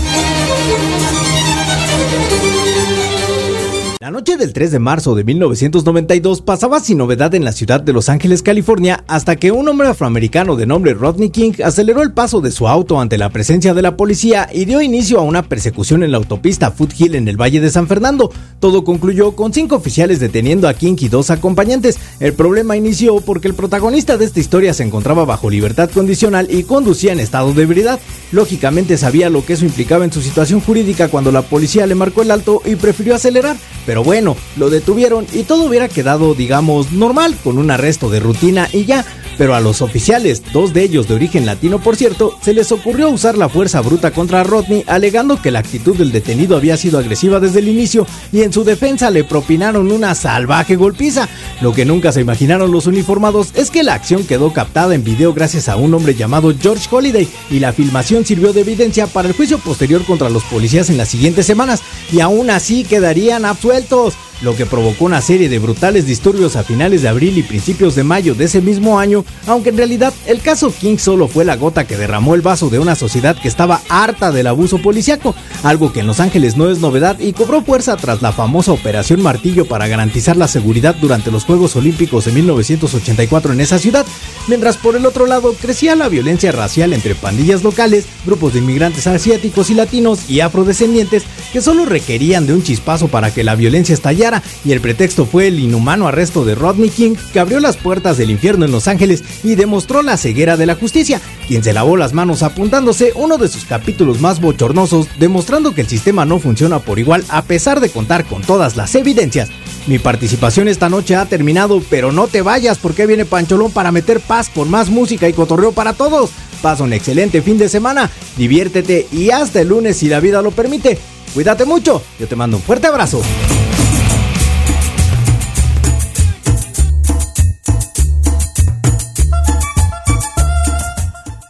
La 4.08 4.12
noche 4.12 4.38
del 4.38 4.54
3 4.54 4.72
de 4.72 4.80
marzo 4.80 5.16
de 5.16 5.26
1992 5.26 6.42
pasaba 6.42 6.80
sin 6.80 6.98
novedad 6.98 7.36
en 7.36 7.44
la 7.44 7.52
ciudad 7.52 7.82
de 7.82 7.92
Los 7.92 8.08
Ángeles, 8.08 8.42
California, 8.42 9.04
hasta 9.06 9.36
que 9.36 9.52
un 9.52 9.68
hombre 9.68 9.90
afroamericano 9.90 10.56
de 10.56 10.66
nombre 10.66 10.94
Rodney 10.94 11.30
King 11.30 11.52
aceleró 11.62 12.02
el 12.04 12.14
paso 12.14 12.40
de 12.40 12.52
su 12.52 12.70
auto 12.70 13.02
ante 13.02 13.18
la 13.18 13.32
presencia 13.32 13.74
de 13.74 13.82
la 13.82 13.98
policía 13.98 14.48
y 14.50 14.64
dio 14.64 14.82
inicio 14.82 15.20
a 15.20 15.24
una 15.24 15.44
persecución 15.44 16.04
en 16.04 16.12
la 16.12 16.20
autopista 16.20 16.72
Foothill 16.72 17.16
en 17.16 17.28
el 17.28 17.36
Valle 17.36 17.60
de 17.60 17.70
San 17.70 17.86
Fernando. 17.86 18.32
Todo 18.62 18.86
concluyó 18.86 19.34
con 19.34 19.54
cinco 19.54 19.76
oficiales 19.76 20.22
deteniendo 20.22 20.70
a 20.70 20.74
King 20.74 20.96
y 21.00 21.10
dos 21.10 21.30
acompañantes. 21.30 22.00
El 22.22 22.32
problema 22.32 22.78
inició 22.78 23.20
porque 23.20 23.50
el 23.50 23.56
protagonista 23.56 24.18
de 24.18 24.24
esta 24.24 24.40
historia 24.40 24.74
se 24.74 24.84
encontraba 24.84 25.26
bajo 25.26 25.50
libertad 25.50 25.90
condicional 25.90 26.48
y 26.50 26.64
conducía 26.64 27.12
en 27.12 27.20
estado 27.20 27.54
de 27.54 27.64
ebriedad. 27.64 28.00
Lógicamente 28.32 28.96
sabía 28.96 29.30
lo 29.30 29.46
que 29.46 29.52
eso 29.52 29.66
implicaba 29.66 30.06
en 30.06 30.14
su 30.14 30.22
situación 30.22 30.62
jurídica 30.62 31.10
cuando 31.10 31.34
la 31.34 31.42
policía 31.42 31.86
le 31.86 31.96
marcó 31.96 32.22
el 32.22 32.32
alto 32.32 32.62
y 32.64 32.76
prefirió 32.76 33.14
acelerar. 33.14 33.58
Pero 33.86 33.97
bueno, 34.04 34.36
lo 34.56 34.70
detuvieron 34.70 35.26
y 35.34 35.44
todo 35.44 35.64
hubiera 35.64 35.88
quedado, 35.88 36.34
digamos, 36.34 36.92
normal, 36.92 37.36
con 37.44 37.58
un 37.58 37.72
arresto 37.72 38.10
de 38.10 38.20
rutina 38.20 38.68
y 38.74 38.86
ya. 38.86 39.06
Pero 39.38 39.54
a 39.54 39.62
los 39.62 39.84
oficiales, 39.84 40.42
dos 40.52 40.74
de 40.74 40.82
ellos 40.82 41.08
de 41.08 41.14
origen 41.14 41.46
latino 41.46 41.80
por 41.80 41.96
cierto, 41.96 42.38
se 42.42 42.54
les 42.54 42.72
ocurrió 42.72 43.10
usar 43.10 43.38
la 43.38 43.50
fuerza 43.50 43.82
bruta 43.82 44.12
contra 44.12 44.44
Rodney, 44.44 44.84
alegando 44.88 45.42
que 45.42 45.52
la 45.52 45.60
actitud 45.60 45.96
del 45.96 46.12
detenido 46.12 46.58
había 46.58 46.76
sido 46.76 46.98
agresiva 46.98 47.40
desde 47.40 47.60
el 47.60 47.68
inicio 47.68 48.08
y 48.32 48.42
en 48.42 48.52
su 48.52 48.64
defensa 48.64 49.12
le 49.12 49.24
propinaron 49.24 49.92
una 49.92 50.16
salvaje 50.16 50.76
golpiza. 50.76 51.30
Lo 51.62 51.74
que 51.74 51.86
nunca 51.86 52.12
se 52.12 52.22
imaginaron 52.22 52.72
los 52.72 52.88
uniformados 52.88 53.50
es 53.54 53.70
que 53.70 53.84
la 53.84 53.94
acción 53.94 54.26
quedó 54.26 54.54
captada 54.54 54.96
en 54.96 55.04
video 55.04 55.34
gracias 55.34 55.70
a 55.70 55.76
un 55.76 55.94
hombre 55.94 56.16
llamado 56.16 56.54
George 56.60 56.88
Holiday 56.90 57.28
y 57.52 57.60
la 57.60 57.74
filmación 57.74 58.26
sirvió 58.26 58.54
de 58.54 58.62
evidencia 58.62 59.08
para 59.08 59.28
el 59.28 59.36
juicio 59.36 59.60
posterior 59.60 60.04
contra 60.06 60.30
los 60.30 60.44
policías 60.46 60.90
en 60.90 60.98
las 60.98 61.10
siguientes 61.10 61.46
semanas 61.46 61.82
y 62.12 62.22
aún 62.22 62.50
así 62.50 62.84
quedarían 62.84 63.46
absueltos, 63.46 63.87
proyectos 63.88 64.18
lo 64.42 64.56
que 64.56 64.66
provocó 64.66 65.06
una 65.06 65.22
serie 65.22 65.50
de 65.50 65.60
brutales 65.60 66.06
disturbios 66.06 66.56
a 66.56 66.64
finales 66.64 67.02
de 67.02 67.10
abril 67.10 67.38
y 67.38 67.44
principios 67.44 67.96
de 67.96 68.04
mayo 68.04 68.36
de 68.36 68.46
ese 68.46 68.62
mismo 68.62 69.00
año, 69.00 69.26
aunque 69.48 69.70
en 69.70 69.78
realidad 69.78 70.14
el 70.26 70.42
caso 70.42 70.74
King 70.74 70.98
solo 70.98 71.28
fue 71.28 71.46
la 71.46 71.56
gota 71.56 71.88
que 71.88 71.98
derramó 71.98 72.36
el 72.36 72.42
vaso 72.42 72.70
de 72.70 72.80
una 72.80 72.96
sociedad 72.96 73.38
que 73.40 73.48
estaba 73.48 73.82
harta 73.90 74.32
del 74.32 74.48
abuso 74.48 74.80
policiaco, 74.82 75.36
algo 75.64 75.92
que 75.92 76.02
en 76.02 76.08
Los 76.08 76.20
Ángeles 76.20 76.58
no 76.58 76.70
es 76.70 76.80
novedad 76.80 77.20
y 77.20 77.34
cobró 77.34 77.64
fuerza 77.64 77.98
tras 77.98 78.22
la 78.22 78.32
famosa 78.32 78.72
Operación 78.72 79.22
Martillo 79.22 79.66
para 79.66 79.88
garantizar 79.88 80.38
la 80.38 80.48
seguridad 80.48 80.96
durante 80.96 81.32
los 81.32 81.46
Juegos 81.46 81.76
Olímpicos 81.76 82.26
de 82.26 82.32
1984 82.34 83.54
en 83.54 83.62
esa 83.62 83.80
ciudad, 83.80 84.06
mientras 84.48 84.78
por 84.78 84.96
el 84.96 85.06
otro 85.06 85.26
lado 85.26 85.54
crecía 85.60 85.96
la 85.96 86.10
violencia 86.10 86.52
racial 86.52 86.94
entre 86.94 87.16
pandillas 87.16 87.64
locales, 87.64 88.06
grupos 88.26 88.54
de 88.54 88.60
inmigrantes 88.60 89.08
asiáticos 89.08 89.70
y 89.70 89.74
latinos 89.74 90.30
y 90.30 90.42
afrodescendientes 90.42 91.24
que 91.52 91.62
solo 91.62 91.86
requerían 91.86 92.46
de 92.46 92.54
un 92.54 92.64
chispazo 92.64 93.08
para 93.08 93.34
que 93.34 93.44
la 93.44 93.56
violencia 93.56 93.94
estallara 93.94 94.27
y 94.66 94.72
el 94.72 94.82
pretexto 94.82 95.26
fue 95.26 95.48
el 95.48 95.60
inhumano 95.60 96.08
arresto 96.08 96.44
de 96.44 96.56
Rodney 96.56 96.90
King 96.90 97.16
que 97.32 97.40
abrió 97.40 97.60
las 97.60 97.78
puertas 97.78 98.18
del 98.18 98.30
infierno 98.30 98.66
en 98.66 98.72
Los 98.72 98.88
Ángeles 98.88 99.24
y 99.44 99.56
demostró 99.56 100.02
la 100.02 100.18
ceguera 100.18 100.58
de 100.58 100.66
la 100.66 100.76
justicia, 100.76 101.22
quien 101.48 101.64
se 101.64 101.74
lavó 101.74 101.98
las 101.98 102.14
manos 102.14 102.44
apuntándose 102.44 103.12
uno 103.16 103.38
de 103.38 103.48
sus 103.48 103.66
capítulos 103.66 104.20
más 104.20 104.42
bochornosos, 104.42 105.08
demostrando 105.20 105.74
que 105.74 105.82
el 105.82 105.88
sistema 105.88 106.26
no 106.26 106.40
funciona 106.40 106.80
por 106.80 107.00
igual 107.00 107.24
a 107.30 107.44
pesar 107.44 107.80
de 107.80 107.90
contar 107.90 108.26
con 108.26 108.42
todas 108.42 108.76
las 108.76 108.94
evidencias. 108.96 109.50
Mi 109.88 110.00
participación 110.00 110.68
esta 110.68 110.90
noche 110.90 111.16
ha 111.16 111.26
terminado, 111.26 111.82
pero 111.90 112.12
no 112.12 112.28
te 112.28 112.42
vayas 112.42 112.78
porque 112.78 113.06
viene 113.06 113.24
Pancholón 113.24 113.72
para 113.72 113.94
meter 113.94 114.20
paz 114.20 114.50
con 114.54 114.70
más 114.70 114.90
música 114.90 115.30
y 115.30 115.34
cotorreo 115.34 115.72
para 115.72 115.94
todos. 115.94 116.32
Pasa 116.62 116.84
un 116.84 116.92
excelente 116.92 117.42
fin 117.42 117.58
de 117.58 117.70
semana, 117.70 118.12
diviértete 118.36 119.08
y 119.12 119.30
hasta 119.30 119.62
el 119.62 119.70
lunes 119.70 119.98
si 119.98 120.10
la 120.10 120.20
vida 120.20 120.42
lo 120.42 120.52
permite. 120.52 120.98
Cuídate 121.34 121.66
mucho, 121.66 122.02
yo 122.20 122.28
te 122.28 122.36
mando 122.36 122.58
un 122.58 122.64
fuerte 122.64 122.88
abrazo. 122.88 123.22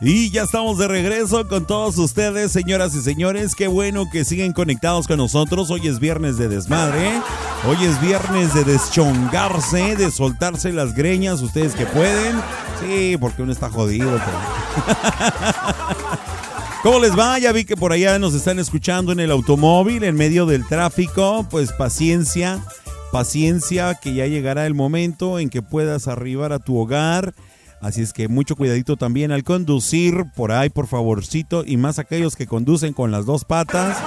Y 0.10 0.30
ya 0.30 0.43
estamos 0.43 0.78
de 0.78 0.88
regreso 0.88 1.45
con 1.49 1.68
todos 1.68 1.97
ustedes, 1.97 2.53
señoras 2.53 2.95
y 2.95 3.01
señores. 3.01 3.55
Qué 3.55 3.68
bueno 3.68 4.10
que 4.10 4.24
siguen 4.24 4.53
conectados 4.53 5.05
con 5.05 5.18
nosotros. 5.18 5.70
Hoy 5.70 5.86
es 5.86 5.99
viernes 5.99 6.38
de 6.38 6.47
desmadre. 6.47 7.22
Hoy 7.68 7.76
es 7.84 7.99
viernes 7.99 8.53
de 8.53 8.64
deschongarse, 8.64 9.97
de 9.97 10.10
soltarse 10.10 10.72
las 10.72 10.95
greñas, 10.95 11.41
ustedes 11.41 11.76
que 11.76 11.86
pueden. 11.86 12.38
Sí, 12.80 13.18
porque 13.20 13.41
uno 13.41 13.51
está 13.51 13.70
jodido. 13.70 14.10
pero- 14.18 14.97
¿Cómo 16.84 16.99
les 16.99 17.20
va? 17.20 17.38
Ya 17.38 17.51
vi 17.51 17.66
que 17.66 17.76
por 17.76 17.91
allá 17.91 18.18
nos 18.18 18.34
están 18.34 18.60
escuchando 18.60 19.12
en 19.12 19.20
el 19.20 19.30
automóvil, 19.30 20.05
en 20.05 20.16
medio 20.16 20.45
del 20.45 20.66
tráfico. 20.66 21.45
Pues 21.49 21.74
paciencia, 21.74 22.64
paciencia, 23.12 23.95
que 23.95 24.14
ya 24.14 24.26
llegará 24.26 24.68
el 24.68 24.74
momento 24.74 25.38
en 25.38 25.49
que 25.49 25.62
puedas 25.62 26.08
arribar 26.08 26.53
a 26.53 26.60
tu 26.60 26.78
hogar. 26.78 27.34
Así 27.82 28.01
es 28.01 28.13
que 28.13 28.28
mucho 28.28 28.55
cuidadito 28.55 28.97
también 28.97 29.32
al 29.32 29.43
conducir 29.43 30.25
por 30.36 30.51
ahí, 30.51 30.69
por 30.69 30.88
favorcito, 30.88 31.63
y 31.65 31.78
más 31.78 31.99
aquellos 31.99 32.36
que 32.36 32.47
conducen 32.47 32.93
con 32.93 33.11
las 33.11 33.25
dos 33.25 33.45
patas. 33.45 33.97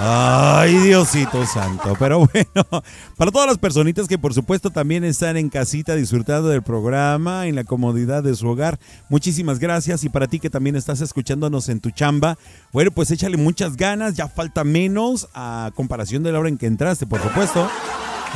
Ay, 0.00 0.76
Diosito 0.78 1.44
santo. 1.44 1.96
Pero 1.98 2.18
bueno, 2.32 2.84
para 3.16 3.32
todas 3.32 3.48
las 3.48 3.58
personitas 3.58 4.06
que 4.06 4.16
por 4.16 4.32
supuesto 4.32 4.70
también 4.70 5.02
están 5.02 5.36
en 5.36 5.48
casita 5.48 5.96
disfrutando 5.96 6.48
del 6.48 6.62
programa, 6.62 7.48
en 7.48 7.56
la 7.56 7.64
comodidad 7.64 8.22
de 8.22 8.36
su 8.36 8.46
hogar, 8.46 8.78
muchísimas 9.08 9.58
gracias. 9.58 10.04
Y 10.04 10.08
para 10.08 10.28
ti 10.28 10.38
que 10.38 10.50
también 10.50 10.76
estás 10.76 11.00
escuchándonos 11.00 11.68
en 11.68 11.80
tu 11.80 11.90
chamba, 11.90 12.38
bueno, 12.72 12.92
pues 12.92 13.10
échale 13.10 13.36
muchas 13.36 13.76
ganas, 13.76 14.14
ya 14.14 14.28
falta 14.28 14.62
menos 14.62 15.28
a 15.34 15.72
comparación 15.74 16.22
de 16.22 16.30
la 16.30 16.38
hora 16.38 16.48
en 16.48 16.58
que 16.58 16.66
entraste, 16.66 17.06
por 17.06 17.20
supuesto. 17.20 17.68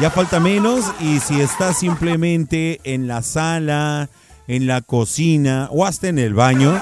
Ya 0.01 0.11
falta 0.11 0.41
menos 0.41 0.87
y 1.01 1.21
si 1.21 1.41
estás 1.41 1.79
simplemente 1.79 2.81
en 2.83 3.07
la 3.07 3.23
sala, 3.23 4.09
en 4.47 4.67
la 4.67 4.81
cocina 4.81 5.69
o 5.71 5.85
hasta 5.85 6.09
en 6.09 6.19
el 6.19 6.35
baño, 6.35 6.81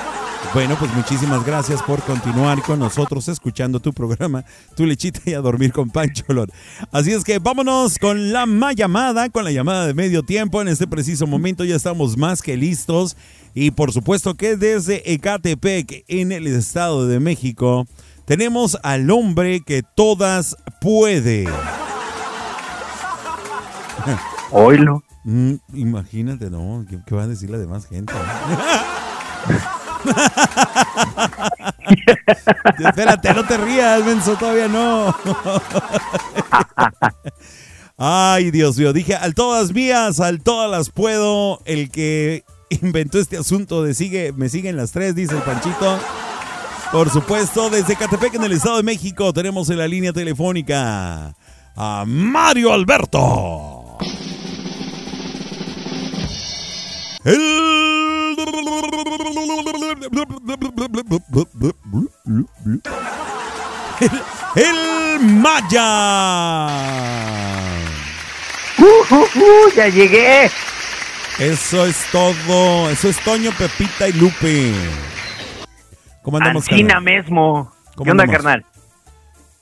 bueno, 0.52 0.74
pues 0.76 0.92
muchísimas 0.94 1.46
gracias 1.46 1.80
por 1.80 2.02
continuar 2.02 2.61
con 2.62 2.80
nosotros 2.80 3.28
escuchando 3.28 3.78
tu 3.78 3.92
programa, 3.92 4.44
tu 4.74 4.84
lechita 4.84 5.20
y 5.26 5.34
a 5.34 5.40
dormir 5.40 5.72
con 5.72 5.90
Pancholón. 5.90 6.50
Así 6.90 7.12
es 7.12 7.22
que 7.22 7.38
vámonos 7.38 7.98
con 7.98 8.32
la 8.32 8.46
ma 8.46 8.72
llamada, 8.72 9.28
con 9.28 9.44
la 9.44 9.52
llamada 9.52 9.86
de 9.86 9.94
medio 9.94 10.24
tiempo. 10.24 10.61
En 10.61 10.66
este 10.66 10.88
preciso 10.88 11.28
momento 11.28 11.62
ya 11.64 11.76
estamos 11.76 12.16
más 12.16 12.42
que 12.42 12.56
listos. 12.56 13.16
Y 13.54 13.70
por 13.70 13.92
supuesto 13.92 14.34
que 14.34 14.57
desde 14.57 15.12
Ecatepec, 15.12 16.04
en 16.08 16.32
el 16.32 16.49
Estado 16.49 17.07
de 17.07 17.20
México, 17.20 17.87
tenemos 18.24 18.76
al 18.82 19.08
hombre 19.11 19.61
que 19.61 19.84
todas 19.95 20.57
puede. 20.80 21.46
Oilo. 24.50 25.04
Mm, 25.25 25.55
imagínate, 25.75 26.51
no, 26.51 26.84
¿qué, 26.88 26.99
qué 27.07 27.14
va 27.14 27.25
a 27.25 27.26
decir 27.26 27.51
la 27.51 27.59
demás 27.59 27.87
gente? 27.87 28.13
Espérate, 32.79 33.34
no 33.34 33.45
te 33.45 33.59
rías, 33.59 34.05
menso, 34.05 34.37
todavía 34.37 34.68
no. 34.68 35.14
Ay, 37.99 38.51
Dios 38.51 38.79
mío, 38.79 38.95
dije 38.95 39.14
al 39.14 39.34
todas 39.34 39.75
mías, 39.75 40.21
al 40.21 40.42
todas 40.42 40.71
las 40.71 40.88
puedo. 40.91 41.61
El 41.67 41.91
que 41.91 42.45
inventó 42.71 43.18
este 43.18 43.37
asunto 43.37 43.83
de 43.83 43.92
sigue, 43.95 44.33
me 44.33 44.49
siguen 44.49 44.76
las 44.76 44.92
tres, 44.92 45.14
dice 45.14 45.34
el 45.37 45.42
Panchito. 45.42 45.99
Por 46.92 47.11
supuesto, 47.11 47.68
desde 47.71 47.97
Catepec, 47.97 48.34
en 48.34 48.45
el 48.45 48.53
Estado 48.53 48.79
de 48.79 48.83
México, 48.83 49.33
tenemos 49.33 49.68
en 49.71 49.79
la 49.79 49.87
línea 49.87 50.13
telefónica 50.13 51.34
a 51.76 52.05
Mario 52.07 52.72
Alberto. 52.72 53.99
El, 57.25 58.37
el 64.57 65.21
Maya. 65.21 65.87
Uh, 68.79 69.14
uh, 69.14 69.17
uh, 69.17 69.71
ya 69.76 69.88
llegué. 69.88 70.51
Eso 71.38 71.87
es 71.87 72.07
todo. 72.11 72.91
Eso 72.91 73.09
es 73.09 73.18
Toño, 73.21 73.51
Pepita 73.53 74.09
y 74.09 74.13
Lupe. 74.14 74.72
¿Cómo 76.22 76.38
andamos, 76.38 76.67
Ancina 76.71 77.01
mismo. 77.01 77.72
¿Cómo 77.95 78.05
¿Qué 78.05 78.11
onda, 78.11 78.25
andamos? 78.25 78.42
carnal? 78.42 78.64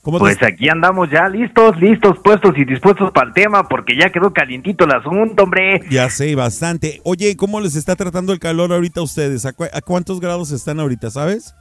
¿Cómo 0.09 0.21
Pues 0.21 0.39
te- 0.39 0.47
aquí 0.47 0.71
andamos 0.71 1.11
ya 1.11 1.29
listos, 1.29 1.79
listos, 1.79 2.17
puestos 2.25 2.57
y 2.57 2.65
dispuestos 2.65 3.11
para 3.11 3.27
el 3.29 3.35
tema 3.35 3.69
porque 3.69 3.95
ya 3.95 4.09
quedó 4.09 4.33
calientito 4.33 4.87
el 4.87 4.93
asunto, 4.93 5.43
hombre. 5.43 5.83
Ya 5.91 6.09
sé, 6.09 6.35
bastante. 6.35 7.03
Oye, 7.05 7.37
¿cómo 7.37 7.61
les 7.61 7.77
está 7.77 7.95
tratando 7.95 8.33
el 8.33 8.39
calor 8.39 8.73
ahorita 8.73 9.01
a 9.01 9.03
ustedes? 9.03 9.45
¿A, 9.45 9.53
cu- 9.53 9.65
a 9.71 9.81
cuántos 9.83 10.19
grados 10.19 10.51
están 10.51 10.81
ahorita, 10.81 11.11
sabes? 11.11 11.55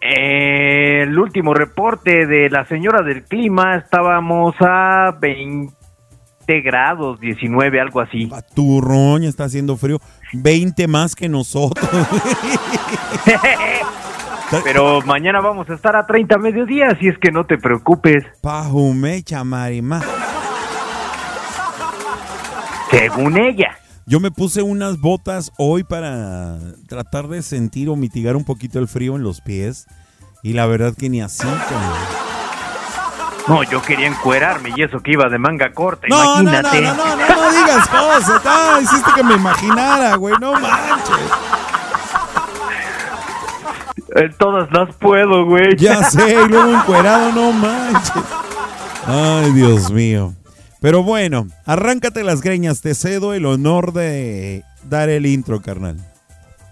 Eh, 0.00 1.02
el 1.02 1.18
último 1.18 1.52
reporte 1.52 2.24
de 2.26 2.48
la 2.48 2.64
señora 2.64 3.02
del 3.02 3.22
clima 3.24 3.76
estábamos 3.76 4.54
a 4.60 5.14
20 5.20 5.70
grados, 6.62 7.20
19, 7.20 7.80
algo 7.82 8.00
así. 8.00 8.30
Turroña, 8.54 9.28
está 9.28 9.44
haciendo 9.44 9.76
frío. 9.76 10.00
20 10.32 10.88
más 10.88 11.14
que 11.14 11.28
nosotros. 11.28 11.86
Pero 14.62 15.00
mañana 15.02 15.40
vamos 15.40 15.68
a 15.70 15.74
estar 15.74 15.96
a 15.96 16.06
30 16.06 16.38
mediodía, 16.38 16.88
así 16.92 17.08
es 17.08 17.18
que 17.18 17.30
no 17.32 17.44
te 17.44 17.58
preocupes. 17.58 18.24
Pajumecha, 18.40 19.42
marima. 19.44 20.00
Según 22.90 23.36
ella. 23.38 23.76
Yo 24.06 24.20
me 24.20 24.30
puse 24.30 24.62
unas 24.62 25.00
botas 25.00 25.50
hoy 25.58 25.82
para 25.82 26.58
tratar 26.88 27.28
de 27.28 27.42
sentir 27.42 27.88
o 27.88 27.96
mitigar 27.96 28.36
un 28.36 28.44
poquito 28.44 28.78
el 28.78 28.86
frío 28.86 29.16
en 29.16 29.22
los 29.22 29.40
pies. 29.40 29.86
Y 30.42 30.52
la 30.52 30.66
verdad 30.66 30.92
que 30.96 31.08
ni 31.08 31.22
así. 31.22 31.42
cabrón. 31.46 32.24
No, 33.48 33.62
yo 33.62 33.82
quería 33.82 34.06
encuerarme 34.06 34.70
y 34.76 34.82
eso 34.82 35.00
que 35.00 35.12
iba 35.12 35.28
de 35.28 35.38
manga 35.38 35.72
corta, 35.72 36.06
No, 36.08 36.16
no, 36.16 36.24
no, 36.24 36.42
no, 36.42 36.50
imagínate. 36.60 36.80
no, 36.82 36.94
no, 36.94 37.16
no 37.16 37.50
digas 37.52 37.88
cosas. 37.88 38.42
Ah, 38.44 38.78
hiciste 38.82 39.10
que 39.14 39.22
me 39.24 39.34
imaginara, 39.34 40.14
güey. 40.16 40.34
No 40.40 40.52
manches. 40.52 41.30
En 44.14 44.32
todas 44.34 44.70
las 44.72 44.94
puedo, 44.96 45.44
güey. 45.44 45.76
Ya 45.76 46.02
sé, 46.10 46.36
y 46.44 46.48
luego 46.48 46.70
encuerado, 46.72 47.32
no 47.32 47.52
manches. 47.52 48.24
Ay, 49.06 49.52
Dios 49.52 49.90
mío. 49.90 50.32
Pero 50.80 51.02
bueno, 51.02 51.46
arráncate 51.66 52.22
las 52.22 52.40
greñas. 52.42 52.80
Te 52.80 52.94
cedo 52.94 53.34
el 53.34 53.46
honor 53.46 53.92
de 53.92 54.62
dar 54.84 55.08
el 55.08 55.26
intro, 55.26 55.60
carnal. 55.60 55.96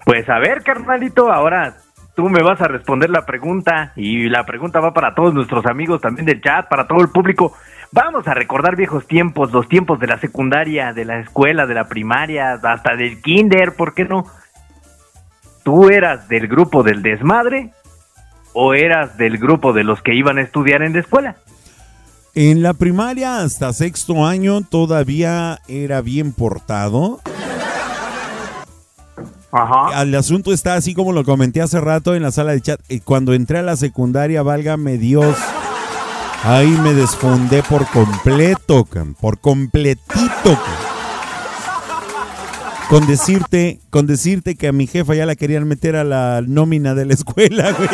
Pues 0.05 0.29
a 0.29 0.39
ver, 0.39 0.63
carnalito, 0.63 1.33
ahora 1.33 1.77
tú 2.15 2.29
me 2.29 2.43
vas 2.43 2.61
a 2.61 2.69
responder 2.69 3.11
la 3.11 3.25
pregunta 3.25 3.93
y 3.97 4.29
la 4.29 4.45
pregunta 4.45 4.81
va 4.81 4.93
para 4.93 5.15
todos 5.15 5.33
nuestros 5.33 5.65
amigos 5.67 6.01
también 6.01 6.27
del 6.27 6.41
chat, 6.41 6.69
para 6.69 6.87
todo 6.87 7.01
el 7.01 7.09
público. 7.09 7.55
Vamos 7.91 8.27
a 8.27 8.35
recordar 8.35 8.77
viejos 8.77 9.07
tiempos, 9.07 9.53
los 9.53 9.69
tiempos 9.69 10.01
de 10.01 10.07
la 10.07 10.19
secundaria, 10.19 10.93
de 10.93 11.05
la 11.05 11.19
escuela, 11.19 11.67
de 11.67 11.75
la 11.75 11.89
primaria, 11.89 12.55
hasta 12.63 12.97
del 12.97 13.21
kinder, 13.21 13.75
¿por 13.77 13.95
qué 13.95 14.05
no? 14.05 14.27
¿Tú 15.63 15.89
eras 15.89 16.29
del 16.29 16.49
grupo 16.49 16.83
del 16.83 17.03
desmadre 17.03 17.73
o 18.53 18.75
eras 18.75 19.17
del 19.17 19.39
grupo 19.39 19.73
de 19.73 19.85
los 19.85 20.03
que 20.03 20.15
iban 20.15 20.39
a 20.39 20.43
estudiar 20.43 20.83
en 20.83 20.95
la 20.95 21.01
escuela? 21.01 21.37
En 22.35 22.63
la 22.63 22.73
primaria 22.75 23.43
hasta 23.43 23.73
sexto 23.73 24.27
año 24.27 24.63
todavía 24.63 25.61
era 25.69 26.01
bien 26.01 26.33
portado. 26.33 27.21
Ajá. 29.53 30.03
El 30.03 30.15
asunto 30.15 30.53
está 30.53 30.75
así 30.75 30.95
como 30.95 31.13
lo 31.13 31.25
comenté 31.25 31.61
hace 31.61 31.79
rato 31.79 32.15
en 32.15 32.23
la 32.23 32.33
sala 32.33 32.53
de 32.53 32.63
chat. 32.63 32.81
Y 32.89 33.01
Cuando 33.01 33.35
entré 33.35 33.59
a 33.59 33.63
la 33.63 33.77
secundaria, 33.77 34.43
válgame 34.43 34.97
Dios, 34.97 35.37
ahí 36.43 36.71
me 36.83 36.95
desfundé 36.95 37.63
por 37.63 37.87
completo, 37.89 38.89
por 39.21 39.39
completito. 39.39 40.59
Con 42.93 43.07
decirte, 43.07 43.81
con 43.89 44.07
decirte 44.07 44.55
que 44.55 44.69
a 44.69 44.73
mi 44.73 44.87
jefa 44.87 45.15
ya 45.15 45.25
la 45.25 45.35
querían 45.35 45.67
meter 45.67 45.97
a 45.97 46.05
la 46.05 46.43
nómina 46.47 46.95
de 46.95 47.07
la 47.07 47.15
escuela, 47.15 47.73
güey. 47.73 47.89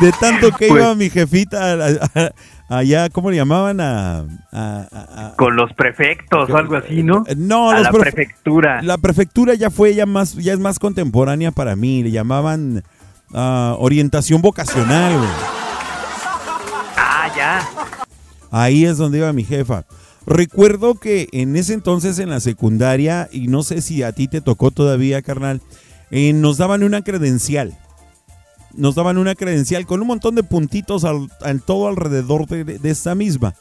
De 0.00 0.12
tanto 0.12 0.52
que 0.52 0.68
Pues- 0.68 0.80
iba 0.80 0.94
mi 0.94 1.10
jefita 1.10 1.76
allá, 2.68 3.08
¿cómo 3.10 3.30
le 3.32 3.36
llamaban? 3.38 3.80
A, 3.80 4.18
a- 4.20 4.24
a- 4.52 5.26
a- 5.26 5.34
Con 5.36 5.56
los 5.56 5.72
prefectos 5.72 6.48
o 6.48 6.56
algo 6.56 6.76
así, 6.76 7.02
¿no? 7.02 7.24
no, 7.36 7.70
a 7.70 7.80
la 7.80 7.90
prefectura. 7.90 8.80
La 8.80 8.98
prefectura 8.98 9.54
ya 9.54 9.68
fue 9.70 9.96
ya 9.96 10.06
más, 10.06 10.34
ya 10.34 10.52
es 10.52 10.60
más 10.60 10.78
contemporánea 10.78 11.50
para 11.50 11.74
mí. 11.74 12.04
Le 12.04 12.12
llamaban 12.12 12.84
ah, 13.34 13.74
orientación 13.80 14.40
vocacional, 14.40 15.16
güey. 15.18 15.28
Ah, 16.96 17.28
ya. 17.36 17.60
Ahí 18.52 18.84
es 18.84 18.98
donde 18.98 19.18
iba 19.18 19.32
mi 19.32 19.42
jefa. 19.42 19.84
Recuerdo 20.26 20.96
que 20.96 21.28
en 21.30 21.54
ese 21.54 21.72
entonces 21.72 22.18
en 22.18 22.30
la 22.30 22.40
secundaria, 22.40 23.28
y 23.30 23.46
no 23.46 23.62
sé 23.62 23.80
si 23.80 24.02
a 24.02 24.10
ti 24.12 24.26
te 24.26 24.40
tocó 24.40 24.72
todavía, 24.72 25.22
carnal, 25.22 25.62
eh, 26.10 26.32
nos 26.32 26.58
daban 26.58 26.82
una 26.82 27.02
credencial. 27.02 27.78
Nos 28.74 28.96
daban 28.96 29.18
una 29.18 29.36
credencial 29.36 29.86
con 29.86 30.00
un 30.02 30.08
montón 30.08 30.34
de 30.34 30.42
puntitos 30.42 31.04
al, 31.04 31.30
todo 31.64 31.86
alrededor 31.88 32.46
de, 32.46 32.64
de 32.64 32.90
esta 32.90 33.14
misma. 33.14 33.54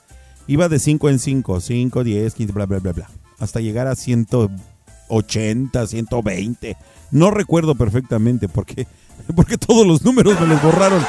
Iba 0.48 0.68
de 0.68 0.80
5 0.80 1.10
en 1.10 1.20
5, 1.20 1.62
5, 1.62 2.04
10, 2.04 2.34
15, 2.34 2.54
bla, 2.54 2.66
bla, 2.66 2.80
bla, 2.80 2.94
bla. 2.94 3.10
Hasta 3.40 3.60
llegar 3.60 3.88
a 3.88 3.96
180, 3.96 5.88
120. 5.88 6.78
No 7.12 7.32
recuerdo 7.32 7.76
perfectamente 7.76 8.50
porque, 8.50 8.88
porque 9.36 9.58
todos 9.58 9.86
los 9.86 10.04
números 10.04 10.40
me 10.42 10.48
los 10.48 10.62
borraron. 10.62 11.04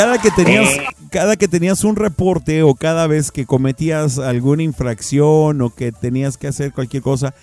Cada 0.00 0.18
que 0.18 0.30
tenías, 0.30 0.68
Eh. 0.70 0.82
cada 1.10 1.36
que 1.36 1.46
tenías 1.46 1.84
un 1.84 1.94
reporte 1.96 2.62
o 2.62 2.74
cada 2.74 3.06
vez 3.06 3.30
que 3.30 3.44
cometías 3.44 4.18
alguna 4.18 4.62
infracción 4.62 5.60
o 5.60 5.68
que 5.74 5.92
tenías 5.92 6.38
que 6.38 6.48
hacer 6.48 6.72
cualquier 6.72 7.02
cosa, 7.02 7.34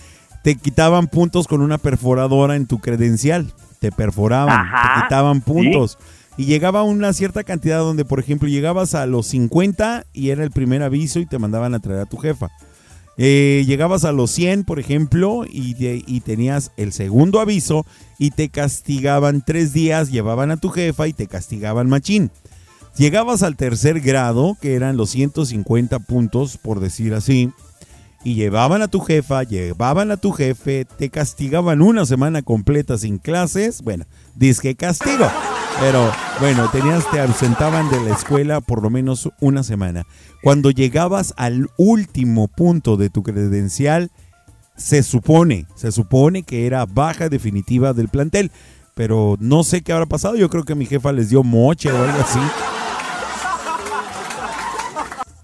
te 0.44 0.56
quitaban 0.56 1.08
puntos 1.08 1.48
con 1.48 1.62
una 1.62 1.78
perforadora 1.78 2.56
en 2.56 2.66
tu 2.66 2.80
credencial. 2.80 3.54
Te 3.80 3.92
perforaban, 3.92 4.60
Ajá, 4.60 5.02
te 5.02 5.04
quitaban 5.04 5.36
sí. 5.38 5.42
puntos. 5.46 5.98
Y 6.36 6.46
llegaba 6.46 6.80
a 6.80 6.84
una 6.84 7.14
cierta 7.14 7.44
cantidad 7.44 7.78
donde, 7.80 8.06
por 8.06 8.20
ejemplo, 8.20 8.48
llegabas 8.50 8.96
a 8.96 9.06
los 9.06 9.28
50 9.28 10.06
y 10.14 10.30
era 10.30 10.44
el 10.44 10.50
primer 10.52 10.82
aviso 10.82 11.20
y 11.20 11.26
te 11.28 11.38
mandaban 11.38 11.76
a 11.76 11.80
traer 11.80 12.00
a 12.02 12.06
tu 12.06 12.18
jefa. 12.18 12.50
Eh, 13.20 13.64
llegabas 13.68 14.04
a 14.06 14.12
los 14.12 14.30
100, 14.32 14.64
por 14.64 14.80
ejemplo, 14.80 15.44
y 15.48 16.22
tenías 16.22 16.72
el 16.78 16.92
segundo 16.94 17.40
aviso 17.40 17.86
y 18.20 18.30
te 18.32 18.50
castigaban 18.50 19.44
tres 19.46 19.74
días, 19.74 20.12
llevaban 20.12 20.50
a 20.52 20.58
tu 20.58 20.70
jefa 20.70 21.08
y 21.08 21.14
te 21.14 21.26
castigaban 21.28 21.90
machín. 21.90 22.32
Llegabas 22.98 23.44
al 23.44 23.56
tercer 23.56 24.00
grado, 24.02 24.58
que 24.60 24.74
eran 24.74 24.98
los 24.98 25.12
150 25.12 26.00
puntos, 26.00 26.58
por 26.58 26.80
decir 26.80 27.14
así, 27.14 27.52
y 28.24 28.34
llevaban 28.34 28.82
a 28.82 28.88
tu 28.88 29.02
jefa, 29.02 29.44
llevaban 29.44 30.10
a 30.10 30.18
tu 30.18 30.32
jefe, 30.32 30.86
te 30.98 31.10
castigaban 31.10 31.84
una 31.84 32.08
semana 32.08 32.42
completa 32.42 32.98
sin 32.98 33.20
clases, 33.20 33.84
bueno, 33.84 34.06
disque 34.36 34.76
castigo. 34.76 35.28
Pero 35.80 36.12
bueno, 36.40 36.70
tenías, 36.72 37.10
te 37.12 37.20
ausentaban 37.20 37.92
de 37.92 38.02
la 38.02 38.16
escuela 38.16 38.62
por 38.62 38.82
lo 38.82 38.90
menos 38.90 39.30
una 39.40 39.62
semana. 39.62 40.08
Cuando 40.42 40.72
llegabas 40.72 41.36
al 41.38 41.70
último 41.78 42.48
punto 42.48 42.98
de 42.98 43.12
tu 43.12 43.22
credencial, 43.22 44.10
se 44.76 45.04
supone, 45.04 45.68
se 45.76 45.92
supone 45.92 46.42
que 46.42 46.66
era 46.66 46.88
baja 46.88 47.30
definitiva 47.30 47.94
del 47.94 48.10
plantel. 48.10 48.52
Pero 48.96 49.38
no 49.40 49.64
sé 49.64 49.84
qué 49.84 49.94
habrá 49.94 50.08
pasado. 50.08 50.36
Yo 50.36 50.50
creo 50.50 50.64
que 50.64 50.74
mi 50.74 50.88
jefa 50.88 51.12
les 51.12 51.30
dio 51.30 51.44
moche 51.44 51.92
o 51.92 51.98
algo 51.98 52.20
así. 52.20 52.40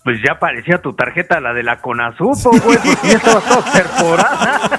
Pues 0.03 0.17
ya 0.27 0.38
parecía 0.38 0.81
tu 0.81 0.93
tarjeta 0.93 1.39
la 1.39 1.53
de 1.53 1.63
la 1.63 1.80
Conasupo, 1.81 2.49
güey, 2.51 2.77
porque 2.84 3.07
ya 3.07 3.13
estaba 3.13 3.39
toda 3.41 3.73
perforada. 3.73 4.69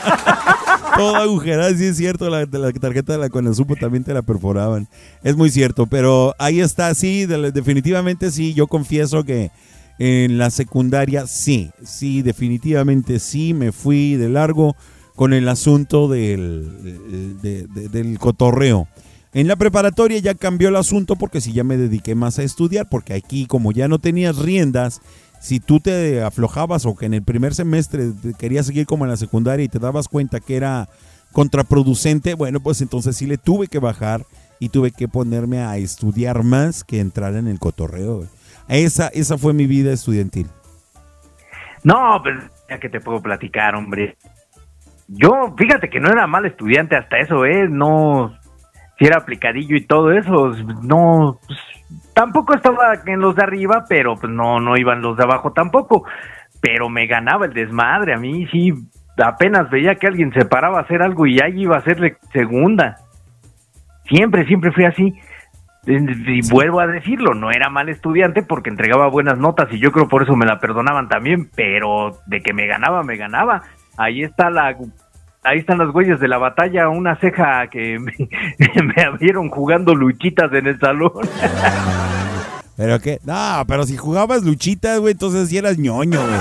Toda 0.97 1.23
agujerada, 1.23 1.71
sí 1.75 1.87
es 1.87 1.97
cierto, 1.97 2.29
la, 2.29 2.47
tarjeta 2.47 3.15
de 3.15 3.19
la 3.19 3.29
Conasupo 3.31 3.75
también 3.75 4.05
te 4.05 4.13
la 4.15 4.23
perforaban. 4.23 4.87
Es 5.23 5.35
muy 5.37 5.51
cierto, 5.51 5.87
pero 5.87 6.35
ahí 6.39 6.61
está, 6.61 6.95
sí, 6.95 7.25
de- 7.27 7.53
definitivamente 7.53 8.31
sí, 8.31 8.53
yo 8.55 8.67
confieso 8.67 9.25
que 9.25 9.51
en 9.99 10.39
la 10.39 10.51
secundaria 10.51 11.27
sí, 11.27 11.71
sí, 11.83 12.21
definitivamente 12.23 13.19
sí, 13.19 13.55
me 13.55 13.73
fui 13.73 14.17
de 14.17 14.29
largo 14.29 14.77
con 15.17 15.33
el 15.33 15.49
asunto 15.49 16.07
del, 16.07 17.41
de- 17.41 17.67
de- 17.67 17.89
del 17.89 18.19
cotorreo. 18.19 18.89
En 19.35 19.49
la 19.49 19.57
preparatoria 19.57 20.19
ya 20.21 20.35
cambió 20.35 20.69
el 20.69 20.77
asunto 20.77 21.17
porque 21.17 21.41
sí 21.41 21.53
ya 21.53 21.65
me 21.65 21.77
dediqué 21.77 22.15
más 22.15 22.39
a 22.39 22.45
estudiar, 22.45 22.89
porque 22.89 23.15
aquí 23.15 23.47
como 23.47 23.73
ya 23.73 23.89
no 23.89 23.99
tenías 23.99 24.39
riendas, 24.39 25.03
si 25.41 25.59
tú 25.59 25.81
te 25.81 26.23
aflojabas 26.23 26.87
o 26.87 26.97
que 26.97 27.07
en 27.07 27.15
el 27.15 27.23
primer 27.23 27.53
semestre 27.53 28.13
querías 28.39 28.67
seguir 28.67 28.87
como 28.87 29.05
en 29.05 29.11
la 29.11 29.17
secundaria 29.17 29.65
y 29.65 29.69
te 29.69 29.81
dabas 29.81 30.09
cuenta 30.09 30.39
que 30.39 30.57
era 30.57 30.89
contraproducente, 31.33 32.35
bueno, 32.35 32.61
pues 32.61 32.81
entonces 32.81 33.17
sí 33.17 33.27
le 33.27 33.37
tuve 33.37 33.67
que 33.67 33.81
bajar 33.81 34.25
y 34.61 34.69
tuve 34.69 34.93
que 34.93 35.09
ponerme 35.09 35.61
a 35.61 35.77
estudiar 35.79 36.45
más 36.45 36.85
que 36.85 37.01
entrar 37.01 37.35
en 37.35 37.49
el 37.49 37.59
cotorreo. 37.59 38.27
Esa, 38.69 39.09
esa 39.09 39.37
fue 39.37 39.53
mi 39.53 39.67
vida 39.67 39.93
estudiantil. 39.93 40.47
No, 41.83 42.21
pues 42.23 42.37
ya 42.71 42.79
que 42.79 42.89
te 42.89 43.01
puedo 43.01 43.21
platicar, 43.21 43.75
hombre. 43.75 44.17
Yo, 45.09 45.55
fíjate 45.59 45.91
que 45.91 46.01
no 46.01 46.09
era 46.09 46.27
mal 46.27 46.47
estudiante 46.47 46.97
hasta 46.97 47.19
eso, 47.19 47.45
¿eh? 47.45 47.69
No, 47.69 48.33
si 48.99 49.07
era 49.07 49.19
aplicadillo 49.19 49.77
y 49.77 49.87
todo 49.87 50.13
eso, 50.13 50.53
no, 50.83 51.39
pues, 51.47 51.59
tampoco 52.15 52.55
estaba 52.55 52.95
en 53.07 53.21
los 53.21 53.35
de 53.37 53.43
arriba, 53.43 53.85
pero 53.89 54.17
pues 54.17 54.33
no, 54.33 54.61
no 54.61 54.77
iban 54.77 55.03
los 55.03 55.17
de 55.17 55.25
abajo 55.25 55.53
tampoco. 55.53 56.05
Pero 56.61 56.89
me 56.89 57.07
ganaba 57.07 57.47
el 57.47 57.53
desmadre, 57.53 58.15
a 58.15 58.19
mí 58.19 58.47
sí, 58.47 58.73
apenas 59.23 59.69
veía 59.71 59.97
que 59.97 60.07
alguien 60.07 60.33
se 60.33 60.47
paraba 60.47 60.79
a 60.79 60.83
hacer 60.83 61.03
algo 61.03 61.27
y 61.27 61.41
ahí 61.41 61.63
iba 61.63 61.77
a 61.77 61.81
hacerle 61.81 62.17
segunda. 62.33 62.97
Siempre, 64.05 64.47
siempre 64.47 64.73
fui 64.73 64.85
así. 64.85 65.15
Y 65.87 66.49
vuelvo 66.49 66.81
a 66.81 66.87
decirlo, 66.87 67.35
no 67.35 67.51
era 67.51 67.69
mal 67.69 67.91
estudiante 67.91 68.43
porque 68.43 68.71
entregaba 68.71 69.09
buenas 69.09 69.37
notas 69.37 69.71
y 69.71 69.79
yo 69.79 69.93
creo 69.93 70.09
por 70.09 70.23
eso 70.23 70.35
me 70.35 70.47
la 70.47 70.59
perdonaban 70.59 71.09
también, 71.09 71.51
pero 71.55 72.17
de 72.27 72.41
que 72.41 72.55
me 72.55 72.67
ganaba, 72.67 73.03
me 73.03 73.17
ganaba. 73.17 73.63
Ahí 73.99 74.23
está 74.23 74.49
la 74.49 74.75
ahí 75.45 75.59
están 75.59 75.79
las 75.79 75.95
huellas 75.95 76.19
de 76.21 76.29
la 76.29 76.39
batalla, 76.39 76.89
una 76.89 77.17
ceja 77.17 77.69
que 77.69 77.99
me, 77.99 78.13
me 78.97 79.03
abrieron 79.03 79.51
jugando 79.51 79.95
luchitas 79.95 80.53
en 80.53 80.67
el 80.67 80.79
salón. 80.81 81.13
Pero 82.77 82.99
que, 82.99 83.21
no, 83.25 83.63
pero 83.69 83.85
si 83.85 83.97
jugabas 83.97 84.43
luchitas, 84.43 84.99
güey, 84.99 85.13
entonces 85.13 85.49
sí 85.49 85.59
eras 85.59 85.79
ñoño, 85.79 86.21
güey. 86.21 86.41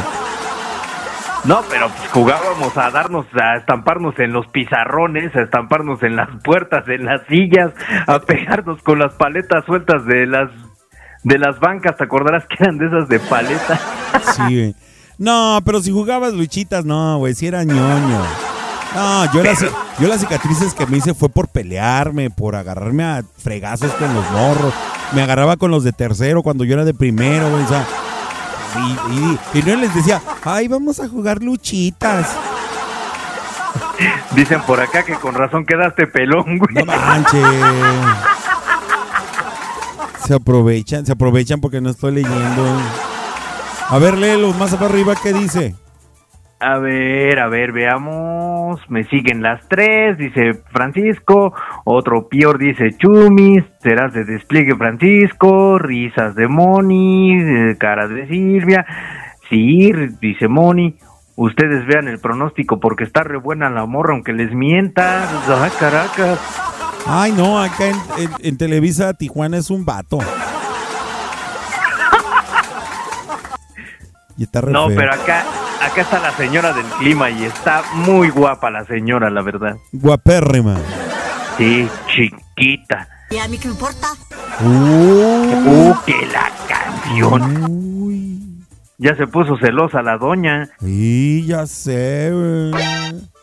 No, 1.45 1.61
pero 1.69 1.89
pues 1.89 2.09
jugábamos 2.09 2.75
a 2.75 2.89
darnos, 2.89 3.27
a 3.39 3.57
estamparnos 3.57 4.17
en 4.17 4.33
los 4.33 4.47
pizarrones, 4.47 5.35
a 5.35 5.41
estamparnos 5.41 6.01
en 6.01 6.15
las 6.15 6.29
puertas, 6.43 6.87
en 6.87 7.05
las 7.05 7.21
sillas, 7.27 7.71
a 8.07 8.17
pegarnos 8.19 8.81
con 8.81 8.97
las 8.97 9.13
paletas 9.13 9.63
sueltas 9.65 10.05
de 10.05 10.25
las 10.25 10.49
de 11.23 11.37
las 11.37 11.59
bancas, 11.59 11.97
¿te 11.97 12.03
acordarás 12.03 12.45
que 12.47 12.55
eran 12.59 12.77
de 12.77 12.87
esas 12.87 13.07
de 13.07 13.19
paleta? 13.19 13.79
Sí, 14.33 14.41
güey. 14.41 14.75
No, 15.17 15.59
pero 15.63 15.81
si 15.81 15.91
jugabas 15.91 16.33
luchitas, 16.33 16.83
no, 16.83 17.17
güey, 17.19 17.35
si 17.35 17.45
era 17.47 17.63
ñoño. 17.63 18.52
No, 18.95 19.33
yo 19.33 19.43
las, 19.43 19.59
yo 19.99 20.07
las 20.07 20.19
cicatrices 20.21 20.73
que 20.73 20.85
me 20.85 20.97
hice 20.97 21.13
fue 21.13 21.29
por 21.29 21.47
pelearme, 21.47 22.29
por 22.29 22.55
agarrarme 22.55 23.03
a 23.03 23.23
fregazos 23.37 23.91
con 23.93 24.13
los 24.13 24.29
morros. 24.31 24.73
Me 25.13 25.21
agarraba 25.23 25.57
con 25.57 25.71
los 25.71 25.83
de 25.83 25.91
tercero 25.93 26.43
cuando 26.43 26.63
yo 26.63 26.73
era 26.73 26.85
de 26.85 26.93
primero, 26.93 27.49
güey. 27.49 27.63
O 27.63 27.67
sea, 27.67 27.85
y, 28.77 29.13
y- 29.13 29.59
y 29.59 29.61
no 29.63 29.75
les 29.77 29.93
decía, 29.95 30.21
ay, 30.43 30.67
vamos 30.67 30.99
a 30.99 31.07
jugar 31.07 31.41
luchitas. 31.41 32.27
Dicen 34.31 34.61
por 34.63 34.79
acá 34.81 35.03
que 35.03 35.13
con 35.15 35.33
razón 35.35 35.65
quedaste 35.65 36.07
pelón, 36.07 36.57
güey. 36.57 36.75
No 36.75 36.85
manches. 36.85 37.43
Se 40.27 40.33
aprovechan, 40.35 41.05
se 41.05 41.11
aprovechan 41.11 41.59
porque 41.61 41.81
no 41.81 41.89
estoy 41.89 42.13
leyendo. 42.13 42.65
A 43.89 43.97
ver, 43.99 44.17
léelo 44.17 44.53
más 44.53 44.73
para 44.75 44.85
arriba, 44.85 45.15
¿qué 45.21 45.33
dice? 45.33 45.75
A 46.65 46.77
ver, 46.79 47.39
a 47.39 47.47
ver, 47.49 47.71
veamos. 47.73 48.79
Me 48.89 49.03
siguen 49.05 49.41
las 49.41 49.67
tres, 49.67 50.17
dice 50.17 50.53
Francisco. 50.71 51.53
Otro 51.83 52.29
Pior 52.29 52.57
dice 52.57 52.95
Chumis. 52.97 53.63
Serás 53.81 54.13
de 54.13 54.23
despliegue 54.23 54.75
Francisco. 54.75 55.77
Risas 55.77 56.35
de 56.35 56.47
Moni. 56.47 57.33
eh, 57.41 57.75
Caras 57.77 58.09
de 58.09 58.27
Silvia. 58.27 58.85
Sí, 59.49 59.91
dice 60.21 60.47
Moni. 60.47 60.95
Ustedes 61.35 61.85
vean 61.87 62.07
el 62.07 62.19
pronóstico 62.19 62.79
porque 62.79 63.03
está 63.03 63.23
re 63.23 63.37
buena 63.37 63.69
la 63.69 63.85
morra 63.85 64.13
aunque 64.13 64.31
les 64.33 64.53
mienta. 64.53 65.23
Ay, 65.61 65.71
caracas. 65.79 66.39
Ay, 67.07 67.31
no, 67.33 67.59
acá 67.61 67.87
en, 67.87 67.95
en- 68.17 68.31
en 68.47 68.57
Televisa 68.57 69.13
Tijuana 69.13 69.57
es 69.57 69.69
un 69.69 69.83
vato. 69.83 70.19
Y 74.37 74.43
está 74.43 74.61
re 74.61 74.71
No, 74.71 74.87
feo. 74.87 74.95
pero 74.97 75.13
acá, 75.13 75.43
acá 75.81 76.01
está 76.01 76.19
la 76.19 76.31
señora 76.31 76.73
del 76.73 76.85
clima 76.99 77.29
y 77.29 77.45
está 77.45 77.83
muy 77.93 78.29
guapa 78.29 78.69
la 78.69 78.85
señora, 78.85 79.29
la 79.29 79.41
verdad. 79.41 79.75
Guapérrima. 79.91 80.77
Sí, 81.57 81.87
chiquita. 82.07 83.07
¿Y 83.29 83.37
a 83.37 83.47
mí 83.47 83.57
qué 83.57 83.67
me 83.67 83.73
importa? 83.73 84.07
Uh, 84.61 85.93
que 86.05 86.25
la 86.27 86.51
canción. 86.67 87.93
Ya 88.97 89.15
se 89.15 89.27
puso 89.27 89.57
celosa 89.57 90.01
la 90.01 90.17
doña. 90.17 90.69
Sí, 90.79 91.45
ya 91.45 91.65
sé. 91.65 92.31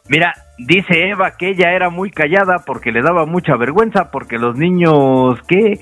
Mira, 0.09 0.35
dice 0.59 1.11
Eva 1.11 1.37
que 1.37 1.51
ella 1.51 1.73
era 1.73 1.91
muy 1.91 2.11
callada 2.11 2.65
porque 2.67 2.93
le 2.93 3.03
daba 3.03 3.27
mucha 3.27 3.57
vergüenza 3.57 4.11
porque 4.11 4.39
los 4.39 4.57
niños, 4.57 5.39
¿qué? 5.47 5.81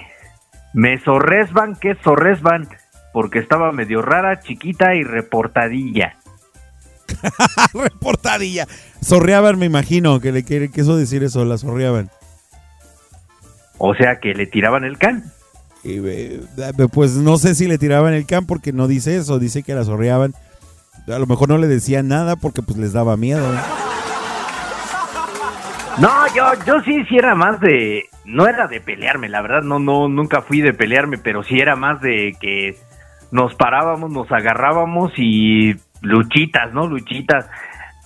Me 0.75 0.99
sorresban, 0.99 1.77
¿qué 1.77 1.97
sorresban? 2.05 2.69
Porque 3.13 3.39
estaba 3.39 3.73
medio 3.73 4.03
rara, 4.03 4.41
chiquita 4.41 4.95
y 4.95 5.03
reportadilla. 5.03 6.18
Reportadilla. 7.75 8.67
Zorreaban, 9.05 9.59
me 9.59 9.67
imagino, 9.67 10.21
que 10.21 10.33
le 10.33 10.45
quiere- 10.45 10.71
quiso 10.71 10.97
decir 10.97 11.23
eso, 11.23 11.45
la 11.45 11.59
zorreaban. 11.59 12.11
O 13.79 13.95
sea 13.95 14.19
que 14.21 14.35
le 14.35 14.47
tiraban 14.47 14.85
el 14.85 14.99
can. 14.99 15.25
Y, 15.85 16.01
pues 16.93 17.13
no 17.13 17.39
sé 17.39 17.55
si 17.55 17.69
le 17.69 17.79
tiraban 17.79 18.13
el 18.13 18.27
can 18.27 18.47
porque 18.47 18.73
no 18.73 18.89
dice 18.89 19.17
eso, 19.17 19.39
dice 19.39 19.63
que 19.63 19.75
la 19.75 19.85
zorreaban. 19.85 20.35
A 21.07 21.19
lo 21.19 21.27
mejor 21.27 21.49
no 21.49 21.59
le 21.59 21.69
decían 21.69 22.09
nada 22.09 22.37
porque 22.37 22.61
pues 22.63 22.77
les 22.79 22.93
daba 22.93 23.17
miedo. 23.17 23.47
No, 25.99 26.11
yo, 26.35 26.45
yo 26.65 26.81
sí, 26.85 27.05
sí 27.09 27.17
era 27.17 27.35
más 27.35 27.61
de, 27.61 28.05
no 28.25 28.47
era 28.47 28.69
de 28.69 28.81
pelearme, 28.81 29.29
la 29.29 29.43
verdad, 29.43 29.63
no, 29.63 29.81
no, 29.81 30.09
nunca 30.09 30.43
fui 30.43 30.61
de 30.61 30.73
pelearme, 30.73 31.19
pero 31.19 31.43
sí 31.43 31.59
era 31.59 31.75
más 31.75 32.01
de 32.01 32.37
que 32.41 32.77
nos 33.33 33.55
parábamos, 33.57 34.11
nos 34.11 34.31
agarrábamos 34.31 35.11
y 35.17 35.75
luchitas, 36.03 36.73
¿no? 36.73 36.87
Luchitas. 36.87 37.47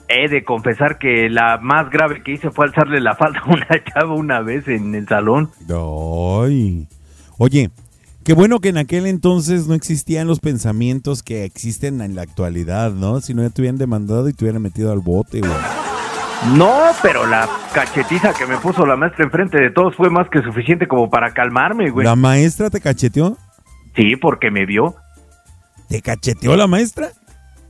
He 0.09 0.29
de 0.29 0.45
confesar 0.45 0.99
que 0.99 1.31
la 1.31 1.59
más 1.59 1.89
grave 1.91 2.23
que 2.23 2.33
hice 2.33 2.51
fue 2.51 2.67
alzarle 2.67 3.01
la 3.01 3.15
falda 3.15 3.41
a 3.41 3.51
una 3.51 3.69
chava 3.93 4.15
una 4.15 4.41
vez 4.41 4.69
en 4.69 4.95
el 4.95 5.09
salón. 5.09 5.51
Ay. 5.69 6.87
Oye, 7.39 7.71
qué 8.25 8.35
bueno 8.35 8.61
que 8.61 8.69
en 8.69 8.79
aquel 8.79 9.07
entonces 9.07 9.67
no 9.67 9.75
existían 9.75 10.27
los 10.27 10.41
pensamientos 10.41 11.23
que 11.23 11.45
existen 11.45 12.01
en 12.03 12.15
la 12.15 12.23
actualidad, 12.23 12.93
¿no? 12.93 13.21
Si 13.21 13.33
no 13.33 13.43
ya 13.43 13.51
te 13.51 13.63
hubieran 13.63 13.79
demandado 13.79 14.29
y 14.29 14.35
te 14.35 14.45
hubieran 14.45 14.63
metido 14.63 14.93
al 14.93 15.01
bote, 15.01 15.41
güey. 15.41 15.53
No, 16.57 16.91
pero 17.03 17.25
la 17.27 17.49
cachetiza 17.73 18.35
que 18.35 18.47
me 18.47 18.59
puso 18.59 18.85
la 18.85 18.97
maestra 18.97 19.25
enfrente 19.25 19.61
de 19.61 19.71
todos 19.71 19.95
fue 19.95 20.11
más 20.11 20.29
que 20.29 20.43
suficiente 20.43 20.89
como 20.89 21.09
para 21.09 21.33
calmarme, 21.33 21.91
güey. 21.91 22.05
¿La 22.05 22.17
maestra 22.17 22.69
te 22.69 22.81
cacheteó? 22.81 23.39
Sí, 23.95 24.17
porque 24.17 24.51
me 24.51 24.67
vio. 24.67 24.97
¿Te 25.89 26.03
cacheteó 26.03 26.57
la 26.57 26.67
maestra? 26.67 27.13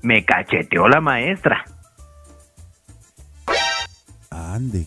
Me 0.03 0.25
cacheteó 0.25 0.89
la 0.89 1.01
maestra. 1.01 1.65
Ande, 4.31 4.87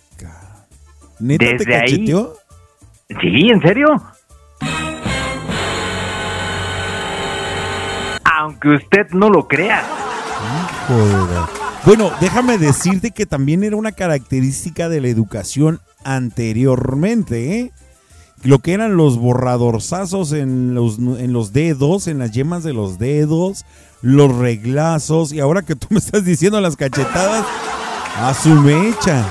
¿Neta 1.19 1.45
te 1.45 1.53
Desde 1.57 1.75
ahí- 1.75 1.81
cacheteó? 1.81 2.33
Sí, 3.21 3.49
¿en 3.49 3.61
serio? 3.61 3.87
Aunque 8.23 8.69
usted 8.69 9.07
no 9.11 9.29
lo 9.29 9.47
crea. 9.47 9.83
Joder. 10.87 11.39
Bueno, 11.85 12.11
déjame 12.19 12.57
decirte 12.57 13.11
que 13.11 13.25
también 13.25 13.63
era 13.63 13.75
una 13.75 13.91
característica 13.91 14.89
de 14.89 15.01
la 15.01 15.07
educación 15.07 15.79
anteriormente, 16.03 17.59
¿eh? 17.59 17.71
Lo 18.45 18.59
que 18.59 18.73
eran 18.73 18.95
los 18.95 19.17
borradorzazos 19.17 20.31
en 20.31 20.76
los, 20.76 20.97
en 20.99 21.34
los 21.34 21.51
dedos, 21.51 22.07
en 22.07 22.19
las 22.19 22.31
yemas 22.31 22.63
de 22.63 22.73
los 22.73 22.99
dedos, 22.99 23.65
los 24.01 24.35
reglazos, 24.35 25.34
y 25.34 25.39
ahora 25.39 25.63
que 25.63 25.76
tú 25.76 25.88
me 25.89 25.97
estás 25.97 26.23
diciendo 26.23 26.61
las 26.61 26.76
cachetadas, 26.77 27.45
a 28.22 28.34
su 28.34 28.49
mecha. 28.49 29.26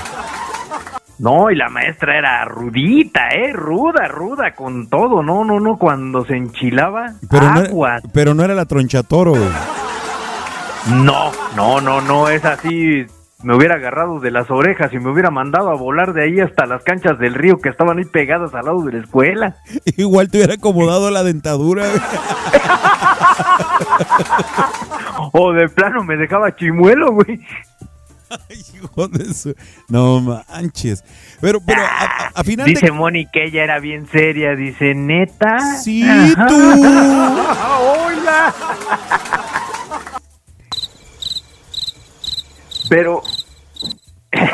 No, 1.19 1.49
y 1.49 1.55
la 1.55 1.69
maestra 1.69 2.19
era 2.19 2.45
rudita, 2.45 3.29
¿eh? 3.29 3.53
Ruda, 3.53 4.09
ruda, 4.09 4.53
con 4.55 4.89
todo. 4.89 5.23
No, 5.23 5.45
no, 5.45 5.61
no, 5.61 5.79
cuando 5.79 6.25
se 6.27 6.37
enchilaba, 6.37 7.15
Pero 7.31 7.51
no, 7.53 7.61
agua. 7.61 7.99
era, 7.99 8.09
pero 8.13 8.35
no 8.35 8.43
era 8.45 8.55
la 8.55 8.67
tronchatoro, 8.67 9.31
güey. 9.31 9.49
No, 10.91 11.31
no, 11.57 11.81
no, 11.81 12.01
no, 12.01 12.29
es 12.29 12.45
así. 12.45 13.07
Me 13.45 13.55
hubiera 13.55 13.75
agarrado 13.77 14.19
de 14.21 14.31
las 14.31 14.51
orejas 14.51 14.93
y 14.93 14.99
me 14.99 15.11
hubiera 15.11 15.31
mandado 15.31 15.71
a 15.71 15.75
volar 15.77 16.13
de 16.15 16.25
ahí 16.25 16.41
hasta 16.41 16.67
las 16.67 16.83
canchas 16.83 17.19
del 17.19 17.35
río 17.35 17.59
que 17.59 17.69
estaban 17.69 17.99
ahí 17.99 18.05
pegadas 18.07 18.55
al 18.55 18.65
lado 18.65 18.83
de 18.83 18.93
la 18.95 18.99
escuela. 19.05 19.55
Igual 19.97 20.31
te 20.31 20.39
hubiera 20.39 20.55
acomodado 20.55 21.11
la 21.11 21.23
dentadura. 21.23 21.85
O 25.33 25.53
de 25.53 25.69
plano 25.69 26.03
me 26.05 26.17
dejaba 26.17 26.55
chimuelo, 26.55 27.13
güey. 27.13 27.41
Hijo 28.51 29.09
de 29.09 29.33
su- 29.35 29.55
No 29.89 30.21
manches. 30.21 31.05
Pero, 31.41 31.61
pero 31.65 31.83
a, 32.35 32.43
final 32.45 32.67
Dice 32.67 32.87
de 32.87 32.93
Moni 32.93 33.27
que 33.33 33.45
ella 33.45 33.63
era 33.65 33.79
bien 33.81 34.07
seria. 34.11 34.55
Dice, 34.57 34.95
¿neta? 34.95 35.59
Sí, 35.77 36.05
tú. 36.49 36.55
¡Hola! 37.81 38.55
Pero... 42.89 43.23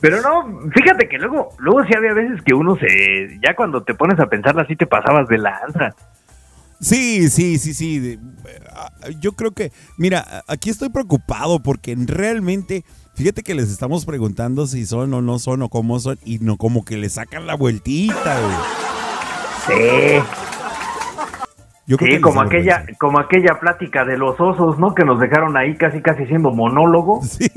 Pero 0.00 0.20
no, 0.22 0.70
fíjate 0.72 1.08
que 1.08 1.18
luego, 1.18 1.50
luego 1.58 1.84
sí 1.84 1.94
había 1.96 2.12
veces 2.12 2.40
que 2.42 2.54
uno 2.54 2.76
se, 2.76 3.38
ya 3.44 3.54
cuando 3.56 3.82
te 3.82 3.94
pones 3.94 4.18
a 4.20 4.26
pensarla 4.28 4.62
así 4.62 4.76
te 4.76 4.86
pasabas 4.86 5.28
de 5.28 5.38
lanza. 5.38 5.94
Sí, 6.80 7.28
sí, 7.28 7.58
sí, 7.58 7.74
sí. 7.74 8.18
ah, 8.72 8.90
Yo 9.20 9.32
creo 9.32 9.50
que, 9.52 9.72
mira, 9.96 10.44
aquí 10.46 10.70
estoy 10.70 10.90
preocupado 10.90 11.60
porque 11.60 11.96
realmente, 11.98 12.84
fíjate 13.14 13.42
que 13.42 13.54
les 13.54 13.70
estamos 13.70 14.04
preguntando 14.04 14.66
si 14.66 14.86
son 14.86 15.12
o 15.14 15.22
no 15.22 15.38
son 15.38 15.62
o 15.62 15.68
cómo 15.68 15.98
son 15.98 16.18
y 16.24 16.38
no 16.38 16.56
como 16.56 16.84
que 16.84 16.96
le 16.96 17.08
sacan 17.08 17.46
la 17.46 17.56
vueltita, 17.56 18.40
güey. 18.40 18.56
Sí. 19.66 20.22
Yo 21.88 21.96
creo 21.96 22.10
Sí, 22.10 22.16
que 22.16 22.20
como 22.20 22.42
aquella, 22.42 22.84
como 22.98 23.18
aquella 23.18 23.58
plática 23.58 24.04
de 24.04 24.18
los 24.18 24.38
osos, 24.38 24.78
¿no? 24.78 24.94
Que 24.94 25.04
nos 25.04 25.18
dejaron 25.18 25.56
ahí 25.56 25.74
casi 25.74 26.02
casi 26.02 26.26
siendo 26.26 26.52
monólogo. 26.52 27.20
Sí. 27.28 27.48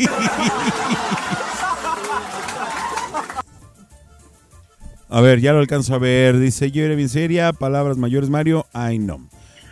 A 5.10 5.20
ver, 5.20 5.42
ya 5.42 5.52
lo 5.52 5.60
alcanzo 5.60 5.94
a 5.94 5.98
ver. 5.98 6.40
Dice, 6.40 6.72
yo 6.72 6.84
era 6.86 6.96
bien 6.96 7.10
seria. 7.10 7.52
Palabras 7.52 7.98
mayores, 7.98 8.30
Mario. 8.30 8.66
Ay, 8.72 8.98
no. 8.98 9.20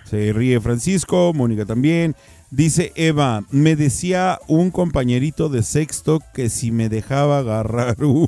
Se 0.03 0.33
ríe 0.33 0.59
Francisco. 0.59 1.31
Mónica 1.33 1.65
también. 1.65 2.15
Dice 2.51 2.91
Eva, 2.95 3.43
me 3.51 3.75
decía 3.77 4.39
un 4.47 4.71
compañerito 4.71 5.47
de 5.49 5.63
sexto 5.63 6.19
que 6.33 6.49
si 6.49 6.71
me 6.71 6.89
dejaba 6.89 7.37
agarrar 7.39 8.03
una. 8.03 8.27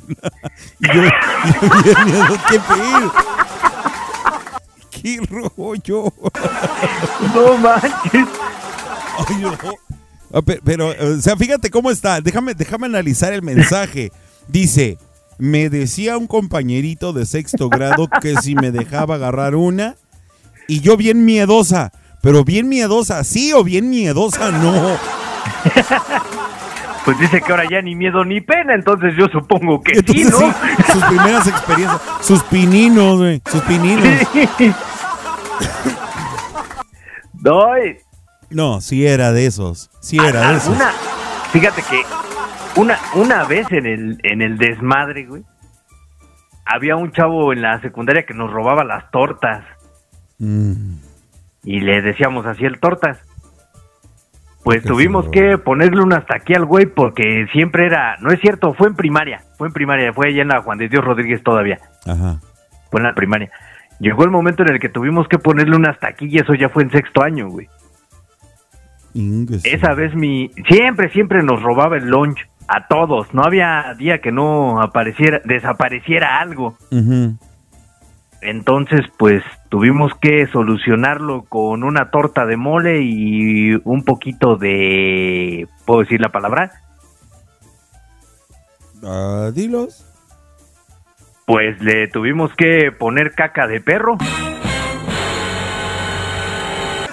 Y 0.80 0.86
yo, 0.86 1.02
yo 1.02 1.82
bien 1.82 2.04
miedo, 2.06 2.38
¿qué 2.48 2.58
pedir? 2.60 3.10
¿Qué 5.02 5.18
rollo? 5.56 6.12
No 7.34 7.56
manches. 7.58 8.26
Ay, 9.28 9.36
no. 9.40 9.52
Ah, 10.34 10.42
pe- 10.42 10.60
Pero, 10.64 10.88
o 10.88 11.20
sea, 11.20 11.36
fíjate 11.36 11.70
cómo 11.70 11.90
está. 11.90 12.20
Déjame, 12.20 12.54
déjame 12.54 12.86
analizar 12.86 13.32
el 13.32 13.42
mensaje. 13.42 14.10
Dice, 14.48 14.98
me 15.38 15.68
decía 15.70 16.16
un 16.18 16.26
compañerito 16.26 17.12
de 17.12 17.26
sexto 17.26 17.68
grado 17.68 18.08
que 18.20 18.36
si 18.36 18.54
me 18.54 18.70
dejaba 18.70 19.16
agarrar 19.16 19.54
una, 19.54 19.96
y 20.68 20.80
yo 20.80 20.96
bien 20.96 21.24
miedosa, 21.24 21.92
pero 22.22 22.44
bien 22.44 22.68
miedosa, 22.68 23.22
sí 23.24 23.52
o 23.52 23.62
bien 23.64 23.90
miedosa, 23.90 24.50
no. 24.50 24.96
Pues 27.04 27.18
dice 27.18 27.40
que 27.40 27.50
ahora 27.50 27.64
ya 27.68 27.82
ni 27.82 27.96
miedo 27.96 28.24
ni 28.24 28.40
pena, 28.40 28.74
entonces 28.76 29.14
yo 29.18 29.26
supongo 29.26 29.82
que 29.82 29.96
sí, 30.06 30.22
¿no? 30.22 30.38
sí, 30.38 30.44
sus 30.92 31.02
primeras 31.06 31.48
experiencias, 31.48 32.00
sus 32.20 32.44
pininos, 32.44 33.18
güey, 33.18 33.42
sus 33.50 33.60
pininos. 33.62 34.04
No, 34.04 34.74
y- 37.84 37.96
No, 38.54 38.80
sí 38.80 39.06
era 39.06 39.32
de 39.32 39.46
esos, 39.46 39.90
sí 40.00 40.16
era 40.18 40.50
de 40.50 40.56
esos. 40.56 40.68
alguna, 40.68 40.90
fíjate 41.52 41.82
que 41.82 42.02
una, 42.80 42.98
una 43.14 43.44
vez 43.44 43.66
en 43.72 43.86
el, 43.86 44.18
en 44.22 44.42
el 44.42 44.58
desmadre, 44.58 45.26
güey, 45.26 45.42
había 46.64 46.96
un 46.96 47.12
chavo 47.12 47.52
en 47.52 47.62
la 47.62 47.80
secundaria 47.80 48.24
que 48.24 48.34
nos 48.34 48.50
robaba 48.52 48.84
las 48.84 49.10
tortas 49.10 49.64
Mm, 50.38 50.96
y 51.62 51.78
le 51.80 52.02
decíamos 52.02 52.46
así 52.46 52.64
el 52.64 52.80
tortas. 52.80 53.16
Pues 54.64 54.82
tuvimos 54.82 55.28
que 55.28 55.56
ponerle 55.56 56.02
un 56.02 56.12
hasta 56.12 56.34
aquí 56.36 56.52
al 56.54 56.64
güey 56.64 56.86
porque 56.86 57.46
siempre 57.52 57.86
era, 57.86 58.16
no 58.18 58.32
es 58.32 58.40
cierto, 58.40 58.74
fue 58.74 58.88
en 58.88 58.96
primaria, 58.96 59.44
fue 59.56 59.68
en 59.68 59.72
primaria, 59.72 60.12
fue 60.12 60.28
allá 60.28 60.42
en 60.42 60.48
la 60.48 60.60
Juan 60.62 60.78
de 60.78 60.88
Dios 60.88 61.04
Rodríguez 61.04 61.44
todavía, 61.44 61.78
Ajá. 62.06 62.40
fue 62.90 63.00
en 63.00 63.06
la 63.06 63.14
primaria. 63.14 63.50
Llegó 64.02 64.24
el 64.24 64.32
momento 64.32 64.64
en 64.64 64.72
el 64.72 64.80
que 64.80 64.88
tuvimos 64.88 65.28
que 65.28 65.38
ponerle 65.38 65.76
un 65.76 65.86
hasta 65.88 66.08
aquí 66.08 66.26
y 66.28 66.38
eso 66.38 66.54
ya 66.54 66.68
fue 66.68 66.82
en 66.82 66.90
sexto 66.90 67.22
año, 67.22 67.48
güey. 67.48 67.68
Ingues. 69.14 69.64
Esa 69.64 69.94
vez 69.94 70.12
mi, 70.16 70.50
siempre, 70.68 71.08
siempre 71.10 71.40
nos 71.44 71.62
robaba 71.62 71.98
el 71.98 72.08
lunch. 72.08 72.40
a 72.66 72.88
todos. 72.88 73.32
No 73.32 73.44
había 73.44 73.94
día 73.96 74.20
que 74.20 74.32
no 74.32 74.80
apareciera, 74.82 75.40
desapareciera 75.44 76.40
algo. 76.40 76.76
Entonces, 78.40 79.02
pues 79.18 79.44
tuvimos 79.68 80.12
que 80.20 80.48
solucionarlo 80.48 81.44
con 81.44 81.84
una 81.84 82.10
torta 82.10 82.44
de 82.44 82.56
mole 82.56 83.02
y 83.02 83.74
un 83.84 84.02
poquito 84.04 84.56
de, 84.56 85.68
¿puedo 85.86 86.00
decir 86.00 86.20
la 86.20 86.30
palabra? 86.30 86.72
Ah, 89.04 89.52
dilos. 89.54 90.11
Pues 91.46 91.80
le 91.82 92.08
tuvimos 92.08 92.52
que 92.54 92.92
poner 92.92 93.32
caca 93.32 93.66
de 93.66 93.80
perro. 93.80 94.16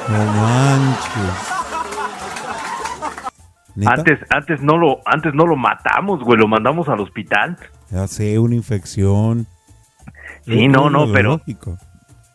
No 0.08 0.26
manches. 0.26 1.50
¿Neta? 3.76 3.92
Antes, 3.94 4.20
antes 4.30 4.62
no 4.62 4.78
lo, 4.78 5.00
antes 5.06 5.34
no 5.34 5.46
lo 5.46 5.56
matamos, 5.56 6.22
güey, 6.24 6.38
lo 6.40 6.48
mandamos 6.48 6.90
al 6.90 7.00
hospital. 7.00 7.58
Ya 7.90 8.08
sé, 8.08 8.38
una 8.40 8.56
infección. 8.56 9.48
Sí, 10.46 10.68
no, 10.68 10.90
no, 10.90 11.12
pero- 11.12 11.32
lógico. 11.38 11.78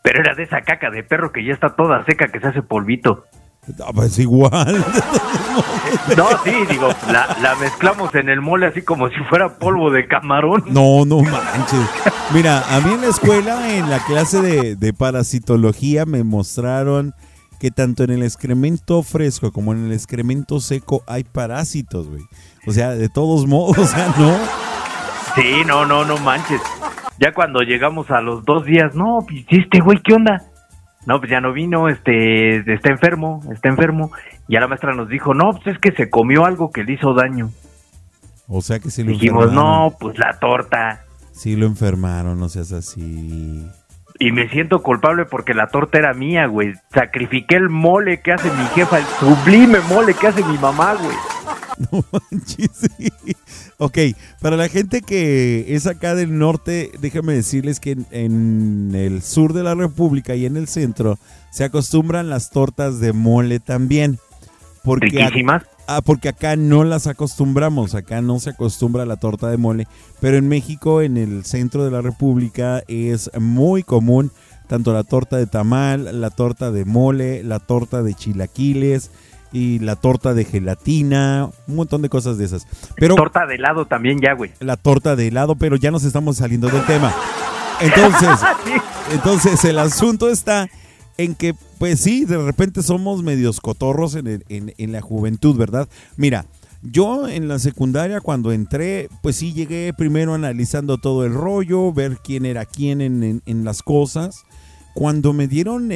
Pero 0.03 0.21
era 0.21 0.35
de 0.35 0.43
esa 0.43 0.61
caca 0.61 0.91
de 0.91 1.03
perro 1.03 1.33
que 1.33 1.43
ya 1.45 1.55
está 1.55 1.71
toda 1.77 2.05
seca, 2.05 2.27
que 2.29 2.39
se 2.39 2.49
hace 2.49 2.61
polvito. 2.61 3.25
Ah, 3.85 3.91
pues 3.95 4.19
igual. 4.19 4.85
No, 6.17 6.29
sí, 6.45 6.53
digo, 6.69 6.89
la, 7.11 7.37
la 7.41 7.55
mezclamos 7.57 8.15
en 8.15 8.29
el 8.29 8.41
mole 8.41 8.67
así 8.67 8.83
como 8.83 9.09
si 9.09 9.17
fuera 9.29 9.59
polvo 9.59 9.91
de 9.91 10.07
camarón. 10.07 10.65
No, 10.67 11.05
no 11.05 11.21
manches. 11.21 11.89
Mira, 12.33 12.63
a 12.69 12.81
mí 12.81 12.93
en 12.95 13.01
la 13.03 13.09
escuela, 13.09 13.77
en 13.77 13.89
la 13.89 14.05
clase 14.05 14.43
de, 14.43 14.77
de 14.77 14.93
parasitología, 14.93 16.05
me 16.05 16.25
mostraron 16.25 17.15
que 17.61 17.71
tanto 17.71 18.05
en 18.05 18.11
el 18.11 18.23
excremento 18.23 19.03
fresco 19.03 19.53
como 19.53 19.73
en 19.73 19.87
el 19.87 19.93
excremento 19.93 20.61
seco 20.61 21.03
hay 21.07 21.25
parásitos, 21.25 22.09
güey. 22.09 22.23
O 22.67 22.73
sea, 22.73 22.91
de 22.91 23.09
todos 23.09 23.47
modos, 23.47 23.79
o 23.79 23.87
sea, 23.87 24.13
no. 24.19 24.37
Sí, 25.35 25.63
no, 25.67 25.87
no, 25.87 26.05
no 26.05 26.17
manches. 26.19 26.61
Ya 27.19 27.33
cuando 27.33 27.61
llegamos 27.61 28.11
a 28.11 28.21
los 28.21 28.45
dos 28.45 28.65
días, 28.65 28.95
no, 28.95 29.25
pues 29.27 29.45
este 29.49 29.81
güey, 29.81 29.99
¿qué 30.03 30.15
onda? 30.15 30.43
No, 31.07 31.19
pues 31.19 31.31
ya 31.31 31.41
no 31.41 31.53
vino, 31.53 31.89
este, 31.89 32.59
está 32.73 32.91
enfermo, 32.91 33.43
está 33.53 33.69
enfermo. 33.69 34.11
Y 34.49 34.55
ya 34.55 34.61
la 34.61 34.69
maestra 34.69 34.95
nos 34.95 35.09
dijo, 35.09 35.35
no, 35.35 35.53
pues 35.53 35.77
es 35.77 35.79
que 35.79 35.93
se 35.93 36.09
comió 36.11 36.45
algo 36.47 36.71
que 36.71 36.85
le 36.85 36.95
hizo 36.95 37.13
daño. 37.15 37.51
O 38.49 38.61
sea 38.63 38.79
que 38.79 38.91
si 38.91 39.03
lo 39.03 39.11
Dijimos, 39.13 39.45
enfermaron. 39.45 39.73
no, 39.91 39.97
pues 39.99 40.19
la 40.19 40.39
torta. 40.39 41.05
Sí 41.33 41.57
lo 41.57 41.67
enfermaron, 41.67 42.39
no 42.39 42.49
seas 42.49 42.73
así. 42.73 43.67
Y 44.19 44.31
me 44.33 44.49
siento 44.49 44.83
culpable 44.83 45.25
porque 45.25 45.55
la 45.55 45.67
torta 45.67 45.99
era 45.99 46.15
mía, 46.15 46.47
güey. 46.47 46.73
Sacrifiqué 46.93 47.57
el 47.57 47.69
mole 47.69 48.21
que 48.21 48.33
hace 48.33 48.51
mi 48.53 48.65
jefa, 48.75 48.99
el 48.99 49.05
sublime 49.19 49.81
mole 49.89 50.15
que 50.15 50.29
hace 50.29 50.45
mi 50.45 50.57
mamá, 50.59 50.95
güey. 50.95 51.17
No 51.91 52.05
manches, 52.13 52.71
sí. 52.97 53.11
Ok, 53.85 53.99
para 54.41 54.57
la 54.57 54.71
gente 54.71 55.03
que 55.03 55.75
es 55.75 55.87
acá 55.87 56.15
del 56.15 56.39
norte, 56.39 56.91
déjenme 57.03 57.35
decirles 57.35 57.81
que 57.81 57.91
en, 57.91 58.07
en 58.13 58.95
el 58.95 59.21
sur 59.21 59.53
de 59.53 59.63
la 59.63 59.75
República 59.75 60.35
y 60.35 60.47
en 60.47 60.57
el 60.57 60.69
centro 60.69 61.19
se 61.51 61.65
acostumbran 61.65 62.31
las 62.31 62.49
tortas 62.49 62.99
de 62.99 63.13
mole 63.13 63.61
también. 63.61 64.19
Porque 64.83 65.09
Riquísimas. 65.09 65.65
Ah, 65.87 66.01
porque 66.01 66.31
acá 66.31 66.57
no 66.57 66.83
las 66.85 67.07
acostumbramos, 67.07 67.95
acá 67.95 68.23
no 68.23 68.41
se 68.41 68.51
acostumbra 68.51 69.05
la 69.05 69.17
torta 69.17 69.51
de 69.51 69.59
mole, 69.59 69.87
pero 70.19 70.39
en 70.39 70.49
México, 70.49 71.03
en 71.03 71.19
el 71.19 71.45
centro 71.45 71.85
de 71.85 71.91
la 71.91 72.01
República, 72.01 72.83
es 72.89 73.31
muy 73.39 73.83
común 73.83 74.33
tanto 74.67 74.95
la 74.95 75.05
torta 75.05 75.37
de 75.37 75.47
tamal, 75.47 76.23
la 76.23 76.31
torta 76.31 76.73
de 76.73 76.87
mole, 76.87 77.43
la 77.45 77.59
torta 77.59 78.03
de 78.03 78.15
chilaquiles 78.15 79.11
y 79.55 79.79
la 79.79 79.97
torta 79.97 80.35
de 80.35 80.45
gelatina, 80.45 81.49
un 81.67 81.77
montón 81.77 82.03
de 82.03 82.11
cosas 82.11 82.37
de 82.37 82.45
esas. 82.45 82.67
Pero 82.97 83.15
Torta 83.15 83.47
de 83.47 83.55
helado 83.55 83.87
también 83.87 84.21
ya, 84.21 84.35
güey. 84.35 84.51
la 84.61 84.77
torta 84.77 85.17
de 85.17 85.29
helado, 85.29 85.55
pero 85.55 85.77
ya 85.77 85.91
nos 85.91 86.05
estamos 86.05 86.37
saliendo 86.37 86.69
del 86.69 86.85
tema. 86.85 87.15
Entonces, 87.81 88.39
entonces 89.13 89.65
el 89.65 89.79
asunto 89.79 90.29
está 90.29 90.69
en 91.17 91.35
que, 91.35 91.55
pues 91.79 92.01
sí, 92.01 92.25
de 92.25 92.39
repente 92.39 92.83
somos 92.83 93.23
medios 93.23 93.61
cotorros 93.61 94.15
en, 94.17 94.27
el- 94.27 94.45
en- 94.49 94.75
en 94.77 94.93
la 94.93 95.01
juventud, 95.01 95.57
¿verdad? 95.57 95.89
Mira, 96.17 96.47
yo 96.83 97.29
en 97.29 97.49
la 97.49 97.59
secundaria 97.59 98.21
cuando 98.21 98.53
entré, 98.53 99.09
pues 99.23 99.37
sí 99.37 99.53
llegué 99.53 99.93
primero 99.97 100.35
analizando 100.35 100.99
todo 100.99 101.25
el 101.25 101.33
rollo, 101.33 101.93
ver 101.93 102.19
quién 102.23 102.45
era 102.45 102.67
quién 102.67 103.01
en, 103.01 103.23
en- 103.23 103.43
en 103.47 103.65
las 103.65 103.83
cosas. 103.83 104.45
Cuando 104.95 105.33
me 105.33 105.49
dieron 105.49 105.89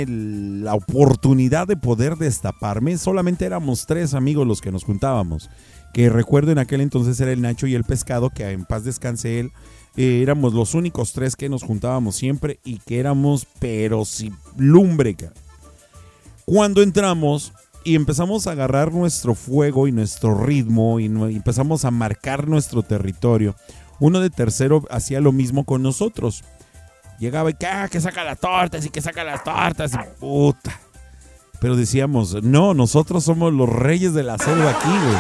la 0.64 0.74
oportunidad 0.74 1.68
de 1.68 1.76
poder 1.76 2.16
destaparme, 2.16 2.98
solamente 2.98 3.46
éramos 3.46 3.86
tres 3.86 4.12
amigos 4.12 4.46
los 4.46 4.60
que 4.60 4.72
nos 4.72 4.82
juntábamos. 4.82 5.48
Que 5.94 6.10
recuerdo 6.10 6.50
en 6.50 6.58
aquel 6.58 6.80
entonces 6.80 7.18
era 7.20 7.32
el 7.32 7.40
Nacho 7.40 7.68
y 7.68 7.76
el 7.76 7.84
Pescado, 7.84 8.30
que 8.30 8.50
en 8.50 8.64
paz 8.64 8.82
descanse 8.82 9.38
él. 9.38 9.52
Eh, 9.96 10.20
éramos 10.22 10.52
los 10.52 10.74
únicos 10.74 11.12
tres 11.12 11.36
que 11.36 11.48
nos 11.48 11.62
juntábamos 11.62 12.16
siempre 12.16 12.58
y 12.64 12.78
que 12.78 12.98
éramos, 12.98 13.46
pero 13.60 14.04
si 14.04 14.32
lumbre. 14.56 15.14
ca. 15.14 15.32
Cuando 16.44 16.82
entramos 16.82 17.52
y 17.84 17.94
empezamos 17.94 18.46
a 18.46 18.52
agarrar 18.52 18.92
nuestro 18.92 19.34
fuego 19.34 19.86
y 19.86 19.92
nuestro 19.92 20.34
ritmo 20.34 20.98
y 20.98 21.06
empezamos 21.06 21.84
a 21.84 21.90
marcar 21.90 22.48
nuestro 22.48 22.82
territorio, 22.82 23.54
uno 24.00 24.20
de 24.20 24.30
tercero 24.30 24.84
hacía 24.90 25.20
lo 25.20 25.32
mismo 25.32 25.64
con 25.64 25.82
nosotros. 25.82 26.42
Llegaba 27.18 27.50
y 27.50 27.54
que, 27.54 27.66
ah, 27.66 27.88
que 27.88 28.00
saca 28.00 28.22
las 28.24 28.38
tortas 28.38 28.86
y 28.86 28.90
que 28.90 29.00
saca 29.00 29.24
las 29.24 29.42
tortas 29.42 29.92
y 29.92 30.20
puta. 30.20 30.78
Pero 31.60 31.74
decíamos, 31.74 32.42
no, 32.44 32.74
nosotros 32.74 33.24
somos 33.24 33.52
los 33.52 33.68
reyes 33.68 34.14
de 34.14 34.22
la 34.22 34.38
selva 34.38 34.70
aquí, 34.70 34.88
güey. 34.88 35.18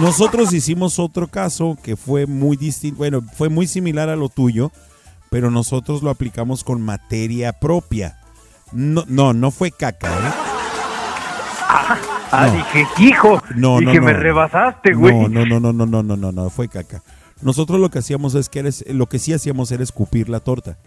Nosotros 0.00 0.54
hicimos 0.54 0.98
otro 0.98 1.28
caso 1.28 1.76
que 1.82 1.96
fue 1.96 2.26
muy 2.26 2.56
distinto, 2.56 2.96
bueno, 2.96 3.20
fue 3.34 3.50
muy 3.50 3.66
similar 3.66 4.08
a 4.08 4.16
lo 4.16 4.30
tuyo, 4.30 4.72
pero 5.30 5.50
nosotros 5.50 6.02
lo 6.02 6.08
aplicamos 6.08 6.64
con 6.64 6.80
materia 6.80 7.52
propia. 7.52 8.16
No, 8.72 9.04
no, 9.06 9.34
no 9.34 9.50
fue 9.50 9.70
caca, 9.70 10.08
¿eh? 10.08 10.32
Ah, 11.68 11.98
ah 12.30 12.48
dije, 12.48 12.86
hijo, 12.98 13.42
no, 13.54 13.80
dije, 13.80 14.00
me 14.00 14.14
rebasaste, 14.14 14.94
güey. 14.94 15.14
No, 15.14 15.28
no, 15.28 15.60
no, 15.60 15.72
no, 15.72 15.86
no, 15.86 16.02
no, 16.02 16.16
no, 16.16 16.32
no, 16.32 16.50
fue 16.50 16.68
caca. 16.68 17.02
Nosotros 17.42 17.80
lo 17.80 17.90
que 17.90 17.98
hacíamos 17.98 18.34
es 18.34 18.48
que 18.48 18.60
eres, 18.60 18.84
lo 18.88 19.06
que 19.08 19.18
sí 19.18 19.32
hacíamos 19.32 19.70
era 19.72 19.82
escupir 19.82 20.28
la 20.28 20.40
torta. 20.40 20.78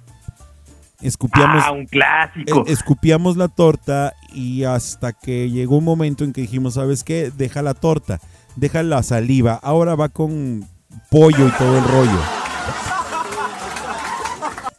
Escupíamos, 1.01 1.63
Ah, 1.65 1.71
un 1.71 1.85
clásico. 1.85 2.61
eh, 2.61 2.71
escupíamos 2.71 3.35
la 3.37 3.49
torta 3.49 4.13
y 4.33 4.63
hasta 4.63 5.11
que 5.13 5.49
llegó 5.51 5.77
un 5.77 5.83
momento 5.83 6.23
en 6.23 6.31
que 6.33 6.41
dijimos, 6.41 6.75
¿sabes 6.75 7.03
qué? 7.03 7.31
Deja 7.35 7.61
la 7.61 7.73
torta, 7.73 8.19
deja 8.55 8.81
la 8.81 9.03
saliva, 9.03 9.59
ahora 9.61 9.95
va 9.95 10.07
con 10.09 10.65
pollo 11.11 11.47
y 11.47 11.51
todo 11.51 11.77
el 11.77 11.83
rollo. 11.83 12.19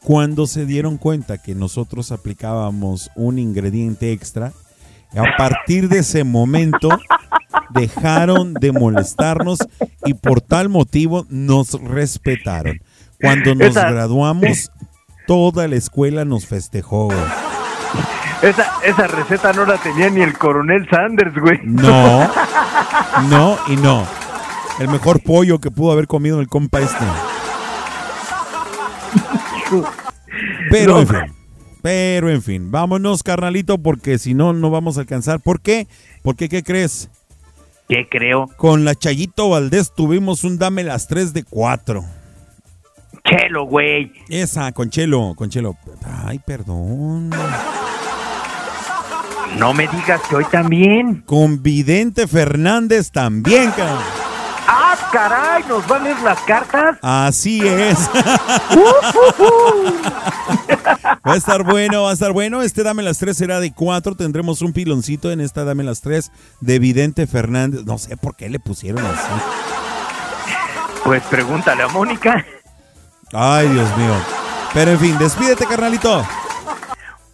Cuando 0.02 0.46
se 0.46 0.66
dieron 0.66 0.98
cuenta 0.98 1.38
que 1.42 1.54
nosotros 1.54 2.12
aplicábamos 2.12 3.10
un 3.16 3.38
ingrediente 3.38 4.12
extra, 4.12 4.52
a 5.16 5.36
partir 5.36 5.88
de 5.88 5.98
ese 5.98 6.22
momento 6.24 6.88
dejaron 7.76 8.54
de 8.54 8.72
molestarnos 8.72 9.58
y 10.04 10.14
por 10.14 10.40
tal 10.40 10.68
motivo 10.68 11.26
nos 11.28 11.72
respetaron. 11.80 12.80
Cuando 13.20 13.54
nos 13.54 13.68
Esa- 13.68 13.90
graduamos, 13.90 14.70
toda 15.26 15.68
la 15.68 15.76
escuela 15.76 16.24
nos 16.24 16.46
festejó. 16.46 17.08
Esa, 18.42 18.66
esa 18.84 19.06
receta 19.06 19.52
no 19.54 19.64
la 19.64 19.78
tenía 19.78 20.10
ni 20.10 20.20
el 20.20 20.36
coronel 20.36 20.86
Sanders, 20.90 21.34
güey. 21.38 21.58
No, 21.64 22.30
no 23.30 23.58
y 23.68 23.76
no. 23.76 24.06
El 24.78 24.88
mejor 24.88 25.22
pollo 25.22 25.58
que 25.58 25.70
pudo 25.70 25.92
haber 25.92 26.06
comido 26.06 26.38
el 26.40 26.48
compa 26.48 26.80
este. 26.80 27.04
Pero 30.70 30.94
No. 30.94 31.00
en 31.00 31.08
fin. 31.08 31.18
Pero 31.82 32.30
en 32.30 32.42
fin, 32.42 32.70
vámonos, 32.72 33.22
carnalito, 33.22 33.78
porque 33.78 34.18
si 34.18 34.34
no, 34.34 34.52
no 34.52 34.70
vamos 34.70 34.96
a 34.98 35.02
alcanzar. 35.02 35.38
¿Por 35.40 35.60
qué? 35.60 35.86
Porque, 36.22 36.48
¿qué 36.48 36.64
crees? 36.64 37.08
¿Qué 37.88 38.06
creo? 38.10 38.48
Con 38.56 38.84
la 38.84 38.94
Chayito 38.94 39.48
Valdés 39.50 39.92
tuvimos 39.94 40.44
un 40.44 40.58
dame 40.58 40.82
las 40.82 41.06
3 41.06 41.32
de 41.32 41.44
4. 41.44 42.04
Chelo, 43.24 43.64
güey. 43.64 44.12
Esa, 44.28 44.72
con 44.72 44.90
Chelo, 44.90 45.34
con 45.36 45.50
Chelo. 45.50 45.76
Ay, 46.24 46.40
perdón. 46.44 47.30
No 49.58 49.72
me 49.72 49.88
digas 49.88 50.20
que 50.28 50.36
hoy 50.36 50.44
también. 50.50 51.22
Con 51.26 51.62
Vidente 51.62 52.26
Fernández 52.26 53.10
también, 53.10 53.70
cabrón. 53.70 54.25
¡Ah, 54.66 54.97
caray! 55.12 55.64
¿Nos 55.68 55.86
van 55.86 56.02
a 56.02 56.05
leer 56.05 56.20
las 56.20 56.40
cartas? 56.40 56.98
Así 57.02 57.66
es. 57.66 58.10
Va 61.26 61.32
a 61.32 61.36
estar 61.36 61.62
bueno, 61.64 62.02
va 62.05 62.10
a 62.10 62.12
estar 62.12 62.32
bueno. 62.32 62.62
Este 62.62 62.82
Dame 62.82 63.02
las 63.02 63.18
3 63.18 63.36
será 63.36 63.60
de 63.60 63.72
4. 63.72 64.14
Tendremos 64.14 64.62
un 64.62 64.72
piloncito 64.72 65.32
en 65.32 65.40
esta 65.40 65.64
Dame 65.64 65.82
las 65.82 66.01
3 66.01 66.30
de 66.60 66.78
Vidente 66.78 67.26
Fernández. 67.26 67.84
No 67.84 67.98
sé 67.98 68.16
por 68.16 68.36
qué 68.36 68.48
le 68.48 68.60
pusieron 68.60 69.05
así. 69.05 69.28
Pues 71.05 71.22
pregúntale 71.24 71.82
a 71.82 71.88
Mónica. 71.88 72.44
Ay, 73.32 73.68
Dios 73.68 73.97
mío. 73.97 74.14
Pero 74.72 74.93
en 74.93 75.01
fin, 75.01 75.18
despídete, 75.18 75.66
carnalito. 75.66 76.24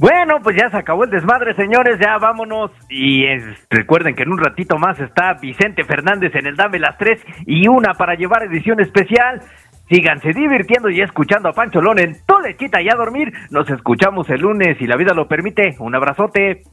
Bueno, 0.03 0.41
pues 0.43 0.57
ya 0.57 0.69
se 0.69 0.79
acabó 0.79 1.05
el 1.05 1.11
desmadre, 1.11 1.55
señores, 1.55 1.97
ya 2.01 2.19
vámonos. 2.19 2.73
Y 2.91 3.23
recuerden 3.71 4.17
que 4.17 4.25
en 4.25 4.33
un 4.33 4.39
ratito 4.39 4.77
más 4.77 4.99
está 4.99 5.35
Vicente 5.41 5.85
Fernández 5.85 6.35
en 6.35 6.49
el 6.49 6.57
Dame 6.57 6.81
las 6.81 6.99
Tres 6.99 7.21
y 7.47 7.69
una 7.69 7.95
para 7.95 8.17
llevar 8.17 8.43
edición 8.43 8.81
especial. 8.81 9.41
Síganse 9.89 10.33
divirtiendo 10.33 10.91
y 10.91 11.03
escuchando 11.03 11.51
a 11.51 11.53
Pancholón 11.53 12.01
en 12.01 12.17
Tu 12.27 12.37
Lechita 12.41 12.83
y 12.83 12.89
a 12.89 12.97
dormir. 12.97 13.33
Nos 13.51 13.71
escuchamos 13.71 14.29
el 14.29 14.41
lunes 14.41 14.77
si 14.77 14.89
la 14.89 14.97
vida 14.97 15.15
lo 15.15 15.29
permite. 15.29 15.77
Un 15.79 15.95
abrazote. 15.95 16.65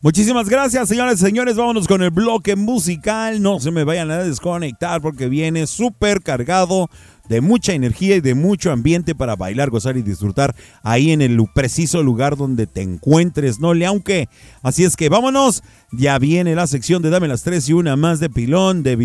Muchísimas 0.00 0.48
gracias, 0.48 0.88
señores 0.88 1.22
y 1.22 1.24
señores. 1.24 1.56
Vámonos 1.56 1.86
con 1.86 2.02
el 2.02 2.10
bloque 2.10 2.56
musical. 2.56 3.40
No 3.40 3.60
se 3.60 3.70
me 3.70 3.84
vayan 3.84 4.10
a 4.10 4.24
desconectar 4.24 5.00
porque 5.00 5.28
viene 5.28 5.68
súper 5.68 6.20
cargado 6.20 6.90
de 7.28 7.40
mucha 7.40 7.72
energía 7.72 8.16
y 8.16 8.20
de 8.20 8.34
mucho 8.34 8.72
ambiente 8.72 9.14
para 9.14 9.36
bailar, 9.36 9.70
gozar 9.70 9.96
y 9.96 10.02
disfrutar 10.02 10.54
ahí 10.82 11.12
en 11.12 11.22
el 11.22 11.38
preciso 11.54 12.02
lugar 12.02 12.36
donde 12.36 12.66
te 12.66 12.82
encuentres, 12.82 13.60
no 13.60 13.74
le 13.74 13.86
aunque. 13.86 14.28
Así 14.62 14.84
es 14.84 14.96
que 14.96 15.08
vámonos. 15.08 15.62
Ya 15.92 16.18
viene 16.18 16.54
la 16.54 16.66
sección 16.66 17.02
de 17.02 17.10
Dame 17.10 17.28
las 17.28 17.42
tres 17.42 17.68
y 17.68 17.74
una 17.74 17.96
más 17.96 18.18
de 18.20 18.30
pilón 18.30 18.82
de, 18.82 18.96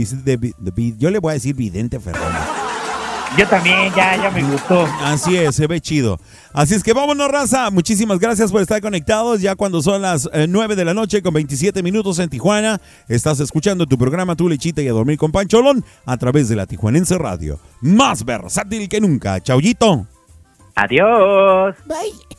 yo 0.97 1.11
le 1.11 1.19
voy 1.19 1.31
a 1.31 1.33
decir 1.33 1.55
vidente 1.55 1.99
Fernández. 1.99 2.56
Yo 3.35 3.47
también, 3.47 3.93
ya, 3.93 4.15
ya 4.15 4.31
me 4.31 4.41
gustó. 4.43 4.87
Así 5.03 5.35
es, 5.35 5.55
se 5.55 5.67
ve 5.67 5.81
chido. 5.81 6.19
Así 6.53 6.73
es 6.75 6.83
que 6.83 6.93
vámonos, 6.93 7.29
raza. 7.29 7.69
Muchísimas 7.69 8.19
gracias 8.19 8.51
por 8.51 8.61
estar 8.61 8.81
conectados. 8.81 9.41
Ya 9.41 9.55
cuando 9.55 9.81
son 9.81 10.01
las 10.01 10.29
eh, 10.33 10.47
9 10.47 10.75
de 10.75 10.85
la 10.85 10.93
noche 10.93 11.21
con 11.21 11.33
27 11.33 11.83
minutos 11.83 12.19
en 12.19 12.29
Tijuana, 12.29 12.79
estás 13.07 13.39
escuchando 13.39 13.85
tu 13.85 13.97
programa 13.97 14.35
Tu 14.35 14.47
Lechita 14.47 14.81
y 14.81 14.87
a 14.87 14.93
Dormir 14.93 15.17
con 15.17 15.31
Pancholón 15.31 15.83
a 16.05 16.17
través 16.17 16.49
de 16.49 16.55
la 16.55 16.65
Tijuanense 16.65 17.17
Radio. 17.17 17.59
Más 17.81 18.23
versátil 18.23 18.87
que 18.87 19.01
nunca. 19.01 19.41
Chaullito. 19.41 20.07
Adiós. 20.75 21.75
Bye. 21.85 22.36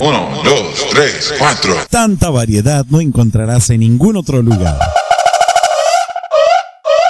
Uno, 0.00 0.42
dos, 0.42 0.88
tres, 0.90 1.34
cuatro. 1.38 1.72
Tanta 1.88 2.28
variedad 2.28 2.84
no 2.90 3.00
encontrarás 3.00 3.70
en 3.70 3.78
ningún 3.78 4.16
otro 4.16 4.42
lugar. 4.42 4.76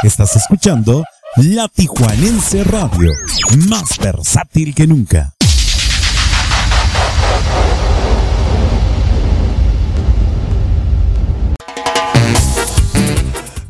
Estás 0.02 0.36
escuchando 0.36 1.02
La 1.36 1.66
Tijuanense 1.68 2.62
Radio. 2.64 3.10
Más 3.70 3.96
versátil 3.98 4.74
que 4.74 4.86
nunca. 4.86 5.33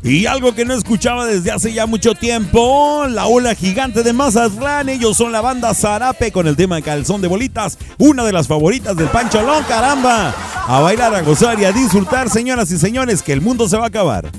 Y 0.05 0.27
algo 0.27 0.53
que 0.53 0.65
no 0.65 0.75
escuchaba 0.75 1.25
desde 1.25 1.49
hace 1.49 1.73
ya 1.73 1.87
mucho 1.87 2.13
tiempo, 2.13 3.07
la 3.09 3.25
ola 3.25 3.55
gigante 3.55 4.03
de 4.03 4.13
Mazatlán, 4.13 4.87
ellos 4.87 5.17
son 5.17 5.31
la 5.31 5.41
banda 5.41 5.73
Zarape 5.73 6.31
con 6.31 6.45
el 6.45 6.55
tema 6.55 6.79
Calzón 6.83 7.21
de 7.21 7.27
Bolitas, 7.27 7.79
una 7.97 8.23
de 8.23 8.31
las 8.31 8.47
favoritas 8.47 8.95
del 8.95 9.07
Pancholón, 9.07 9.63
caramba. 9.63 10.31
A 10.67 10.79
bailar, 10.79 11.15
a 11.15 11.23
gozar 11.23 11.59
y 11.59 11.65
a 11.65 11.71
disfrutar, 11.71 12.29
señoras 12.29 12.69
y 12.69 12.77
señores, 12.77 13.23
que 13.23 13.33
el 13.33 13.41
mundo 13.41 13.67
se 13.67 13.77
va 13.77 13.85
a 13.85 13.87
acabar. 13.87 14.29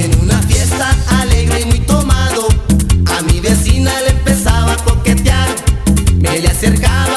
En 0.00 0.20
una 0.20 0.40
fiesta 0.42 0.94
alegre 1.20 1.62
y 1.62 1.64
muy 1.64 1.80
tomado, 1.80 2.46
a 3.18 3.22
mi 3.22 3.40
vecina 3.40 4.00
le 4.02 4.10
empezaba 4.10 4.74
a 4.74 4.76
coquetear. 4.76 5.48
Me 6.20 6.38
le 6.38 6.46
acercaba 6.46 7.15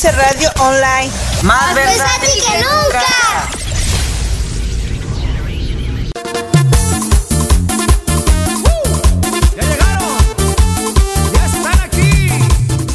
Radio 0.00 0.48
Online. 0.58 1.10
Más, 1.42 1.74
versátil 1.74 2.42
que 2.42 2.58
nunca. 2.60 3.02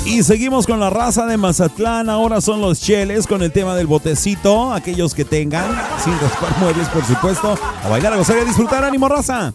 Y 0.06 0.24
seguimos 0.24 0.66
con 0.66 0.80
la 0.80 0.90
raza 0.90 1.28
de 1.28 1.38
Mazatlán. 1.38 2.10
Ahora 2.10 2.42
son 2.42 2.62
los 2.62 2.82
cheles 2.82 3.28
con 3.28 3.44
el 3.44 3.52
tema 3.52 3.76
del 3.76 3.86
botecito. 3.86 4.74
Aquellos 4.74 5.14
que 5.14 5.24
tengan, 5.24 5.70
sin 6.04 6.20
raspar 6.20 6.58
muebles, 6.58 6.90
por 6.90 7.06
supuesto. 7.06 7.60
A 7.84 7.90
bailar, 7.90 8.14
a 8.14 8.16
gozar 8.18 8.38
y 8.38 8.40
a 8.40 8.46
disfrutar. 8.46 8.84
¡Ánimo, 8.84 9.08
raza! 9.08 9.54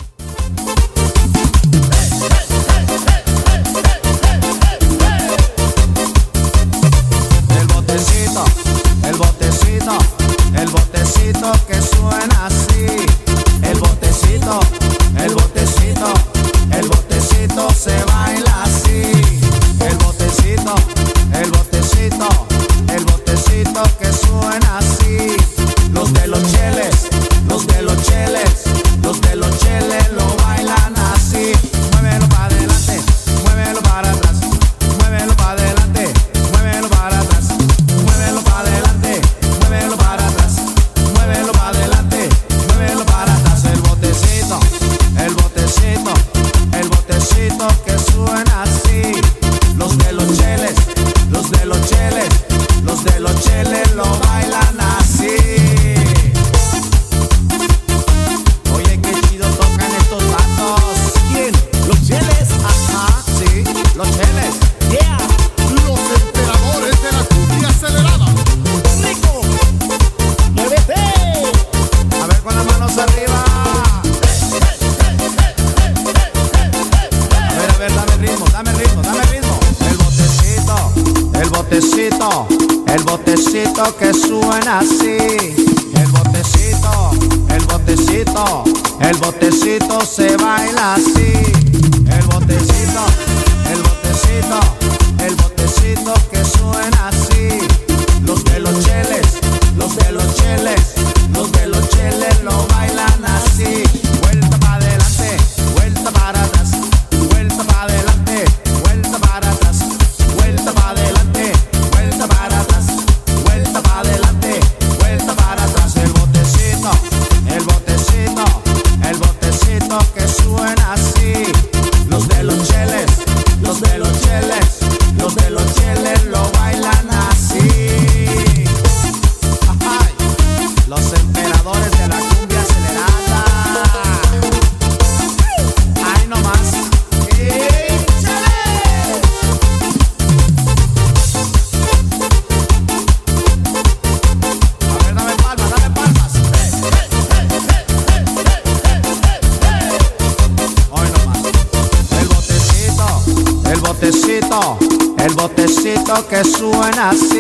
Manas 156.95 157.32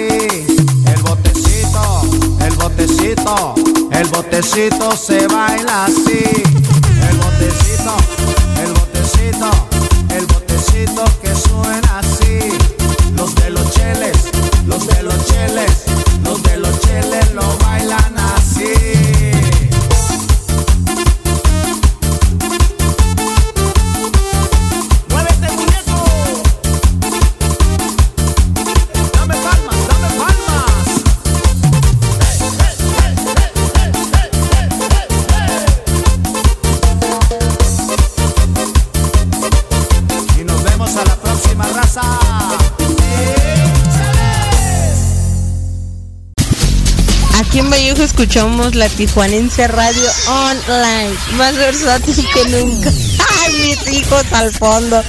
escuchamos 48.23 48.77
la 48.77 48.89
Tijuanense 48.89 49.67
Radio 49.67 50.09
Online, 50.29 51.13
más 51.37 51.57
versátil 51.57 52.25
que 52.33 52.45
nunca. 52.51 52.89
¡Ay, 53.45 53.53
mis 53.63 53.99
hijos 53.99 54.25
al 54.33 54.53
fondo! 54.53 55.03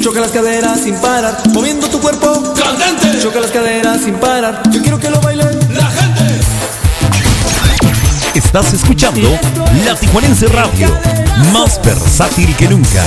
Choca 0.00 0.20
las 0.20 0.30
caderas 0.30 0.80
sin 0.80 0.94
parar, 0.94 1.36
moviendo 1.50 1.86
tu 1.90 2.00
cuerpo 2.00 2.54
candente. 2.54 3.20
Choca 3.20 3.40
las 3.40 3.50
caderas 3.50 4.00
sin 4.04 4.14
parar, 4.14 4.62
yo 4.70 4.80
quiero 4.80 4.98
que 4.98 5.10
lo 5.10 5.20
baile 5.20 5.44
la 5.68 5.90
gente. 5.90 6.40
Estás 8.34 8.72
escuchando 8.72 9.38
La 9.84 9.94
Tijuanense 9.96 10.46
Radio, 10.46 10.98
más 11.52 11.78
versátil 11.84 12.56
que 12.56 12.68
nunca. 12.68 13.04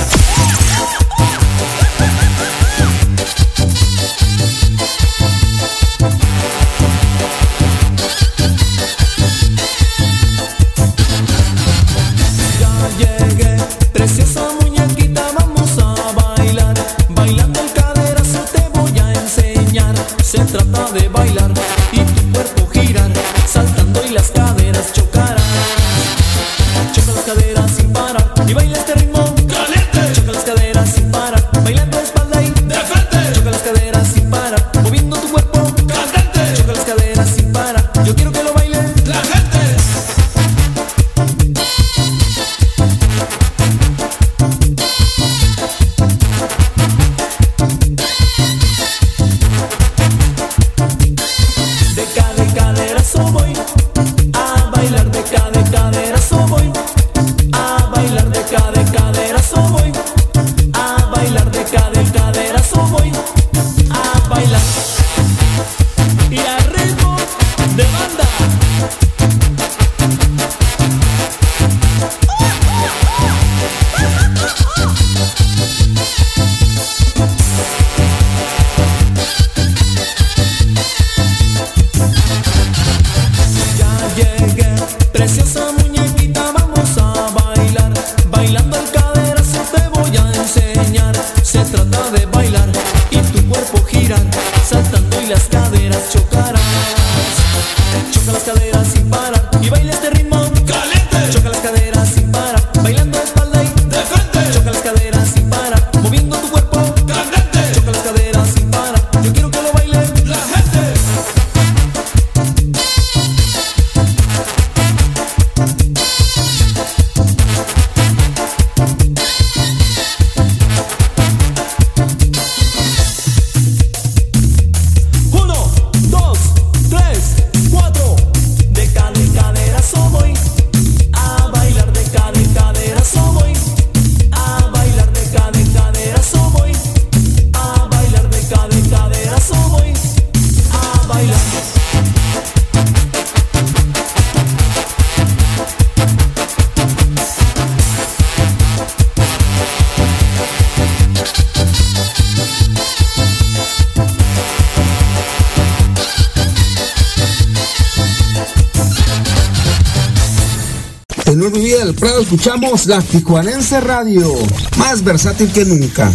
Escuchamos 162.46 162.86
la 162.86 163.02
Tijuanense 163.02 163.80
Radio, 163.80 164.32
más 164.78 165.02
versátil 165.02 165.50
que 165.50 165.64
nunca. 165.64 166.12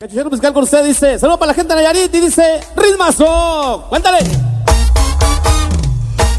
Cachuchero 0.00 0.28
musical 0.28 0.52
con 0.52 0.64
usted 0.64 0.84
dice, 0.84 1.20
saludo 1.20 1.38
para 1.38 1.52
la 1.52 1.54
gente 1.54 1.72
de 1.72 1.82
Nayarit 1.82 2.12
y 2.16 2.20
dice, 2.20 2.42
ritmazo, 2.76 3.86
cuéntale. 3.88 4.18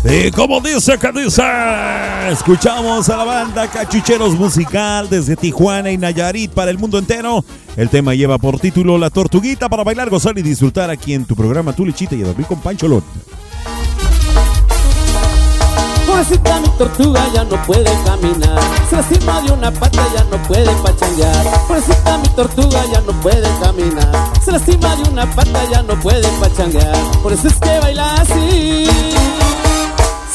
Y 0.04 0.30
como 0.32 0.60
dice 0.60 0.98
que 0.98 1.10
dice, 1.14 1.42
escuchamos 2.30 3.08
a 3.08 3.16
la 3.16 3.24
banda 3.24 3.68
Cachucheros 3.72 4.38
Musical 4.38 5.08
desde 5.10 5.38
Tijuana 5.38 5.90
y 5.90 5.98
Nayarit 5.98 6.52
para 6.52 6.70
el 6.70 6.78
mundo 6.78 7.00
entero. 7.00 7.46
El 7.78 7.88
tema 7.88 8.14
lleva 8.14 8.38
por 8.40 8.60
título 8.60 8.98
La 8.98 9.10
Tortuguita 9.10 9.70
para 9.70 9.86
bailar, 9.86 10.10
gozar 10.10 10.38
y 10.38 10.42
disfrutar 10.42 10.90
aquí 10.90 11.14
en 11.14 11.24
tu 11.24 11.34
programa 11.34 11.72
Tu 11.72 11.86
Lichita 11.86 12.16
y 12.16 12.24
a 12.24 12.28
dormir 12.28 12.46
con 12.46 12.60
Pancholón. 12.60 13.04
Pobrecita 16.16 16.62
mi 16.62 16.70
tortuga 16.78 17.22
ya 17.34 17.44
no 17.44 17.62
puede 17.64 17.92
caminar. 18.06 18.58
Se 18.90 18.96
lastima 18.96 19.42
de 19.42 19.52
una 19.52 19.70
pata 19.70 20.02
ya 20.16 20.24
no 20.24 20.42
puede 20.44 20.72
pachanguear. 20.76 21.46
Pobrecita 21.68 22.18
mi 22.20 22.30
tortuga 22.30 22.86
ya 22.94 23.02
no 23.02 23.12
puede 23.20 23.50
caminar. 23.60 24.32
Se 24.42 24.50
lastima 24.54 24.96
de 24.96 25.10
una 25.10 25.30
pata 25.36 25.60
ya 25.70 25.82
no 25.82 26.00
puede 26.00 26.26
pachanguear. 26.40 26.96
Por 27.22 27.34
eso 27.34 27.50
es 27.50 27.56
que 27.56 27.80
baila 27.82 28.14
así. 28.14 28.88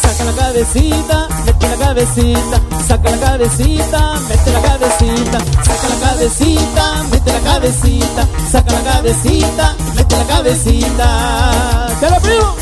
Saca 0.02 0.24
la 0.24 0.32
cabecita, 0.32 1.28
mete 1.46 1.68
la 1.68 1.76
cabecita. 1.76 2.60
Saca 2.86 3.10
la 3.10 3.16
cabecita, 3.16 4.20
mete 4.28 4.52
la 4.52 4.60
cabecita. 4.60 5.38
Saca 5.64 5.88
la 5.88 6.10
cabecita, 6.10 7.04
mete 7.10 7.32
la 7.32 7.40
cabecita. 7.40 8.28
Saca 8.52 8.72
la 8.74 8.82
cabecita, 8.82 9.76
mete 9.96 10.16
la 10.18 10.24
cabecita. 10.26 11.86
¡Que 11.98 12.10
la 12.10 12.20
primo! 12.20 12.54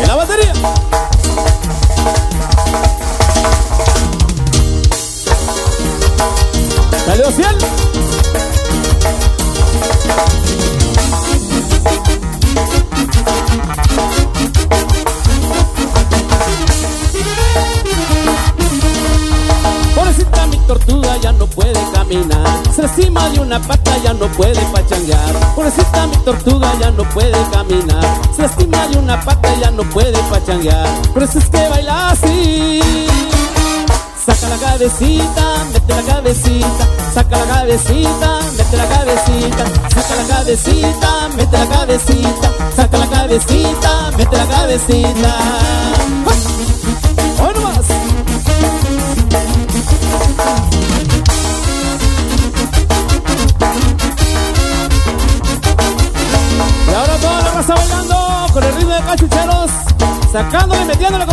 ¡Que 0.00 0.06
la 0.08 0.16
batería! 0.16 0.52
¡Salió 7.12 7.30
100! 7.30 7.46
Pobrecita 19.94 20.46
mi 20.46 20.56
tortuga 20.66 21.18
ya 21.18 21.32
no 21.32 21.46
puede 21.48 21.74
caminar. 21.92 22.62
Se 22.74 22.80
lastima 22.80 23.28
de 23.28 23.40
una 23.40 23.60
pata 23.60 23.98
ya 24.02 24.14
no 24.14 24.26
puede 24.28 24.62
pachanguear. 24.72 25.54
Pobrecita 25.54 26.06
mi 26.06 26.16
tortuga 26.24 26.72
ya 26.80 26.92
no 26.92 27.06
puede 27.10 27.36
caminar. 27.52 28.22
Se 28.34 28.40
lastima 28.40 28.86
de 28.86 28.96
una 28.96 29.20
pata 29.20 29.54
ya 29.60 29.70
no 29.70 29.82
puede 29.82 30.18
pachanguear. 30.30 30.88
Por 31.12 31.24
eso 31.24 31.38
es 31.40 31.50
que 31.50 31.68
baila 31.68 32.08
así 32.12 33.11
Saca 34.24 34.48
la 34.48 34.56
cabecita, 34.56 35.64
mete 35.72 35.94
la 35.94 36.02
cabecita, 36.02 36.86
saca 37.12 37.38
la 37.38 37.44
cabecita, 37.46 38.38
mete 38.56 38.76
la 38.76 38.86
cabecita, 38.86 39.64
saca 39.90 40.14
la 40.14 40.24
cabecita, 40.36 41.28
mete 41.36 41.58
la 41.58 41.66
cabecita, 41.66 42.50
saca 42.76 42.98
la 42.98 43.06
cabecita, 43.08 44.10
mete 44.16 44.36
la 44.36 44.46
cabecita. 44.46 45.34
¡Hoy 47.42 47.54
nomás! 47.54 47.86
Y 56.88 56.94
ahora 56.94 57.16
toda 57.16 57.42
la 57.42 57.50
raza 57.50 57.74
bailando 57.74 58.46
con 58.52 58.62
el 58.62 58.74
ritmo 58.76 58.92
de 58.94 59.02
cachucheros, 59.02 59.70
sacándole 60.32 60.84
metiéndole, 60.84 61.26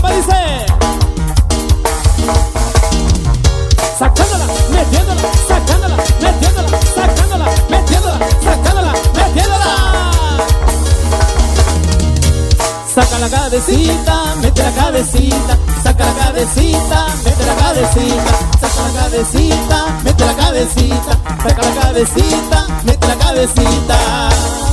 Saca 12.99 13.17
la 13.17 13.30
cabecita, 13.30 14.35
mete 14.41 14.61
la 14.61 14.71
cabecita, 14.73 15.57
saca 15.81 16.03
la 16.03 16.13
cabecita, 16.15 17.05
mete 17.23 17.45
la 17.45 17.55
cabecita, 17.55 18.34
saca 18.59 18.81
la 18.81 18.99
cabecita, 18.99 19.85
mete 20.03 20.26
la 20.26 20.35
cabecita, 20.35 21.19
saca 21.41 21.61
la 21.61 21.81
cabecita, 21.81 22.67
mete 22.84 23.07
la 23.07 23.15
cabecita. 23.15 24.68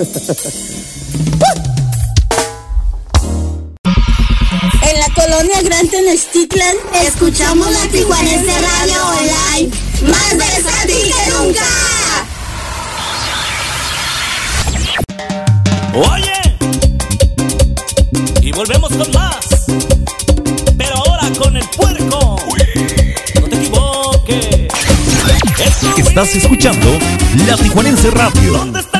En 0.00 0.06
la 4.98 5.08
colonia 5.14 5.60
Gran 5.62 5.86
Tenochtitlan 5.88 6.74
escuchamos 7.04 7.70
la 7.70 7.86
Tijuanense 7.88 8.50
Radio 8.62 9.06
Online, 9.06 9.70
más 10.10 10.38
versátil 10.38 10.96
que 11.04 11.30
nunca. 11.32 11.66
Oye, 15.92 16.56
y 18.40 18.52
volvemos 18.52 18.88
con 18.88 19.10
más, 19.12 19.66
pero 20.78 20.96
ahora 20.96 21.30
con 21.38 21.58
el 21.58 21.68
puerco. 21.76 22.38
No 23.38 23.48
te 23.48 23.56
equivoques. 23.56 24.68
Estás 25.98 26.34
escuchando 26.36 26.98
La 27.46 27.58
Tijuanense 27.58 28.10
Radio. 28.12 28.52
¿Dónde 28.54 28.80
está 28.80 28.99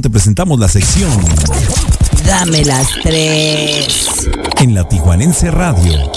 te 0.00 0.10
presentamos 0.10 0.58
la 0.58 0.68
sección 0.68 1.10
Dame 2.24 2.64
las 2.64 2.88
tres. 3.02 4.30
en 4.60 4.74
la 4.74 4.88
Tijuanense 4.88 5.50
Radio. 5.50 6.10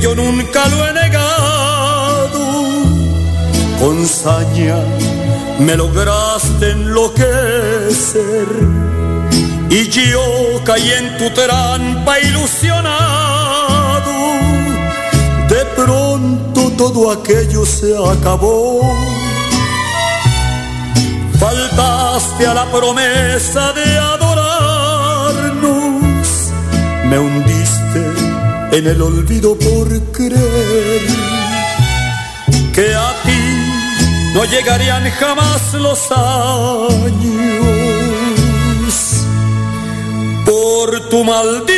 Yo 0.00 0.14
nunca 0.14 0.66
lo 0.68 0.86
he 0.86 0.92
negado. 0.92 2.38
Con 3.80 4.06
saña 4.06 4.76
me 5.58 5.76
lograste 5.76 6.70
enloquecer. 6.70 8.48
Y 9.70 9.88
yo 9.88 10.20
caí 10.64 10.90
en 10.92 11.18
tu 11.18 11.30
trampa 11.30 12.18
ilusionado. 12.20 12.78
De 15.48 15.64
pronto 15.76 16.72
todo 16.76 17.10
aquello 17.10 17.66
se 17.66 17.94
acabó. 17.96 18.80
Faltaste 21.38 22.46
a 22.46 22.54
la 22.54 22.70
promesa 22.70 23.72
de 23.72 23.98
adorarnos. 23.98 24.27
En 28.72 28.86
el 28.86 29.00
olvido 29.02 29.58
por 29.58 29.88
creer 30.12 31.02
que 32.74 32.94
a 32.94 33.14
ti 33.24 34.32
no 34.34 34.44
llegarían 34.44 35.10
jamás 35.10 35.74
los 35.74 35.98
años. 36.12 37.18
Por 40.44 41.08
tu 41.08 41.24
maldito 41.24 41.77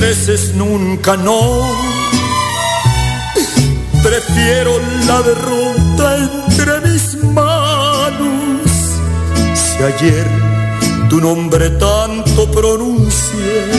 regreses 0.00 0.54
nunca, 0.54 1.16
no. 1.16 1.40
Prefiero 4.02 4.72
la 5.06 5.20
derrota 5.20 6.16
entre 6.16 6.80
mis 6.88 7.22
manos. 7.22 8.70
Si 9.54 9.82
ayer 9.82 10.26
tu 11.10 11.20
nombre 11.20 11.68
tanto 11.70 12.50
pronuncié, 12.50 13.70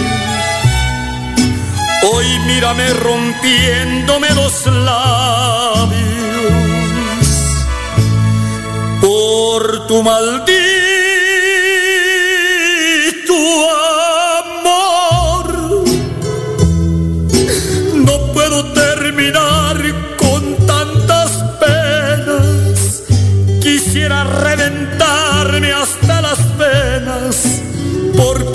hoy 2.14 2.40
mírame 2.46 2.94
rompiéndome 2.94 4.30
los 4.36 4.68
labios 4.68 6.02
por 9.02 9.88
tu 9.88 10.04
maldito 10.04 10.61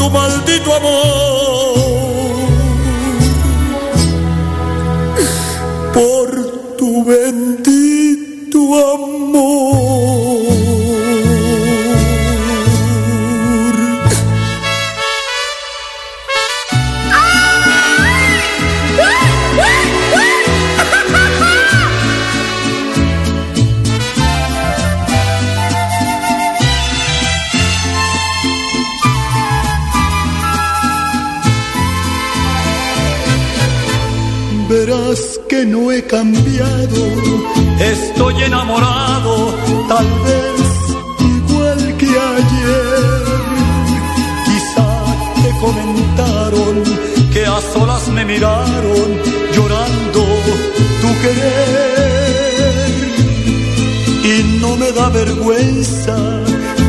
tu 0.00 0.08
maldito 0.08 0.72
amor, 0.72 1.29
no 35.66 35.90
he 35.92 36.02
cambiado, 36.04 37.02
estoy 37.80 38.42
enamorado, 38.44 39.54
tal 39.88 40.06
vez 40.26 40.60
igual 41.20 41.96
que 41.98 42.06
ayer. 42.06 43.24
Quizá 44.46 44.88
te 45.42 45.50
comentaron 45.60 46.74
que 47.32 47.46
a 47.46 47.60
solas 47.72 48.08
me 48.08 48.24
miraron 48.24 49.08
llorando 49.54 50.22
tu 51.00 51.08
querer. 51.22 52.60
Y 54.24 54.58
no 54.60 54.76
me 54.76 54.92
da 54.92 55.08
vergüenza 55.10 56.16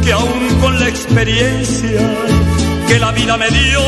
que 0.03 0.11
aún 0.11 0.47
con 0.61 0.79
la 0.79 0.87
experiencia 0.87 2.01
que 2.87 2.99
la 2.99 3.11
vida 3.11 3.37
me 3.37 3.49
dio, 3.49 3.81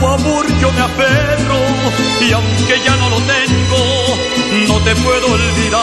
tu 0.00 0.06
amor 0.06 0.46
yo 0.60 0.72
me 0.72 0.80
aferro 0.80 1.60
y 2.20 2.32
aunque 2.32 2.80
ya 2.84 2.96
no 2.96 3.10
lo 3.10 3.18
tengo, 3.34 3.82
no 4.68 4.76
te 4.80 4.94
puedo 4.96 5.26
olvidar. 5.32 5.80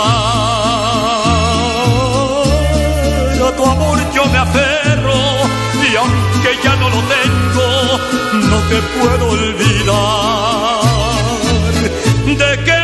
A 3.47 3.55
tu 3.55 3.63
amor 3.65 3.97
yo 4.13 4.25
me 4.25 4.37
aferro 4.37 5.19
y 5.89 5.95
aunque 5.95 6.51
ya 6.63 6.75
no 6.77 6.89
lo 6.89 7.01
tengo, 7.15 7.67
no 8.51 8.57
te 8.69 8.81
puedo 8.97 9.29
olvidar. 9.29 10.87
¿De 12.25 12.63
qué 12.65 12.76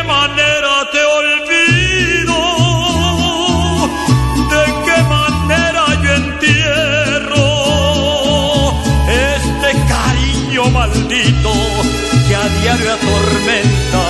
diaria 12.76 12.96
tormenta 12.98 14.04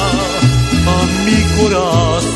a 0.86 1.06
mi 1.24 1.42
corazón. 1.56 2.33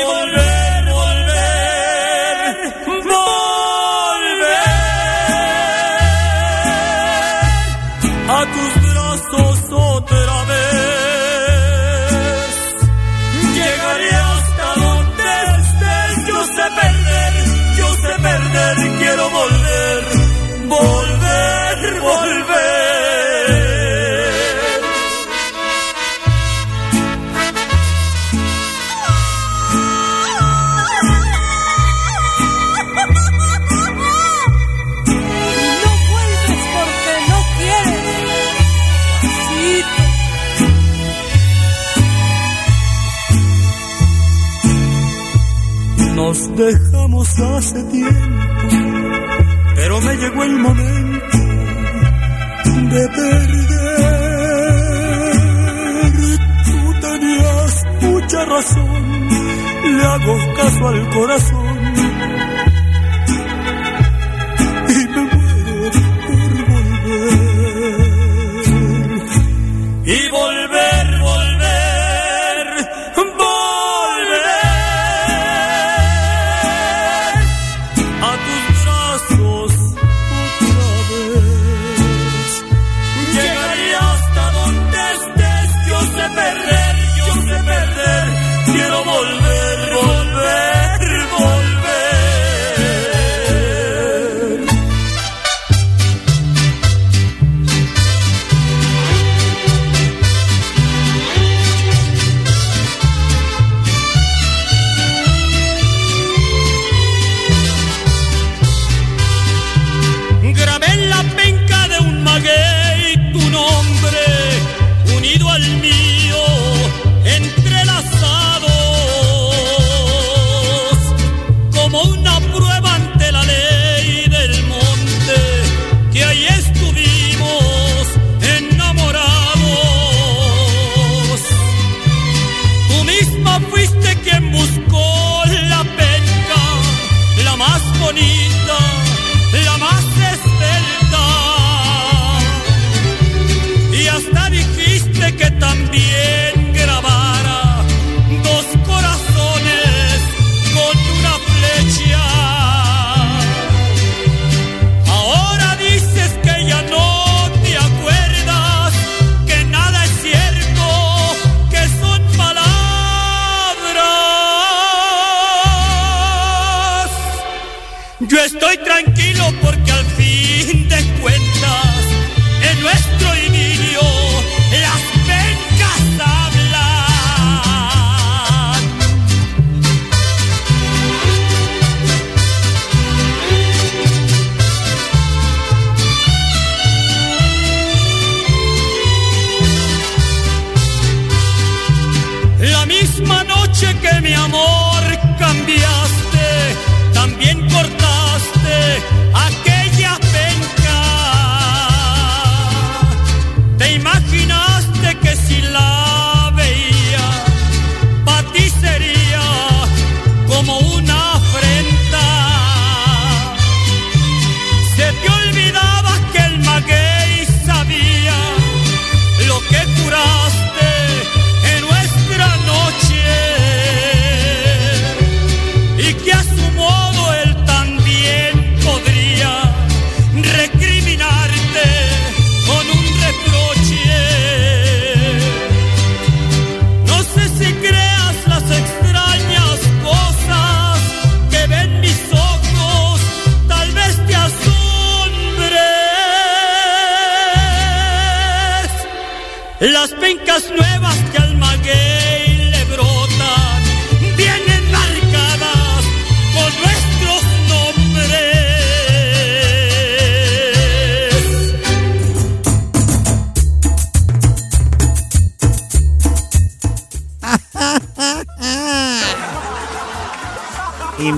people 0.00 0.39
hace 47.40 47.82
tiempo, 47.84 48.68
pero 49.74 50.00
me 50.00 50.16
llegó 50.16 50.42
el 50.44 50.58
momento 50.58 51.38
de 52.90 53.08
perder. 53.08 54.20
Tú 56.64 57.00
tenías 57.00 57.86
mucha 58.02 58.44
razón, 58.44 59.28
le 59.84 60.02
hago 60.04 60.36
caso 60.56 60.88
al 60.88 61.10
corazón 61.10 61.69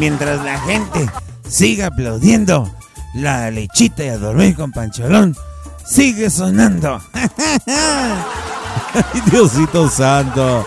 mientras 0.03 0.45
la 0.45 0.59
gente 0.59 1.09
siga 1.49 1.87
aplaudiendo, 1.87 2.69
la 3.15 3.49
lechita 3.53 4.05
y 4.05 4.09
a 4.09 4.19
dormir 4.19 4.57
con 4.57 4.73
Pancholón 4.73 5.37
sigue 5.87 6.29
sonando. 6.29 7.01
Ay, 7.69 9.23
Diosito 9.31 9.89
santo. 9.89 10.67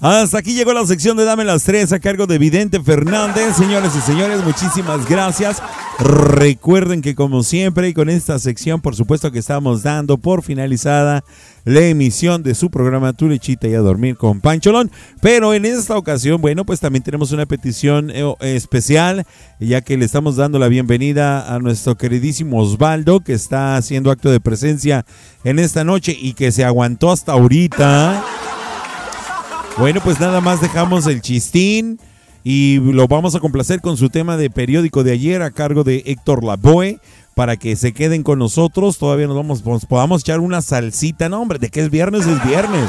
Hasta 0.00 0.38
aquí 0.38 0.54
llegó 0.54 0.72
la 0.72 0.86
sección 0.86 1.16
de 1.16 1.24
Dame 1.24 1.42
las 1.42 1.64
Tres 1.64 1.92
a 1.92 1.98
cargo 1.98 2.28
de 2.28 2.38
Vidente 2.38 2.80
Fernández. 2.80 3.56
Señores 3.56 3.90
y 3.96 4.00
señores, 4.02 4.44
muchísimas 4.44 5.04
gracias. 5.08 5.60
Recuerden 5.98 7.00
que 7.00 7.14
como 7.14 7.42
siempre 7.42 7.88
y 7.88 7.94
con 7.94 8.10
esta 8.10 8.38
sección, 8.38 8.82
por 8.82 8.94
supuesto 8.94 9.32
que 9.32 9.38
estamos 9.38 9.82
dando 9.82 10.18
por 10.18 10.42
finalizada 10.42 11.24
la 11.64 11.80
emisión 11.80 12.42
de 12.42 12.54
su 12.54 12.70
programa 12.70 13.14
Tu 13.14 13.28
Lechita 13.28 13.66
y 13.66 13.74
a 13.74 13.80
Dormir 13.80 14.16
con 14.16 14.42
Pancholón. 14.42 14.90
Pero 15.22 15.54
en 15.54 15.64
esta 15.64 15.96
ocasión, 15.96 16.42
bueno, 16.42 16.66
pues 16.66 16.80
también 16.80 17.02
tenemos 17.02 17.32
una 17.32 17.46
petición 17.46 18.10
eh, 18.10 18.34
especial, 18.40 19.26
ya 19.58 19.80
que 19.80 19.96
le 19.96 20.04
estamos 20.04 20.36
dando 20.36 20.58
la 20.58 20.68
bienvenida 20.68 21.54
a 21.54 21.58
nuestro 21.60 21.96
queridísimo 21.96 22.60
Osvaldo, 22.60 23.20
que 23.20 23.32
está 23.32 23.78
haciendo 23.78 24.10
acto 24.10 24.30
de 24.30 24.38
presencia 24.38 25.06
en 25.44 25.58
esta 25.58 25.82
noche 25.82 26.14
y 26.18 26.34
que 26.34 26.52
se 26.52 26.64
aguantó 26.64 27.10
hasta 27.10 27.32
ahorita. 27.32 28.22
Bueno, 29.78 30.02
pues 30.04 30.20
nada 30.20 30.42
más 30.42 30.60
dejamos 30.60 31.06
el 31.06 31.22
chistín 31.22 31.98
y 32.48 32.78
lo 32.78 33.08
vamos 33.08 33.34
a 33.34 33.40
complacer 33.40 33.80
con 33.80 33.96
su 33.96 34.08
tema 34.08 34.36
de 34.36 34.50
periódico 34.50 35.02
de 35.02 35.10
ayer 35.10 35.42
a 35.42 35.50
cargo 35.50 35.82
de 35.82 36.04
Héctor 36.06 36.44
Lavoe 36.44 37.00
para 37.34 37.56
que 37.56 37.74
se 37.74 37.92
queden 37.92 38.22
con 38.22 38.38
nosotros. 38.38 38.98
Todavía 38.98 39.26
nos 39.26 39.34
vamos, 39.34 39.62
podamos 39.88 40.20
echar 40.20 40.38
una 40.38 40.62
salsita. 40.62 41.28
No, 41.28 41.42
hombre, 41.42 41.58
de 41.58 41.70
que 41.70 41.80
es 41.80 41.90
viernes, 41.90 42.24
es 42.24 42.46
viernes. 42.46 42.88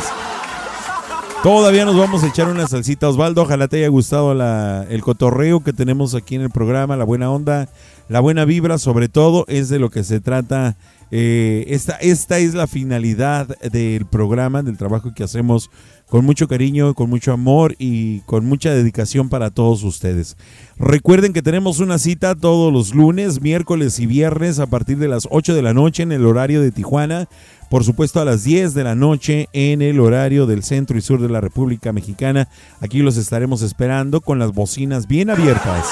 Todavía 1.41 1.85
nos 1.85 1.97
vamos 1.97 2.23
a 2.23 2.27
echar 2.27 2.49
una 2.49 2.67
salsita. 2.67 3.09
Osvaldo, 3.09 3.41
ojalá 3.41 3.67
te 3.67 3.77
haya 3.77 3.87
gustado 3.87 4.35
la- 4.35 4.85
el 4.89 5.01
cotorreo 5.01 5.63
que 5.63 5.73
tenemos 5.73 6.13
aquí 6.13 6.35
en 6.35 6.41
el 6.41 6.49
programa, 6.51 6.95
la 6.95 7.03
buena 7.05 7.31
onda, 7.31 7.67
la 8.09 8.19
buena 8.19 8.45
vibra, 8.45 8.77
sobre 8.77 9.09
todo, 9.09 9.43
es 9.47 9.69
de 9.69 9.79
lo 9.79 9.89
que 9.89 10.03
se 10.03 10.19
trata. 10.19 10.75
Eh, 11.11 11.65
esta, 11.69 11.93
esta 11.97 12.37
es 12.37 12.53
la 12.53 12.67
finalidad 12.67 13.47
del 13.59 14.05
programa, 14.05 14.63
del 14.63 14.77
trabajo 14.77 15.13
que 15.13 15.23
hacemos 15.23 15.69
con 16.09 16.25
mucho 16.25 16.47
cariño, 16.47 16.93
con 16.93 17.09
mucho 17.09 17.33
amor 17.33 17.75
y 17.79 18.21
con 18.21 18.45
mucha 18.45 18.73
dedicación 18.73 19.29
para 19.29 19.51
todos 19.51 19.83
ustedes. 19.83 20.37
Recuerden 20.77 21.33
que 21.33 21.41
tenemos 21.41 21.79
una 21.79 21.99
cita 21.99 22.35
todos 22.35 22.71
los 22.71 22.95
lunes, 22.95 23.41
miércoles 23.41 23.99
y 23.99 24.05
viernes 24.05 24.59
a 24.59 24.67
partir 24.67 24.97
de 24.97 25.09
las 25.09 25.27
8 25.29 25.53
de 25.53 25.61
la 25.61 25.73
noche 25.73 26.03
en 26.03 26.11
el 26.11 26.25
horario 26.25 26.61
de 26.61 26.71
Tijuana. 26.71 27.27
Por 27.69 27.83
supuesto 27.83 28.21
a 28.21 28.25
las 28.25 28.45
10 28.45 28.73
de 28.73 28.83
la 28.85 28.95
noche 28.95 29.49
en 29.51 29.81
el 29.81 29.99
horario 29.99 30.45
del 30.45 30.63
centro 30.63 30.97
y 30.97 31.01
sur 31.01 31.21
de 31.21 31.27
la 31.27 31.41
República 31.41 31.91
Mexicana. 31.91 32.47
Aquí 32.79 32.99
los 32.99 33.17
estaremos 33.17 33.61
esperando 33.61 34.21
con 34.21 34.39
las 34.39 34.53
bocinas 34.53 35.07
bien 35.07 35.29
abiertas. 35.29 35.85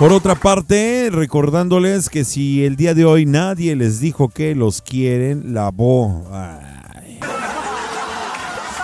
Por 0.00 0.14
otra 0.14 0.34
parte, 0.34 1.10
recordándoles 1.12 2.08
que 2.08 2.24
si 2.24 2.64
el 2.64 2.76
día 2.76 2.94
de 2.94 3.04
hoy 3.04 3.26
nadie 3.26 3.76
les 3.76 4.00
dijo 4.00 4.30
que 4.30 4.54
los 4.54 4.80
quieren, 4.80 5.52
lavó. 5.52 6.26
Ay. 6.32 7.20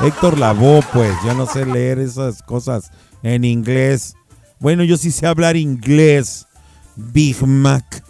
Héctor 0.02 0.38
lavó, 0.38 0.82
pues, 0.92 1.14
yo 1.24 1.32
no 1.32 1.46
sé 1.46 1.64
leer 1.64 2.00
esas 2.00 2.42
cosas 2.42 2.90
en 3.22 3.46
inglés. 3.46 4.14
Bueno, 4.60 4.84
yo 4.84 4.98
sí 4.98 5.10
sé 5.10 5.26
hablar 5.26 5.56
inglés. 5.56 6.46
Big 6.96 7.42
Mac, 7.46 8.04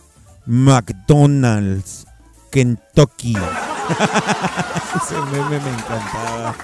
McDonald's, 0.45 2.09
Kentucky. 2.51 3.37
Ese 4.97 5.15
meme 5.31 5.61
me 5.61 5.71
encantaba. 5.71 6.57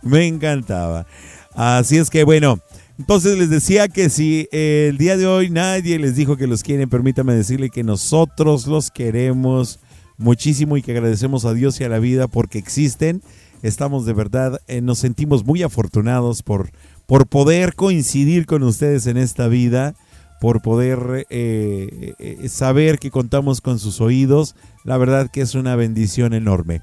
Me 0.00 0.26
encantaba. 0.26 1.06
Así 1.54 1.98
es 1.98 2.08
que 2.08 2.24
bueno, 2.24 2.60
entonces 2.98 3.38
les 3.38 3.50
decía 3.50 3.88
que 3.88 4.10
si 4.10 4.48
eh, 4.52 4.88
el 4.90 4.98
día 4.98 5.16
de 5.16 5.26
hoy 5.26 5.50
nadie 5.50 5.98
les 5.98 6.16
dijo 6.16 6.36
que 6.36 6.46
los 6.46 6.62
quieren, 6.62 6.88
permítame 6.88 7.34
decirle 7.34 7.70
que 7.70 7.82
nosotros 7.82 8.66
los 8.66 8.90
queremos 8.90 9.80
muchísimo 10.18 10.76
y 10.76 10.82
que 10.82 10.92
agradecemos 10.92 11.44
a 11.44 11.52
Dios 11.54 11.80
y 11.80 11.84
a 11.84 11.88
la 11.88 11.98
vida 11.98 12.28
porque 12.28 12.58
existen. 12.58 13.22
Estamos 13.62 14.06
de 14.06 14.12
verdad, 14.12 14.60
eh, 14.66 14.80
nos 14.80 14.98
sentimos 14.98 15.44
muy 15.44 15.62
afortunados 15.62 16.42
por, 16.42 16.70
por 17.06 17.26
poder 17.26 17.74
coincidir 17.74 18.46
con 18.46 18.62
ustedes 18.62 19.06
en 19.06 19.16
esta 19.16 19.46
vida, 19.46 19.94
por 20.40 20.62
poder 20.62 21.26
eh, 21.30 22.14
eh, 22.18 22.48
saber 22.48 22.98
que 22.98 23.12
contamos 23.12 23.60
con 23.60 23.78
sus 23.78 24.00
oídos. 24.00 24.56
La 24.84 24.96
verdad 24.96 25.30
que 25.30 25.42
es 25.42 25.54
una 25.54 25.76
bendición 25.76 26.34
enorme. 26.34 26.82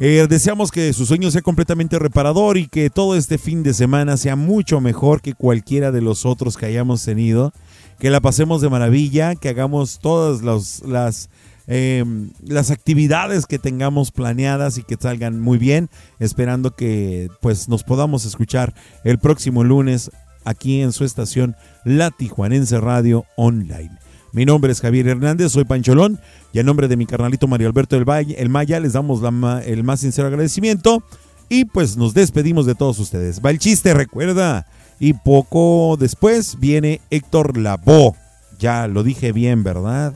Eh, 0.00 0.26
deseamos 0.28 0.72
que 0.72 0.92
su 0.92 1.06
sueño 1.06 1.30
sea 1.30 1.42
completamente 1.42 1.98
reparador 2.00 2.56
y 2.56 2.66
que 2.66 2.90
todo 2.90 3.14
este 3.16 3.38
fin 3.38 3.62
de 3.62 3.72
semana 3.74 4.16
sea 4.16 4.34
mucho 4.34 4.80
mejor 4.80 5.22
que 5.22 5.34
cualquiera 5.34 5.92
de 5.92 6.00
los 6.00 6.26
otros 6.26 6.56
que 6.56 6.66
hayamos 6.66 7.04
tenido. 7.04 7.52
Que 7.98 8.10
la 8.10 8.20
pasemos 8.20 8.60
de 8.60 8.68
maravilla, 8.68 9.36
que 9.36 9.48
hagamos 9.48 10.00
todas 10.00 10.42
las, 10.42 11.30
eh, 11.68 12.04
las 12.42 12.70
actividades 12.72 13.46
que 13.46 13.60
tengamos 13.60 14.10
planeadas 14.10 14.78
y 14.78 14.82
que 14.82 14.96
salgan 14.98 15.40
muy 15.40 15.58
bien. 15.58 15.88
Esperando 16.18 16.74
que 16.74 17.28
pues 17.40 17.68
nos 17.68 17.84
podamos 17.84 18.24
escuchar 18.24 18.74
el 19.04 19.18
próximo 19.18 19.62
lunes 19.62 20.10
aquí 20.44 20.80
en 20.80 20.92
su 20.92 21.04
estación 21.04 21.54
La 21.84 22.10
Tijuanense 22.10 22.80
Radio 22.80 23.26
Online. 23.36 24.03
Mi 24.34 24.44
nombre 24.44 24.72
es 24.72 24.80
Javier 24.80 25.06
Hernández, 25.06 25.52
soy 25.52 25.64
Pancholón 25.64 26.18
y 26.52 26.58
en 26.58 26.66
nombre 26.66 26.88
de 26.88 26.96
mi 26.96 27.06
carnalito 27.06 27.46
Mario 27.46 27.68
Alberto 27.68 27.96
El, 27.96 28.04
Valle- 28.04 28.34
el 28.36 28.48
Maya 28.48 28.80
les 28.80 28.92
damos 28.94 29.22
la 29.22 29.62
el 29.64 29.84
más 29.84 30.00
sincero 30.00 30.26
agradecimiento 30.26 31.04
y 31.48 31.66
pues 31.66 31.96
nos 31.96 32.14
despedimos 32.14 32.66
de 32.66 32.74
todos 32.74 32.98
ustedes. 32.98 33.40
Va 33.40 33.50
el 33.50 33.60
chiste, 33.60 33.94
recuerda. 33.94 34.66
Y 34.98 35.12
poco 35.12 35.96
después 36.00 36.56
viene 36.58 37.00
Héctor 37.10 37.56
Lavoe. 37.58 38.14
Ya 38.58 38.88
lo 38.88 39.04
dije 39.04 39.30
bien, 39.30 39.62
¿verdad? 39.62 40.12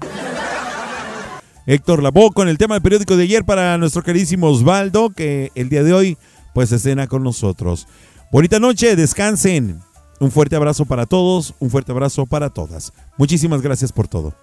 Héctor 1.67 2.03
Lavoe 2.03 2.33
con 2.33 2.49
el 2.49 2.59
tema 2.59 2.75
del 2.75 2.83
periódico 2.83 3.17
de 3.17 3.23
ayer 3.23 3.45
para 3.45 3.79
nuestro 3.79 4.03
queridísimo 4.03 4.49
Osvaldo, 4.49 5.11
que 5.11 5.53
el 5.55 5.69
día 5.69 5.85
de 5.85 5.93
hoy 5.93 6.19
pues 6.55 6.73
escena 6.73 7.07
con 7.07 7.23
nosotros. 7.23 7.87
Bonita 8.33 8.59
noche, 8.59 8.97
descansen. 8.97 9.81
Un 10.21 10.33
fuerte 10.33 10.57
abrazo 10.57 10.85
para 10.85 11.07
todos, 11.07 11.55
un 11.61 11.71
fuerte 11.71 11.93
abrazo 11.93 12.27
para 12.27 12.51
todas. 12.51 12.93
Muchísimas 13.17 13.63
gracias 13.63 13.93
por 13.93 14.09
todo. 14.09 14.35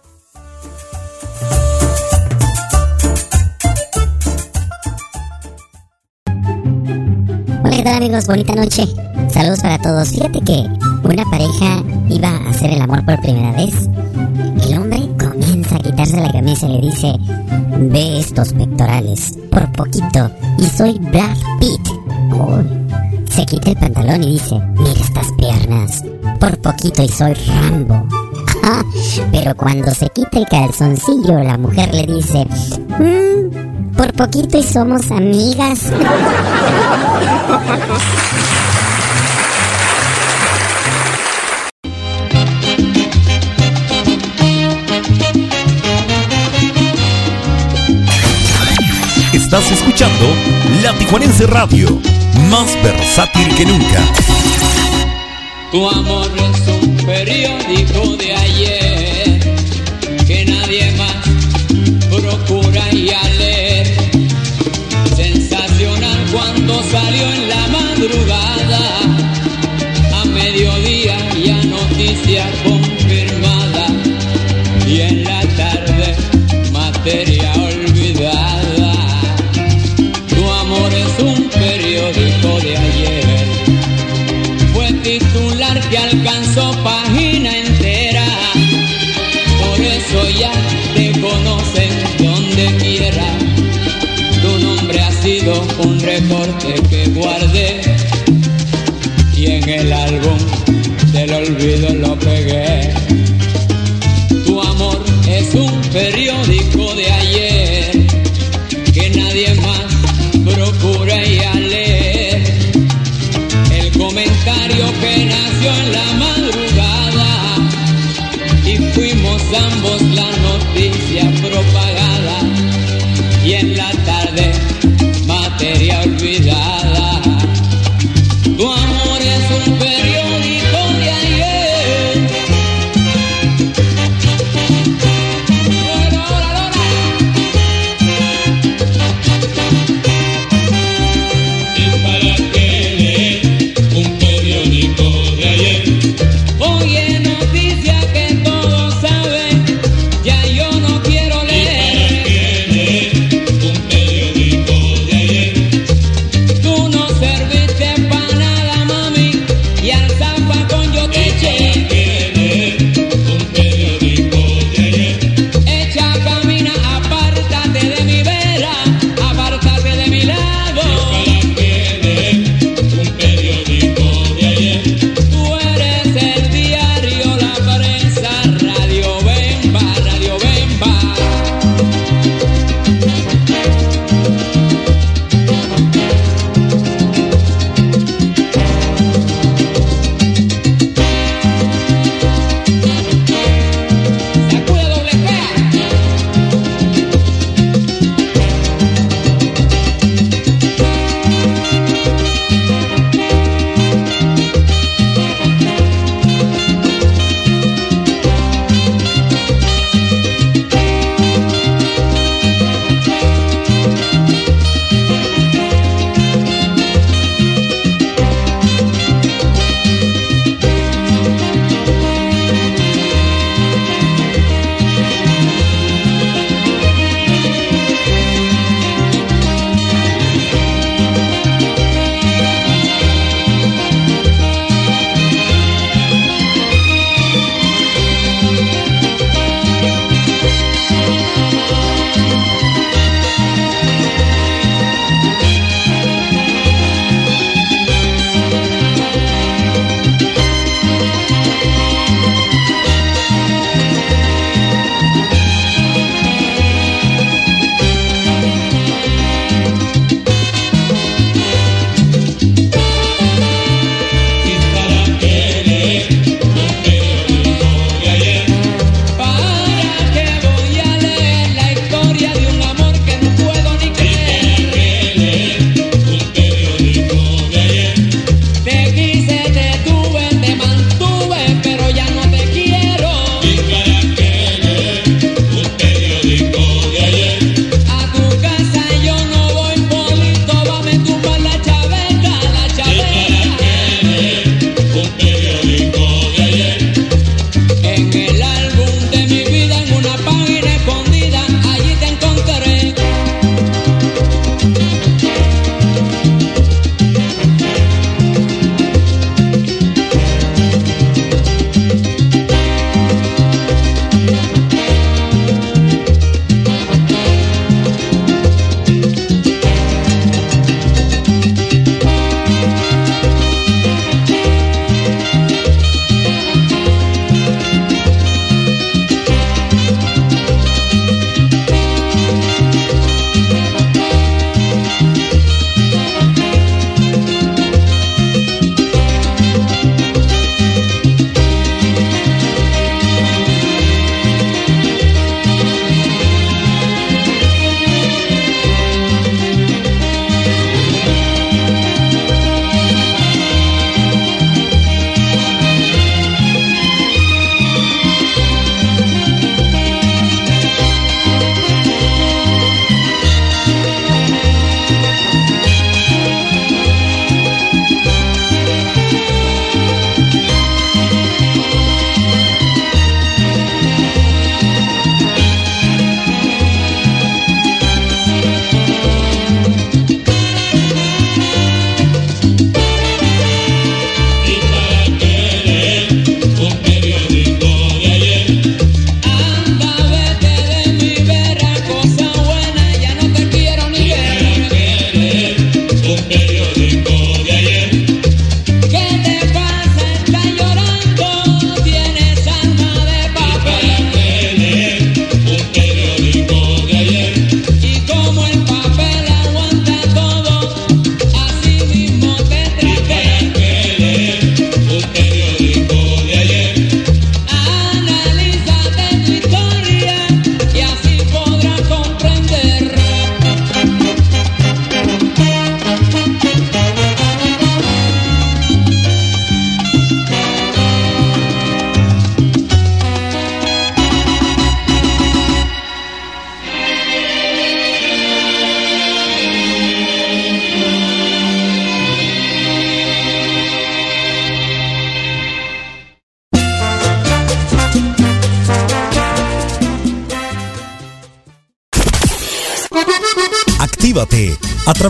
Hola, 7.64 7.76
¿qué 7.76 7.84
tal 7.84 7.96
amigos? 7.96 8.28
Bonita 8.28 8.56
noche. 8.56 8.88
Saludos 9.30 9.60
para 9.60 9.78
todos. 9.82 10.10
Fíjate 10.12 10.40
que 10.42 10.66
una 11.04 11.26
pareja 11.30 11.84
iba 12.10 12.30
a 12.30 12.50
hacer 12.50 12.72
el 12.72 12.82
amor 12.82 13.04
por 13.06 13.20
primera 13.20 13.52
vez. 13.52 13.90
El 14.66 14.78
hombre 14.78 15.10
comienza 15.20 15.76
a 15.76 15.80
quitarse 15.80 16.22
la 16.22 16.32
camisa 16.32 16.68
y 16.68 16.80
le 16.80 16.88
dice, 16.88 17.14
ve 17.80 18.20
estos 18.20 18.54
pectorales, 18.54 19.38
por 19.52 19.70
poquito, 19.74 20.32
y 20.58 20.66
soy 20.68 20.98
Brad 21.00 21.38
Pitt. 21.60 21.90
Uy. 22.32 22.85
Se 23.36 23.46
quita 23.46 23.72
el 23.72 23.78
pantalón 23.78 24.24
y 24.24 24.34
dice, 24.34 24.60
mira 24.78 25.02
estas 25.02 25.32
piernas, 25.34 26.04
por 26.40 26.58
poquito 26.60 27.04
y 27.04 27.10
soy 27.10 27.34
Rambo. 27.34 28.08
Pero 29.32 29.56
cuando 29.56 29.92
se 29.94 30.10
quita 30.10 30.40
el 30.40 30.46
calzoncillo, 30.46 31.44
la 31.44 31.58
mujer 31.58 31.94
le 31.94 32.04
dice, 32.16 32.46
"Mm, 33.00 33.96
por 33.96 34.14
poquito 34.14 34.58
y 34.58 34.64
somos 34.64 35.12
amigas. 35.12 35.92
Estás 49.34 49.72
escuchando 49.72 50.26
La 50.84 50.94
Tijuanense 50.94 51.46
Radio, 51.48 52.00
más 52.50 52.76
versátil 52.84 53.56
que 53.56 53.66
nunca. 53.66 54.02
Tu 55.72 55.90
amor 55.90 56.32
es 56.38 56.68
un 56.68 56.96
periódico 56.98 58.16
de 58.18 58.36
ayer 58.36 58.55
olvido 101.66 101.94
lo 101.96 102.16
pegué. 102.20 102.94
Tu 104.46 104.62
amor 104.62 105.04
es 105.28 105.54
un 105.56 105.82
periódico 105.92 106.75